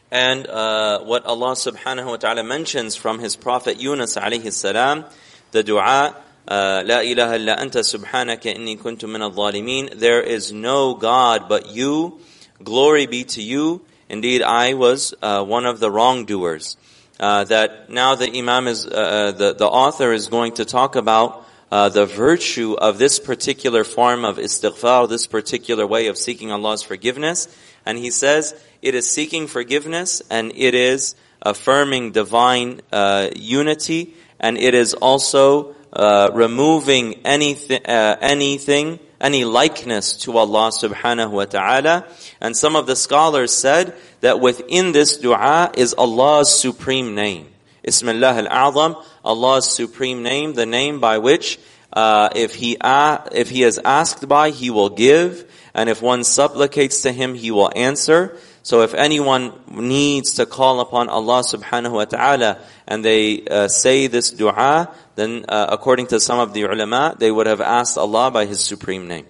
And 0.10 0.47
uh, 0.47 1.03
what 1.03 1.26
Allah 1.26 1.51
subhanahu 1.51 2.08
wa 2.08 2.16
ta'ala 2.16 2.41
mentions 2.41 2.95
from 2.95 3.20
His 3.20 3.36
Prophet 3.36 3.82
Yunus 3.82 4.16
alayhi 4.16 4.53
salam, 4.53 5.03
the 5.51 5.64
dua, 5.64 6.16
uh, 6.47 6.82
La 6.86 6.99
ilaha 6.99 7.36
illa 7.36 7.58
anta 7.58 7.82
subhanaka 7.84 8.55
inni 8.55 8.80
kuntu 8.80 9.12
min 9.12 9.22
al-zalimin, 9.22 9.99
there 9.99 10.22
is 10.22 10.53
no 10.53 10.93
God 10.93 11.49
but 11.49 11.76
you, 11.76 12.22
glory 12.64 13.05
be 13.05 13.26
to 13.26 13.41
you, 13.41 13.82
indeed 14.08 14.41
I 14.41 14.76
was 14.76 15.14
uh, 15.22 15.43
one 15.43 15.66
of 15.66 15.82
the 15.82 15.91
wrongdoers. 15.91 16.78
Uh, 17.20 17.43
that 17.45 17.89
now 17.89 18.16
the 18.16 18.32
Imam 18.38 18.68
is, 18.68 18.86
uh, 18.86 19.34
the, 19.34 19.55
the 19.55 19.68
author 19.68 20.14
is 20.14 20.28
going 20.28 20.53
to 20.53 20.66
talk 20.66 20.95
about 20.95 21.45
uh, 21.73 21.89
the 21.89 22.05
virtue 22.05 22.75
of 22.75 22.99
this 22.99 23.18
particular 23.18 23.83
form 23.83 24.27
of 24.27 24.37
istighfar, 24.37 25.09
this 25.09 25.27
particular 25.27 25.87
way 25.87 26.09
of 26.09 26.18
seeking 26.18 26.53
Allah's 26.53 26.83
forgiveness. 26.83 27.49
And 27.87 27.97
he 27.97 28.11
says 28.11 28.55
it 28.83 28.95
is 28.95 29.09
seeking 29.09 29.47
forgiveness 29.47 30.20
and 30.31 30.53
it 30.55 30.75
is 30.75 31.14
affirming 31.41 32.12
divine 32.12 32.83
uh, 32.93 33.31
unity 33.35 34.12
and 34.39 34.59
it 34.59 34.75
is 34.75 34.93
also 34.93 35.75
uh, 35.95 36.29
removing 36.35 37.14
anything, 37.25 37.81
uh, 37.87 38.18
anything, 38.20 38.99
any 39.18 39.47
likeness 39.47 40.16
to 40.16 40.37
Allah 40.37 40.73
subhanahu 40.73 41.31
wa 41.31 41.47
ta'ala. 41.47 42.05
And 42.39 42.55
some 42.55 42.77
of 42.77 42.87
the 42.87 42.97
scholars 42.97 43.51
said 43.51 43.95
that 44.20 44.41
within 44.41 44.93
this 44.93 45.16
dua 45.16 45.73
is 45.75 45.95
Allah's 45.95 46.55
supreme 46.55 47.14
name. 47.14 47.47
Ismillah 47.83 48.47
al-A'zam, 48.47 49.03
Allah's 49.24 49.70
supreme 49.70 50.24
name, 50.24 50.53
the 50.53 50.66
name 50.66 50.99
by 50.99 51.18
which 51.18 51.60
uh, 51.93 52.30
if 52.36 52.55
he 52.55 52.78
a- 52.82 53.22
if 53.32 53.49
he 53.49 53.64
is 53.64 53.80
asked 53.84 54.28
by, 54.28 54.49
he 54.51 54.70
will 54.70 54.89
give, 54.89 55.49
and 55.74 55.89
if 55.89 56.01
one 56.01 56.24
supplicates 56.24 57.01
to 57.01 57.12
him, 57.12 57.34
he 57.34 57.49
will 57.51 57.72
answer. 57.76 58.38
So 58.64 58.82
if 58.82 58.93
anyone 58.93 59.53
needs 59.72 60.34
to 60.34 60.45
call 60.45 60.82
upon 60.82 61.08
Allah 61.08 61.39
subhanahu 61.39 61.93
wa 61.93 62.03
ta'ala 62.05 62.60
and 62.86 62.99
they 63.05 63.45
uh, 63.47 63.70
say 63.70 64.08
this 64.08 64.30
dua, 64.32 64.91
then 65.16 65.45
uh, 65.47 65.68
according 65.72 66.08
to 66.08 66.20
some 66.20 66.39
of 66.39 66.51
the 66.53 66.64
ulama, 66.64 67.16
they 67.18 67.32
would 67.32 67.47
have 67.47 67.62
asked 67.62 67.97
Allah 67.97 68.30
by 68.30 68.45
His 68.45 68.60
supreme 68.60 69.08
name. 69.08 69.26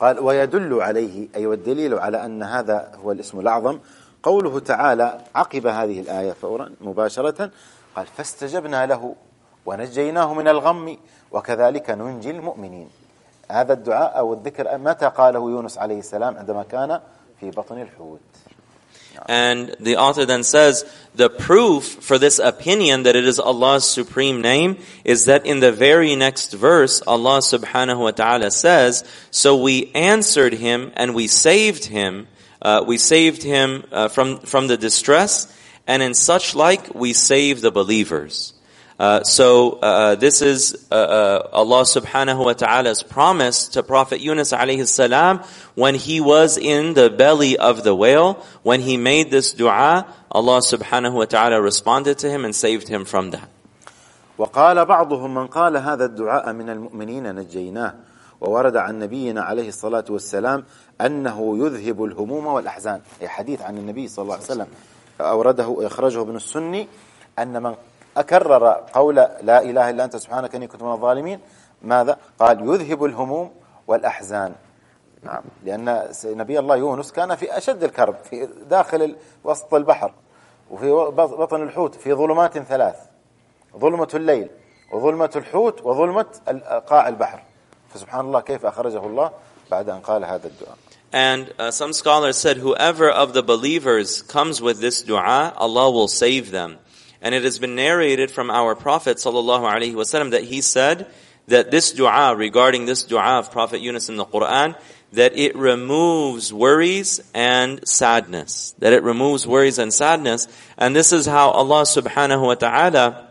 قال 0.00 0.20
ويدل 0.20 0.82
عليه 0.82 1.28
أي 1.36 1.46
والدليل 1.46 1.94
على 1.98 2.24
أن 2.24 2.42
هذا 2.42 2.92
هو 3.02 3.12
الاسم 3.12 3.40
الأعظم 3.40 3.78
قوله 4.22 4.58
تعالى 4.60 5.20
عقب 5.34 5.66
هذه 5.66 6.00
الآية 6.00 6.32
فورا 6.32 6.70
مباشرة 6.80 7.50
قال 7.96 8.06
فاستجبنا 8.06 8.86
له 8.86 9.14
ونجيناه 9.66 10.34
من 10.34 10.48
الغم 10.48 10.98
وكذلك 11.32 11.90
ننجي 11.90 12.30
المؤمنين 12.30 12.88
هذا 13.50 13.72
الدعاء 13.72 14.18
أو 14.18 14.32
الذكر 14.32 14.78
متى 14.78 15.06
قاله 15.06 15.50
يونس 15.50 15.78
عليه 15.78 15.98
السلام 15.98 16.36
عندما 16.36 16.62
كان 16.62 17.00
في 17.40 17.50
بطن 17.50 17.82
الحوت 17.82 18.20
And 19.28 19.74
the 19.80 19.96
author 19.96 20.26
then 20.26 20.44
says, 20.44 20.84
the 21.14 21.30
proof 21.30 21.84
for 21.84 22.18
this 22.18 22.38
opinion 22.38 23.04
that 23.04 23.16
it 23.16 23.24
is 23.24 23.40
Allah's 23.40 23.88
supreme 23.88 24.42
name 24.42 24.76
is 25.04 25.24
that 25.24 25.46
in 25.46 25.60
the 25.60 25.72
very 25.72 26.14
next 26.16 26.52
verse, 26.52 27.00
Allah 27.06 27.38
subhanahu 27.38 27.98
wa 27.98 28.10
ta'ala 28.10 28.50
says, 28.50 29.04
so 29.30 29.56
we 29.56 29.90
answered 29.94 30.52
him 30.52 30.92
and 30.96 31.14
we 31.14 31.28
saved 31.28 31.86
him, 31.86 32.28
uh, 32.60 32.84
we 32.86 32.98
saved 32.98 33.42
him 33.42 33.84
uh, 33.90 34.08
from, 34.08 34.40
from 34.40 34.66
the 34.66 34.76
distress, 34.76 35.50
and 35.86 36.02
in 36.02 36.14
such 36.14 36.54
like 36.54 36.94
we 36.94 37.12
save 37.12 37.60
the 37.60 37.70
believers. 37.70 38.52
Uh, 38.98 39.22
so 39.24 39.72
uh, 39.72 40.14
this 40.14 40.40
is 40.40 40.88
uh, 40.90 40.94
uh, 40.94 41.48
Allah 41.52 41.82
subhanahu 41.82 42.46
wa 42.46 42.54
ta'ala's 42.54 43.02
promise 43.02 43.68
to 43.68 43.82
Prophet 43.82 44.20
Yunus 44.20 44.52
alayhi 44.52 44.88
salam 44.88 45.40
when 45.74 45.94
he 45.94 46.20
was 46.20 46.56
in 46.56 46.94
the 46.94 47.10
belly 47.10 47.58
of 47.58 47.84
the 47.84 47.94
whale. 47.94 48.42
When 48.62 48.80
he 48.80 48.96
made 48.96 49.30
this 49.30 49.52
dua, 49.52 50.06
Allah 50.32 50.58
subhanahu 50.60 51.12
wa 51.12 51.26
ta'ala 51.26 51.60
responded 51.60 52.18
to 52.20 52.30
him 52.30 52.46
and 52.46 52.54
saved 52.54 52.88
him 52.88 53.04
from 53.04 53.30
that. 53.32 53.48
وقال 54.38 54.84
بعضهم 54.84 55.34
من 55.34 55.46
قال 55.46 55.76
هذا 55.76 56.04
الدعاء 56.04 56.52
من 56.52 56.70
المؤمنين 56.70 57.34
نجيناه 57.34 57.94
وورد 58.40 58.76
عن 58.76 58.98
نبينا 58.98 59.42
عليه 59.42 59.68
الصلاة 59.68 60.04
والسلام 60.10 60.64
أنه 61.00 61.58
يذهب 61.58 62.04
الهموم 62.04 62.46
والأحزان 62.46 63.00
أي 63.22 63.28
حديث 63.28 63.62
عن 63.62 63.78
النبي 63.78 64.08
صلى 64.08 64.22
الله 64.22 64.34
عليه 64.34 64.44
وسلم 64.44 64.66
أورده 65.21 65.87
إخرجه 65.87 66.21
ابن 66.21 66.35
السني 66.35 66.87
أن 67.39 67.63
من 67.63 67.75
أكرر 68.17 68.67
قول 68.93 69.15
لا 69.15 69.61
إله 69.61 69.89
إلا 69.89 70.03
أنت 70.03 70.15
سبحانك 70.15 70.55
إني 70.55 70.67
كنت 70.67 70.83
من 70.83 70.91
الظالمين 70.91 71.39
ماذا؟ 71.81 72.17
قال 72.39 72.69
يذهب 72.69 73.05
الهموم 73.05 73.51
والأحزان. 73.87 74.55
نعم 75.23 75.41
لأن 75.63 76.09
نبي 76.25 76.59
الله 76.59 76.75
يونس 76.75 77.11
كان 77.11 77.35
في 77.35 77.57
أشد 77.57 77.83
الكرب 77.83 78.15
في 78.23 78.49
داخل 78.69 79.15
وسط 79.43 79.73
البحر 79.73 80.13
وفي 80.71 80.91
بطن 81.15 81.63
الحوت 81.63 81.95
في 81.95 82.13
ظلمات 82.13 82.59
ثلاث 82.59 82.95
ظلمة 83.77 84.07
الليل 84.13 84.49
وظلمة 84.93 85.31
الحوت 85.35 85.85
وظلمة 85.85 86.25
قاع 86.87 87.07
البحر. 87.07 87.43
فسبحان 87.93 88.25
الله 88.25 88.39
كيف 88.39 88.65
أخرجه 88.65 89.05
الله 89.05 89.31
بعد 89.71 89.89
أن 89.89 89.99
قال 89.99 90.25
هذا 90.25 90.47
الدعاء. 90.47 90.77
And 91.13 91.53
uh, 91.59 91.71
some 91.71 91.93
scholars 91.93 92.37
said, 92.37 92.57
whoever 92.57 93.09
of 93.09 93.33
the 93.33 93.43
believers 93.43 94.21
comes 94.21 94.61
with 94.61 94.79
this 94.79 95.01
dua, 95.01 95.53
Allah 95.57 95.91
will 95.91 96.07
save 96.07 96.51
them. 96.51 96.77
And 97.21 97.35
it 97.35 97.43
has 97.43 97.59
been 97.59 97.75
narrated 97.75 98.31
from 98.31 98.49
our 98.49 98.75
Prophet 98.75 99.17
wasallam 99.17 100.31
that 100.31 100.43
he 100.43 100.61
said 100.61 101.11
that 101.47 101.69
this 101.69 101.91
dua, 101.91 102.35
regarding 102.35 102.85
this 102.85 103.03
dua 103.03 103.39
of 103.39 103.51
Prophet 103.51 103.81
Yunus 103.81 104.09
in 104.09 104.15
the 104.15 104.25
Quran, 104.25 104.75
that 105.13 105.37
it 105.37 105.55
removes 105.55 106.53
worries 106.53 107.21
and 107.33 107.85
sadness. 107.87 108.73
That 108.79 108.93
it 108.93 109.03
removes 109.03 109.45
worries 109.45 109.77
and 109.77 109.93
sadness. 109.93 110.47
And 110.77 110.95
this 110.95 111.11
is 111.11 111.25
how 111.25 111.49
Allah 111.49 111.83
subhanahu 111.83 112.45
wa 112.45 112.55
ta'ala 112.55 113.27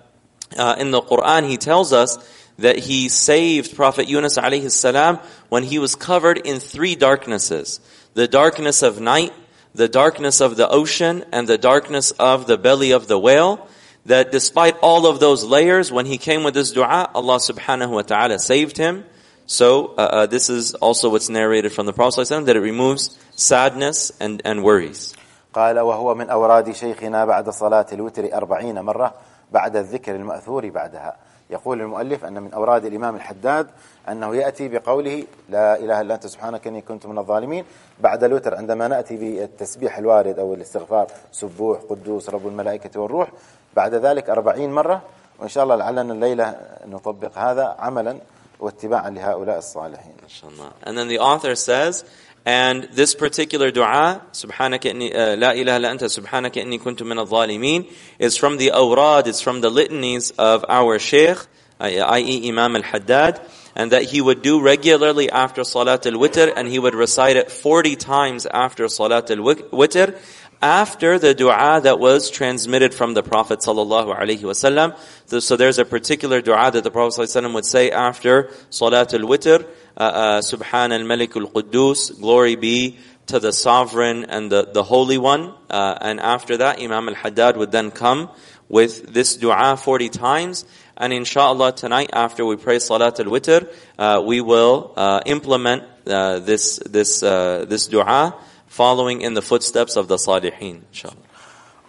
uh, 0.57 0.77
in 0.79 0.91
the 0.91 1.01
Quran, 1.01 1.49
he 1.49 1.57
tells 1.57 1.93
us 1.93 2.19
that 2.60 2.80
he 2.80 3.10
saved 3.10 3.76
Prophet 3.76 4.08
Yunus 4.08 4.38
alayhi 4.38 4.72
salam 4.72 5.20
when 5.50 5.64
he 5.64 5.80
was 5.80 5.96
covered 5.96 6.38
in 6.38 6.60
three 6.60 6.96
darknesses. 6.96 7.80
The 8.14 8.28
darkness 8.28 8.82
of 8.82 9.02
night, 9.02 9.34
the 9.74 9.90
darkness 9.90 10.40
of 10.42 10.56
the 10.56 10.70
ocean, 10.70 11.26
and 11.32 11.48
the 11.48 11.58
darkness 11.58 12.12
of 12.12 12.48
the 12.48 12.58
belly 12.58 12.92
of 12.92 13.08
the 13.08 13.20
whale. 13.20 13.68
That 14.06 14.32
despite 14.32 14.78
all 14.82 15.08
of 15.08 15.20
those 15.20 15.44
layers, 15.44 15.92
when 15.92 16.06
he 16.06 16.18
came 16.18 16.44
with 16.44 16.54
this 16.54 16.72
dua, 16.72 17.10
Allah 17.14 17.38
subhanahu 17.38 17.90
wa 17.90 18.04
ta'ala 18.04 18.40
saved 18.40 18.78
him. 18.78 19.04
So, 19.48 19.94
uh, 19.98 20.02
uh, 20.02 20.26
this 20.26 20.50
is 20.50 20.74
also 20.76 21.10
what's 21.10 21.30
narrated 21.30 21.72
from 21.72 21.86
the 21.86 21.94
Prophet 21.94 22.22
ﷺ, 22.22 22.46
that 22.46 22.56
it 22.56 22.62
removes 22.62 23.18
sadness 23.36 24.12
and, 24.20 24.42
and 24.46 24.64
worries. 24.64 25.14
قال 25.54 25.80
وهو 25.80 26.16
من 26.16 26.30
أوراد 26.30 26.72
شيخنا 26.72 27.26
بعد 27.26 27.50
صلاة 27.50 27.86
الوتر 27.94 28.34
أربعين 28.34 28.80
مرة 28.82 29.14
بعد 29.52 29.76
الذكر 29.76 30.16
المأثور 30.16 30.70
بعدها 30.70 31.18
يقول 31.51 31.81
المؤلف 31.81 32.25
أن 32.25 32.43
من 32.43 32.53
أوراد 32.53 32.85
الإمام 32.85 33.17
الحداد 33.17 33.67
أنه 34.09 34.37
يأتي 34.37 34.69
بقوله 34.69 35.25
لا 35.49 35.79
إله 35.79 36.01
إلا 36.01 36.15
أنت 36.15 36.27
سبحانك 36.27 36.67
إني 36.67 36.81
كنت 36.81 37.07
من 37.07 37.19
الظالمين 37.19 37.65
بعد 38.01 38.25
الوتر 38.25 38.55
عندما 38.55 38.89
نأتي 38.89 39.17
بالتسبيح 39.17 39.99
الوارد 39.99 40.39
أو 40.39 40.55
الاستغفار 40.55 41.07
سبوح 41.33 41.79
قدوس 41.91 42.31
رب 42.31 42.47
الملائكة 42.47 43.01
والروح 43.01 43.29
بعد 43.77 43.95
ذلك 43.95 44.31
أربعين 44.31 44.73
مرة 44.73 45.03
وإن 45.39 45.49
شاء 45.49 45.65
الله 45.65 45.77
لعلنا 45.77 46.13
الليلة 46.13 46.57
نطبق 46.87 47.39
هذا 47.39 47.77
عملا 47.79 48.19
واتباعا 48.61 49.11
لهؤلاء 49.11 49.59
الصالحين 49.59 50.13
Inshallah. 50.23 50.73
And 50.85 50.97
then 50.97 51.09
the 51.09 51.19
author 51.19 51.55
says, 51.57 52.05
And 52.47 52.85
this 52.85 53.15
particular 53.15 53.71
dua, 53.71 54.23
Subhanaka 54.33 54.91
inni, 54.93 55.15
uh, 55.15 55.37
La 55.37 55.51
ilaha 55.51 55.79
la 55.79 55.89
anta, 55.91 56.07
Subhanaka 56.07 56.65
inni 56.65 56.81
kuntu 56.81 57.07
min 57.07 57.19
al-zalimin, 57.19 57.91
is 58.19 58.37
from 58.37 58.57
the 58.57 58.71
awrad, 58.71 59.27
it's 59.27 59.43
from 59.43 59.61
the 59.61 59.71
litanies 59.71 60.33
of 60.39 60.65
our 60.69 60.99
Shaykh, 60.99 61.39
uh, 61.79 61.85
i.e. 61.85 62.49
Imam 62.49 62.77
al-Haddad, 62.77 63.41
and 63.77 63.93
that 63.93 64.05
he 64.05 64.21
would 64.21 64.41
do 64.43 64.61
regularly 64.61 65.31
after 65.31 65.65
Salat 65.65 66.07
al-Witr, 66.07 66.53
and 66.57 66.67
he 66.67 66.79
would 66.79 66.95
recite 66.95 67.37
it 67.37 67.51
40 67.51 67.97
times 67.97 68.47
after 68.47 68.89
Salat 68.89 69.31
al-Witr, 69.31 70.19
after 70.63 71.19
the 71.19 71.35
dua 71.35 71.81
that 71.83 71.99
was 71.99 72.31
transmitted 72.31 72.93
from 72.93 73.15
the 73.15 73.23
Prophet 73.23 73.61
sallallahu 73.61 74.15
alaihi 74.15 74.41
wasallam. 74.41 75.43
So 75.43 75.57
there's 75.57 75.79
a 75.79 75.85
particular 75.85 76.43
dua 76.43 76.71
that 76.71 76.85
the 76.85 76.91
Prophet 76.91 77.23
sallallahu 77.23 77.55
would 77.55 77.65
say 77.65 77.91
after 77.91 78.45
Salatul 78.71 79.23
Witr, 79.23 79.67
uh, 79.98 80.00
uh, 80.00 80.42
Subhan 80.42 80.92
al-Malik 80.92 81.36
al-Quddus, 81.36 82.20
glory 82.20 82.56
be 82.56 82.98
to 83.28 83.40
the 83.40 83.52
sovereign 83.52 84.26
and 84.26 84.52
the, 84.52 84.70
the 84.72 84.84
holy 84.84 85.18
one. 85.18 85.54
Uh, 85.70 85.98
and 86.02 86.20
after 86.20 86.58
that, 86.58 86.80
Imam 86.80 87.10
al-Haddad 87.10 87.58
would 87.58 87.72
then 87.72 87.92
come 87.92 88.30
with 88.70 89.14
this 89.14 89.38
dua 89.38 89.78
40 89.78 90.10
times. 90.10 90.66
And 90.98 91.12
inshallah 91.12 91.76
tonight 91.76 92.12
after 92.14 92.46
we 92.46 92.56
pray 92.56 92.80
Salat 92.80 93.20
al-Witr, 93.20 93.72
uh, 93.98 94.24
we 94.26 94.42
will 94.42 94.94
uh, 94.96 95.22
implement 95.26 95.84
uh, 96.08 96.40
this, 96.40 96.78
this, 96.86 97.20
this 97.20 97.88
dua 97.88 98.36
following 98.68 99.22
in 99.22 99.34
the 99.34 99.42
footsteps 99.42 99.96
of 99.96 100.08
the 100.08 100.18
Salihin, 100.18 100.82
inshallah. 100.92 101.26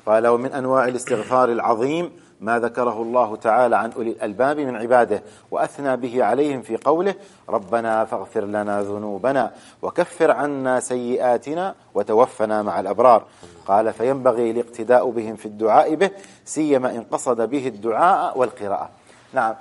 قال 0.06 0.26
ومن 0.26 0.52
أنواع 0.52 0.88
الاستغفار 0.88 1.52
العظيم 1.52 2.10
ما 2.41 2.59
ذكره 2.59 3.01
الله 3.01 3.35
تعالى 3.35 3.77
عن 3.77 3.91
أولي 3.91 4.09
الألباب 4.09 4.59
من 4.59 4.75
عباده 4.75 5.23
وأثنى 5.51 5.97
به 5.97 6.23
عليهم 6.23 6.61
في 6.61 6.77
قوله 6.77 7.15
ربنا 7.49 8.05
فاغفر 8.05 8.45
لنا 8.45 8.81
ذنوبنا 8.81 9.51
وكفر 9.81 10.31
عنا 10.31 10.79
سيئاتنا 10.79 11.75
وتوفنا 11.93 12.61
مع 12.61 12.79
الأبرار. 12.79 13.23
قال 13.67 13.93
فينبغي 13.93 14.51
الاقتداء 14.51 15.09
بهم 15.09 15.35
في 15.35 15.45
الدعاء 15.45 15.95
به 15.95 16.11
سيما 16.45 16.91
إن 16.91 17.03
قصد 17.11 17.41
به 17.41 17.67
الدعاء 17.67 18.37
والقراءة. 18.37 18.89
نعم 19.33 19.55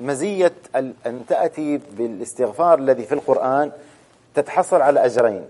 مزية 0.00 0.52
أن 0.76 1.24
تأتي 1.28 1.80
بالاستغفار 1.98 2.78
الذي 2.78 3.04
في 3.04 3.14
القرآن 3.14 3.72
تتحصل 4.34 4.82
على 4.82 5.04
أجرين. 5.04 5.44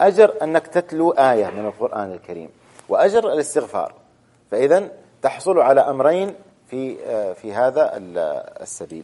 أجر 0.00 0.32
أنك 0.42 0.66
تتلو 0.66 1.10
آية 1.10 1.46
من 1.46 1.66
القرآن 1.66 2.12
الكريم 2.12 2.48
وأجر 2.88 3.32
الاستغفار. 3.32 3.92
فإذا 4.50 4.88
تحصل 5.21 5.59
على 5.59 5.81
أمرين 5.81 6.35
في 6.69 6.97
في 7.41 7.53
هذا 7.53 7.91
السبيل 8.61 9.03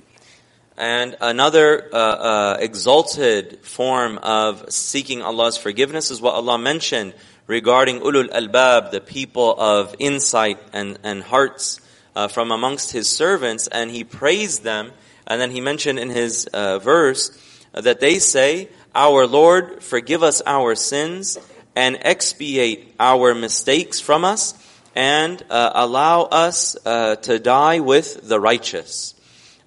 And 0.76 1.16
another 1.22 1.88
uh, 1.94 1.98
uh, 1.98 2.58
exalted 2.60 3.60
form 3.64 4.18
of 4.18 4.72
seeking 4.74 5.22
Allah's 5.22 5.56
forgiveness 5.56 6.10
is 6.10 6.20
what 6.20 6.34
Allah 6.34 6.58
mentioned 6.58 7.14
regarding 7.46 8.00
ulul 8.00 8.30
albab, 8.32 8.90
the 8.90 9.00
people 9.00 9.54
of 9.60 9.96
insight 10.00 10.58
and, 10.74 10.98
and 11.04 11.22
hearts 11.22 11.80
uh, 12.16 12.28
from 12.28 12.52
amongst 12.52 12.92
His 12.92 13.08
servants, 13.08 13.68
and 13.68 13.92
He 13.92 14.04
praised 14.04 14.64
them. 14.64 14.92
And 15.28 15.40
then 15.40 15.52
He 15.52 15.62
mentioned 15.62 16.00
in 16.00 16.10
His 16.10 16.48
uh, 16.48 16.80
verse 16.80 17.38
that 17.74 18.00
they 18.00 18.18
say, 18.18 18.70
Our 18.96 19.28
Lord, 19.28 19.84
forgive 19.84 20.24
us 20.24 20.42
our 20.46 20.74
sins 20.74 21.38
and 21.76 21.98
expiate 22.02 22.96
our 23.00 23.34
mistakes 23.36 24.00
from 24.00 24.26
us 24.26 24.54
and 24.95 25.43
uh, 25.51 25.71
allow 25.75 26.23
us 26.23 26.77
uh, 26.85 27.17
to 27.17 27.39
die 27.39 27.81
with 27.81 28.29
the 28.29 28.41
righteous. 28.41 29.15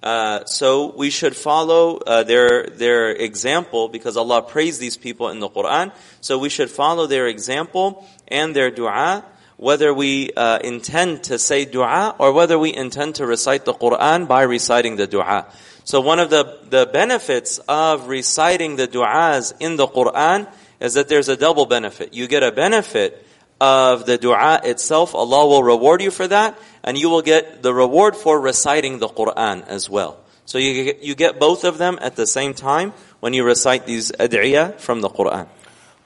Uh, 0.02 0.44
so 0.44 0.92
we 0.96 1.10
should 1.10 1.36
follow 1.36 1.98
uh, 1.98 2.24
their 2.24 2.66
their 2.66 3.10
example 3.10 3.88
because 3.88 4.16
Allah 4.16 4.42
praised 4.42 4.80
these 4.80 4.96
people 4.96 5.28
in 5.28 5.38
the 5.38 5.48
Quran. 5.48 5.92
So 6.20 6.38
we 6.38 6.48
should 6.48 6.70
follow 6.70 7.06
their 7.06 7.28
example 7.28 8.04
and 8.26 8.54
their 8.54 8.72
du'a, 8.72 9.22
whether 9.58 9.94
we 9.94 10.32
uh, 10.36 10.58
intend 10.58 11.22
to 11.24 11.38
say 11.38 11.64
du'a 11.66 12.16
or 12.18 12.32
whether 12.32 12.58
we 12.58 12.74
intend 12.74 13.14
to 13.16 13.26
recite 13.26 13.64
the 13.64 13.74
Quran 13.74 14.26
by 14.26 14.42
reciting 14.42 14.96
the 14.96 15.06
du'a. 15.06 15.46
So 15.84 16.00
one 16.00 16.18
of 16.18 16.30
the, 16.30 16.58
the 16.68 16.86
benefits 16.86 17.58
of 17.68 18.08
reciting 18.08 18.76
the 18.76 18.88
du'as 18.88 19.52
in 19.60 19.76
the 19.76 19.86
Quran 19.86 20.52
is 20.80 20.94
that 20.94 21.08
there's 21.08 21.28
a 21.28 21.36
double 21.36 21.66
benefit. 21.66 22.12
You 22.12 22.26
get 22.26 22.42
a 22.42 22.50
benefit 22.50 23.24
of 23.61 24.05
the 24.05 24.17
dua 24.17 24.61
itself. 24.63 25.15
Allah 25.15 25.47
will 25.47 25.63
reward 25.63 26.01
you 26.01 26.11
for 26.11 26.27
that, 26.27 26.57
and 26.83 26.97
you 26.97 27.09
will 27.09 27.21
get 27.21 27.63
the 27.63 27.73
reward 27.73 28.15
for 28.15 28.39
reciting 28.39 28.99
the 28.99 29.07
Quran 29.07 29.65
as 29.67 29.89
well. 29.89 30.17
So 30.45 30.57
you 30.57 30.83
get, 30.85 31.03
you 31.03 31.15
get 31.15 31.39
both 31.39 31.63
of 31.63 31.77
them 31.77 31.99
at 32.01 32.15
the 32.15 32.27
same 32.27 32.53
time 32.53 32.93
when 33.19 33.33
you 33.33 33.43
recite 33.43 33.85
these 33.85 34.11
ad'iyah 34.11 34.79
from 34.79 35.01
the 35.01 35.09
Quran. 35.09 35.47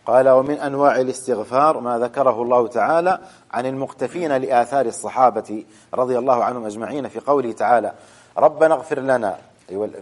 قال 0.08 0.30
ومن 0.30 0.60
أنواع 0.60 1.02
الاستغفار 1.02 1.80
ما 1.80 2.00
ذكره 2.00 2.42
الله 2.42 2.68
تعالى 2.68 3.20
عن 3.52 3.66
المقتفين 3.66 4.38
لآثار 4.38 4.86
الصحابة 4.86 5.64
رضي 5.94 6.18
الله 6.18 6.44
عنهم 6.44 6.66
أجمعين 6.66 7.08
في 7.08 7.20
قوله 7.20 7.52
تعالى 7.52 7.94
ربنا 8.38 8.74
اغفر 8.74 9.00
لنا 9.00 9.38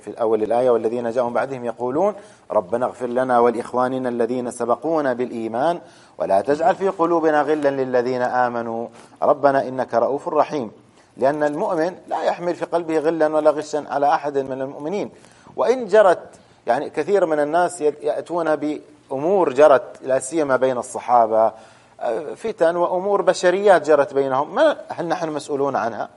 في 0.00 0.20
أول 0.20 0.42
الآية 0.42 0.70
والذين 0.70 1.10
جاءوا 1.10 1.30
بعدهم 1.30 1.64
يقولون 1.64 2.14
ربنا 2.50 2.86
اغفر 2.86 3.06
لنا 3.06 3.38
ولإخواننا 3.38 4.08
الذين 4.08 4.50
سبقونا 4.50 5.12
بالإيمان 5.12 5.80
ولا 6.18 6.40
تجعل 6.40 6.74
في 6.74 6.88
قلوبنا 6.88 7.42
غلا 7.42 7.68
للذين 7.68 8.22
آمنوا. 8.22 8.88
ربنا 9.22 9.68
إنك 9.68 9.94
رؤوف 9.94 10.28
رحيم. 10.28 10.70
لأن 11.16 11.42
المؤمن 11.42 11.94
لا 12.08 12.22
يحمل 12.22 12.54
في 12.54 12.64
قلبه 12.64 12.98
غلا 12.98 13.34
ولا 13.34 13.50
غشا 13.50 13.84
على 13.88 14.14
أحد 14.14 14.38
من 14.38 14.62
المؤمنين. 14.62 15.10
وإن 15.56 15.86
جرت 15.86 16.28
يعني 16.66 16.90
كثير 16.90 17.26
من 17.26 17.40
الناس 17.40 17.80
يأتون 17.80 18.56
بأمور 18.56 19.52
جرت 19.52 19.82
لا 20.02 20.18
سيما 20.18 20.56
بين 20.56 20.78
الصحابة 20.78 21.52
فتن 22.36 22.76
وأمور 22.76 23.22
بشريات 23.22 23.86
جرت 23.86 24.14
بينهم. 24.14 24.54
ما 24.54 24.76
هل 24.88 25.08
نحن 25.08 25.28
مسؤولون 25.28 25.76
عنها؟ 25.76 26.08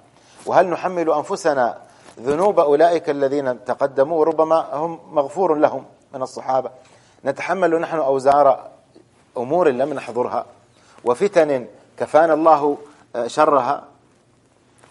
وهل 0.46 0.68
نحمل 0.70 1.12
أنفسنا 1.12 1.78
ذنوب 2.22 2.60
أولئك 2.60 3.10
الذين 3.10 3.66
تقدموا 3.66 4.26
ربما 4.26 4.76
هم 4.76 5.00
مغفور 5.12 5.56
لهم 5.56 5.86
من 6.14 6.22
الصحابة. 6.22 6.70
نتحمل 7.26 7.80
نحن 7.80 7.98
أوزار 7.98 8.70
أمور 9.38 9.70
لم 9.70 9.94
نحضرها. 9.94 10.46
وفتن 11.04 11.68
كفانا 11.98 12.34
الله 12.34 12.78
شرها. 13.28 13.84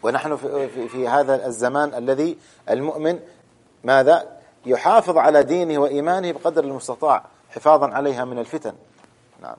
ونحن 0.02 0.36
في, 0.36 0.88
في 0.88 1.08
هذا 1.08 1.46
الزمان 1.46 1.94
الذي 1.94 2.38
المؤمن 2.70 3.18
ماذا؟ 3.84 4.36
يحافظ 4.66 5.16
على 5.16 5.42
دينه 5.42 5.78
وإيمانه 5.78 6.32
بقدر 6.32 6.64
المستطاع 6.64 7.24
حفاظا 7.50 7.88
عليها 7.88 8.24
من 8.24 8.38
الفتن. 8.38 8.74
نعم. 9.42 9.56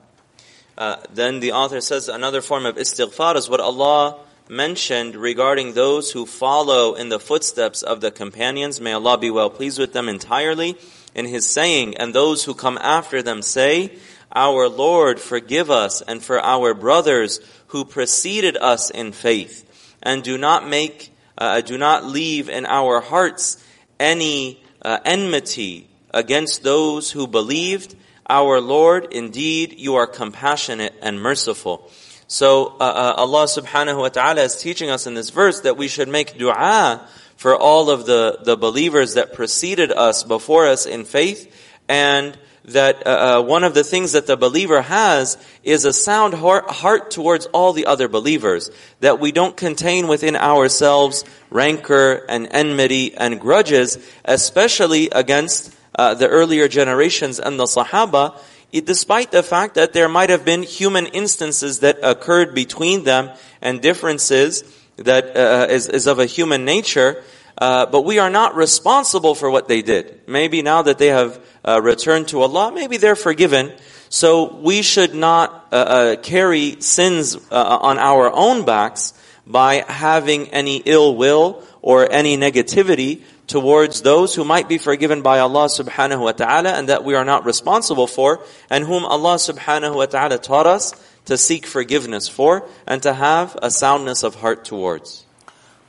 Uh, 0.78 0.96
then 1.12 1.40
the 1.40 1.50
author 1.50 1.80
says 1.80 2.08
another 2.08 2.40
form 2.40 2.64
of 2.64 2.76
istighfar 2.76 3.36
is 3.36 3.48
what 3.50 3.60
Allah 3.60 4.14
mentioned 4.48 5.14
regarding 5.14 5.72
those 5.72 6.12
who 6.12 6.26
follow 6.26 6.94
in 6.94 7.08
the 7.08 7.20
footsteps 7.20 7.82
of 7.82 8.00
the 8.00 8.10
companions. 8.10 8.80
May 8.80 8.92
Allah 8.92 9.18
be 9.18 9.30
well 9.30 9.50
pleased 9.50 9.78
with 9.78 9.92
them 9.92 10.08
entirely. 10.08 10.76
In 11.14 11.26
His 11.26 11.48
saying, 11.48 11.96
and 11.96 12.14
those 12.14 12.44
who 12.44 12.54
come 12.54 12.78
after 12.80 13.22
them 13.22 13.42
say, 13.42 13.98
Our 14.34 14.68
Lord, 14.68 15.18
forgive 15.18 15.70
us 15.70 16.00
and 16.02 16.22
for 16.22 16.38
our 16.40 16.74
brothers 16.74 17.40
who 17.68 17.84
preceded 17.84 18.56
us 18.56 18.90
in 18.90 19.12
faith, 19.12 19.96
and 20.02 20.22
do 20.22 20.38
not 20.38 20.68
make, 20.68 21.12
uh, 21.36 21.60
do 21.60 21.76
not 21.76 22.04
leave 22.04 22.48
in 22.48 22.66
our 22.66 23.00
hearts 23.00 23.62
any 23.98 24.62
uh, 24.82 24.98
enmity 25.04 25.88
against 26.12 26.62
those 26.62 27.10
who 27.10 27.26
believed. 27.26 27.94
Our 28.28 28.60
Lord, 28.60 29.12
indeed, 29.12 29.74
you 29.78 29.96
are 29.96 30.06
compassionate 30.06 30.94
and 31.02 31.20
merciful. 31.20 31.90
So 32.30 32.76
uh, 32.78 32.84
uh, 32.84 33.14
Allah 33.16 33.44
subhanahu 33.44 33.98
wa 33.98 34.10
ta'ala 34.10 34.42
is 34.42 34.54
teaching 34.54 34.90
us 34.90 35.06
in 35.06 35.14
this 35.14 35.30
verse 35.30 35.62
that 35.62 35.78
we 35.78 35.88
should 35.88 36.08
make 36.08 36.36
dua 36.36 37.08
for 37.36 37.56
all 37.56 37.88
of 37.88 38.04
the, 38.04 38.40
the 38.42 38.54
believers 38.54 39.14
that 39.14 39.32
preceded 39.32 39.90
us 39.90 40.24
before 40.24 40.66
us 40.66 40.84
in 40.84 41.06
faith 41.06 41.50
and 41.88 42.38
that 42.64 43.06
uh, 43.06 43.38
uh 43.38 43.42
one 43.42 43.64
of 43.64 43.72
the 43.72 43.82
things 43.82 44.12
that 44.12 44.26
the 44.26 44.36
believer 44.36 44.82
has 44.82 45.38
is 45.62 45.86
a 45.86 45.92
sound 45.92 46.34
heart, 46.34 46.68
heart 46.68 47.10
towards 47.10 47.46
all 47.46 47.72
the 47.72 47.86
other 47.86 48.08
believers. 48.08 48.70
That 49.00 49.20
we 49.20 49.32
don't 49.32 49.56
contain 49.56 50.06
within 50.06 50.36
ourselves 50.36 51.24
rancor 51.48 52.26
and 52.28 52.46
enmity 52.50 53.16
and 53.16 53.40
grudges, 53.40 53.96
especially 54.26 55.08
against 55.08 55.74
uh, 55.94 56.12
the 56.12 56.28
earlier 56.28 56.68
generations 56.68 57.40
and 57.40 57.58
the 57.58 57.64
Sahaba, 57.64 58.38
despite 58.72 59.30
the 59.30 59.42
fact 59.42 59.74
that 59.74 59.92
there 59.92 60.08
might 60.08 60.30
have 60.30 60.44
been 60.44 60.62
human 60.62 61.06
instances 61.06 61.80
that 61.80 61.98
occurred 62.02 62.54
between 62.54 63.04
them 63.04 63.30
and 63.60 63.80
differences 63.80 64.64
that 64.96 65.36
uh, 65.36 65.66
is, 65.70 65.88
is 65.88 66.06
of 66.06 66.18
a 66.18 66.26
human 66.26 66.64
nature, 66.64 67.22
uh, 67.58 67.86
but 67.86 68.02
we 68.02 68.18
are 68.18 68.30
not 68.30 68.54
responsible 68.54 69.34
for 69.34 69.50
what 69.50 69.68
they 69.68 69.82
did. 69.82 70.20
Maybe 70.26 70.62
now 70.62 70.82
that 70.82 70.98
they 70.98 71.08
have 71.08 71.40
uh, 71.64 71.80
returned 71.82 72.28
to 72.28 72.42
Allah, 72.42 72.72
maybe 72.72 72.96
they're 72.96 73.16
forgiven. 73.16 73.72
So 74.08 74.56
we 74.56 74.82
should 74.82 75.14
not 75.14 75.68
uh, 75.72 75.76
uh, 75.76 76.16
carry 76.16 76.80
sins 76.80 77.36
uh, 77.36 77.78
on 77.80 77.98
our 77.98 78.30
own 78.32 78.64
backs, 78.64 79.14
by 79.48 79.82
having 79.88 80.48
any 80.50 80.76
ill 80.84 81.16
will 81.16 81.62
or 81.80 82.10
any 82.12 82.36
negativity 82.36 83.22
towards 83.47 84.01
those 84.01 84.35
who 84.35 84.43
might 84.45 84.67
be 84.69 84.77
forgiven 84.77 85.21
by 85.21 85.39
Allah 85.39 85.65
subhanahu 85.65 86.21
wa 86.23 86.31
ta'ala 86.31 86.69
and 86.71 86.87
that 86.89 87.03
we 87.03 87.13
are 87.15 87.25
not 87.25 87.45
responsible 87.45 88.07
for 88.07 88.39
and 88.69 88.85
whom 88.85 89.05
Allah 89.05 89.35
subhanahu 89.35 89.95
wa 89.95 90.05
ta'ala 90.05 90.37
taught 90.37 90.65
us 90.67 90.93
to 91.25 91.37
seek 91.37 91.65
forgiveness 91.65 92.27
for 92.27 92.63
and 92.87 93.01
to 93.03 93.13
have 93.13 93.57
a 93.61 93.69
soundness 93.71 94.23
of 94.23 94.35
heart 94.35 94.63
towards. 94.65 95.25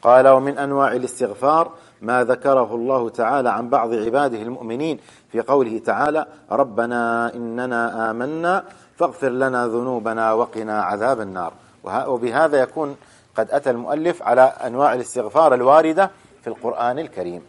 قال 0.02 0.28
ومن 0.28 0.58
انواع 0.58 0.92
الاستغفار 0.92 1.72
ما 2.02 2.24
ذكره 2.24 2.74
الله 2.74 3.08
تعالى 3.08 3.50
عن 3.50 3.68
بعض 3.68 3.94
عباده 3.94 4.42
المؤمنين 4.42 4.98
في 5.32 5.40
قوله 5.40 5.78
تعالى 5.78 6.26
ربنا 6.50 7.34
اننا 7.34 8.10
امنا 8.10 8.64
فاغفر 8.98 9.28
لنا 9.28 9.66
ذنوبنا 9.68 10.32
وقنا 10.32 10.82
عذاب 10.82 11.20
النار 11.20 11.52
وه- 11.84 12.08
وبهذا 12.08 12.58
يكون 12.60 12.96
قد 13.36 13.50
اتى 13.50 13.70
المؤلف 13.70 14.22
على 14.22 14.40
انواع 14.42 14.94
الاستغفار 14.94 15.54
الوارده 15.54 16.10
في 16.44 16.50
القران 16.50 16.98
الكريم 16.98 17.42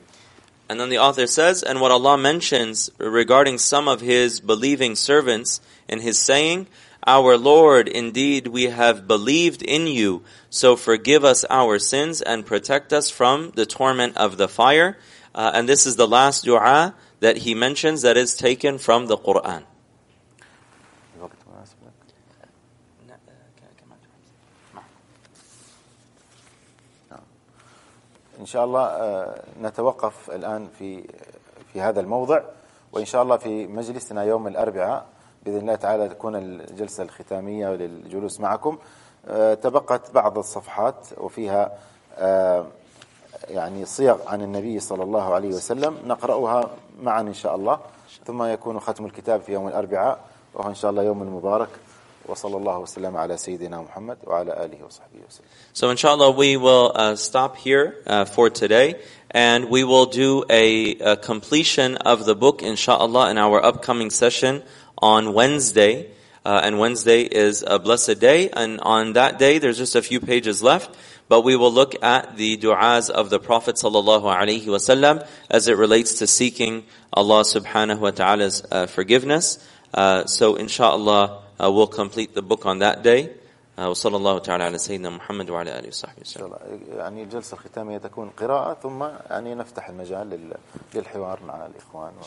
And 0.67 0.79
then 0.79 0.89
the 0.89 0.97
author 0.97 1.27
says, 1.27 1.61
and 1.61 1.79
what 1.79 1.91
Allah 1.91 2.17
mentions 2.17 2.89
regarding 2.97 3.59
some 3.59 3.87
of 3.87 4.01
His 4.01 4.39
believing 4.39 4.95
servants 4.95 5.61
in 5.87 5.99
His 5.99 6.17
saying, 6.17 6.65
Our 7.05 7.37
Lord, 7.37 7.87
indeed 7.87 8.47
we 8.47 8.63
have 8.63 9.07
believed 9.07 9.61
in 9.61 9.85
you, 9.85 10.23
so 10.49 10.75
forgive 10.75 11.23
us 11.23 11.45
our 11.51 11.77
sins 11.77 12.19
and 12.19 12.47
protect 12.47 12.93
us 12.93 13.11
from 13.11 13.51
the 13.53 13.67
torment 13.67 14.17
of 14.17 14.37
the 14.37 14.47
fire. 14.47 14.97
Uh, 15.35 15.51
and 15.53 15.69
this 15.69 15.85
is 15.85 15.97
the 15.97 16.07
last 16.07 16.45
dua 16.45 16.95
that 17.19 17.37
he 17.37 17.53
mentions 17.53 18.01
that 18.01 18.17
is 18.17 18.35
taken 18.35 18.79
from 18.79 19.05
the 19.05 19.17
Quran. 19.17 19.65
إن 28.40 28.46
شاء 28.46 28.64
الله 28.64 28.84
آه، 28.84 29.42
نتوقف 29.62 30.30
الآن 30.30 30.68
في 30.78 31.04
في 31.72 31.80
هذا 31.80 32.00
الموضع 32.00 32.40
وإن 32.92 33.04
شاء 33.04 33.22
الله 33.22 33.36
في 33.36 33.66
مجلسنا 33.66 34.22
يوم 34.24 34.46
الأربعاء 34.46 35.06
بإذن 35.44 35.58
الله 35.58 35.74
تعالى 35.74 36.08
تكون 36.08 36.36
الجلسة 36.36 37.02
الختامية 37.02 37.68
للجلوس 37.68 38.40
معكم. 38.40 38.78
آه، 39.28 39.54
تبقت 39.54 40.10
بعض 40.14 40.38
الصفحات 40.38 41.08
وفيها 41.18 41.72
آه، 42.18 42.66
يعني 43.48 43.84
صيغ 43.84 44.28
عن 44.28 44.42
النبي 44.42 44.80
صلى 44.80 45.02
الله 45.02 45.34
عليه 45.34 45.48
وسلم 45.48 45.96
نقرأها 46.06 46.70
معا 47.02 47.20
إن 47.20 47.34
شاء 47.34 47.54
الله 47.54 47.80
ثم 48.24 48.42
يكون 48.42 48.80
ختم 48.80 49.04
الكتاب 49.04 49.40
في 49.40 49.52
يوم 49.52 49.68
الأربعاء 49.68 50.18
وهو 50.54 50.68
إن 50.68 50.74
شاء 50.74 50.90
الله 50.90 51.02
يوم 51.02 51.36
مبارك 51.36 51.68
وصلى 52.29 52.57
الله 52.57 52.77
وسلم 52.79 53.17
على 53.17 53.37
سيدنا 53.37 53.81
محمد 53.81 54.17
وعلى 54.23 54.65
آله 54.65 54.85
وصحبه 54.85 55.21
وسلم 55.27 55.45
So 55.73 55.89
inshallah, 55.89 56.31
we 56.31 56.57
will 56.57 56.91
uh, 56.95 57.15
stop 57.15 57.57
here 57.57 57.97
uh, 58.07 58.25
for 58.25 58.49
today, 58.49 58.95
and 59.31 59.69
we 59.69 59.83
will 59.83 60.05
do 60.05 60.43
a, 60.49 60.97
a 60.99 61.17
completion 61.17 61.97
of 61.97 62.25
the 62.25 62.35
book, 62.35 62.63
inshallah, 62.63 63.29
in 63.29 63.37
our 63.37 63.63
upcoming 63.63 64.09
session 64.09 64.63
on 64.97 65.33
Wednesday. 65.33 66.09
Uh, 66.45 66.61
and 66.63 66.77
Wednesday 66.77 67.23
is 67.23 67.63
a 67.65 67.79
blessed 67.79 68.19
day, 68.19 68.49
and 68.51 68.79
on 68.81 69.13
that 69.13 69.39
day, 69.39 69.57
there's 69.57 69.77
just 69.77 69.95
a 69.95 70.01
few 70.01 70.19
pages 70.19 70.61
left. 70.61 70.95
But 71.27 71.41
we 71.41 71.55
will 71.55 71.73
look 71.73 71.95
at 72.03 72.37
the 72.37 72.55
du'as 72.55 73.09
of 73.09 73.31
the 73.31 73.39
Prophet 73.39 73.77
sallallahu 73.77 74.23
alaihi 74.23 74.65
wasallam 74.65 75.27
as 75.49 75.67
it 75.67 75.75
relates 75.75 76.19
to 76.19 76.27
seeking 76.27 76.83
Allah 77.11 77.41
subhanahu 77.41 77.99
wa 77.99 78.11
ta'ala's 78.11 78.63
uh, 78.69 78.85
forgiveness. 78.85 79.57
Uh, 79.91 80.25
so 80.25 80.55
inshallah, 80.55 81.41
uh, 81.59 81.71
we'll 81.71 81.87
complete 81.87 82.33
the 82.33 82.41
book 82.41 82.65
on 82.65 82.79
that 82.79 83.03
day. 83.03 83.29
Uh, 83.77 83.89
وصلى 83.89 84.15
الله 84.17 84.37
تعالى 84.39 84.63
على 84.63 84.77
سيدنا 84.77 85.09
محمد 85.09 85.49
وعلى 85.49 85.79
آله 85.79 85.87
وصحبه 85.87 86.17
إن 86.17 86.21
وسلم. 86.21 86.39
شاء 86.39 86.45
الله 86.45 86.59
يعني 86.97 87.23
الجلسة 87.23 87.53
الختامية 87.53 87.97
تكون 87.97 88.29
قراءة 88.29 88.77
ثم 88.83 89.03
يعني 89.29 89.55
نفتح 89.55 89.89
المجال 89.89 90.29
لل- 90.29 90.57
للحوار 90.95 91.39
مع 91.43 91.65
الإخوان 91.65 92.13
و... 92.13 92.23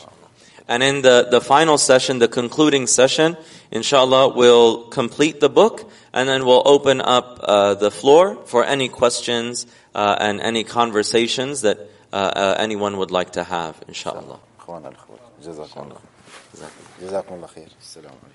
And 0.67 0.83
in 0.83 1.01
the, 1.01 1.27
the 1.31 1.41
final 1.41 1.79
session, 1.79 2.19
the 2.19 2.27
concluding 2.27 2.85
session, 2.85 3.35
inshallah, 3.71 4.27
we'll 4.35 4.83
complete 4.89 5.39
the 5.39 5.49
book 5.49 5.89
and 6.13 6.29
then 6.29 6.45
we'll 6.45 6.61
open 6.67 7.01
up 7.01 7.39
uh, 7.41 7.73
the 7.73 7.89
floor 7.89 8.35
for 8.45 8.63
any 8.63 8.87
questions 8.87 9.65
uh, 9.95 10.15
and 10.19 10.39
any 10.41 10.63
conversations 10.63 11.61
that 11.61 11.79
uh, 12.13 12.15
uh, 12.15 12.55
anyone 12.59 12.97
would 12.97 13.09
like 13.09 13.31
to 13.31 13.43
have, 13.43 13.73
inshallah. 13.87 14.37
إخوانا 14.59 14.89
الأخوات 14.89 15.19
جزاكم 15.43 15.81
الله 15.81 15.95
خير 15.95 16.69
جزاكم 17.01 17.35
الله 17.35 17.47
خير 17.47 17.67
السلام 17.81 18.13
عليكم 18.23 18.32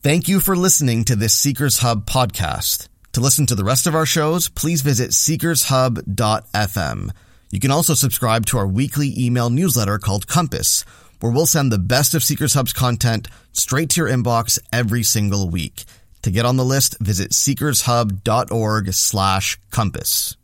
Thank 0.00 0.28
you 0.28 0.38
for 0.38 0.54
listening 0.54 1.02
to 1.06 1.16
this 1.16 1.34
Seekers 1.34 1.78
Hub 1.78 2.06
podcast. 2.06 2.86
To 3.14 3.20
listen 3.20 3.46
to 3.46 3.56
the 3.56 3.64
rest 3.64 3.88
of 3.88 3.96
our 3.96 4.06
shows, 4.06 4.48
please 4.48 4.80
visit 4.80 5.10
seekershub.fm. 5.10 7.10
You 7.50 7.58
can 7.58 7.72
also 7.72 7.94
subscribe 7.94 8.46
to 8.46 8.58
our 8.58 8.66
weekly 8.68 9.12
email 9.18 9.50
newsletter 9.50 9.98
called 9.98 10.28
Compass, 10.28 10.84
where 11.18 11.32
we'll 11.32 11.46
send 11.46 11.72
the 11.72 11.80
best 11.80 12.14
of 12.14 12.22
Seekers 12.22 12.54
Hub's 12.54 12.72
content 12.72 13.26
straight 13.50 13.90
to 13.90 14.02
your 14.02 14.08
inbox 14.08 14.60
every 14.72 15.02
single 15.02 15.50
week. 15.50 15.82
To 16.22 16.30
get 16.30 16.46
on 16.46 16.56
the 16.56 16.64
list, 16.64 16.96
visit 17.00 17.32
seekershub.org 17.32 18.92
slash 18.92 19.58
compass. 19.72 20.36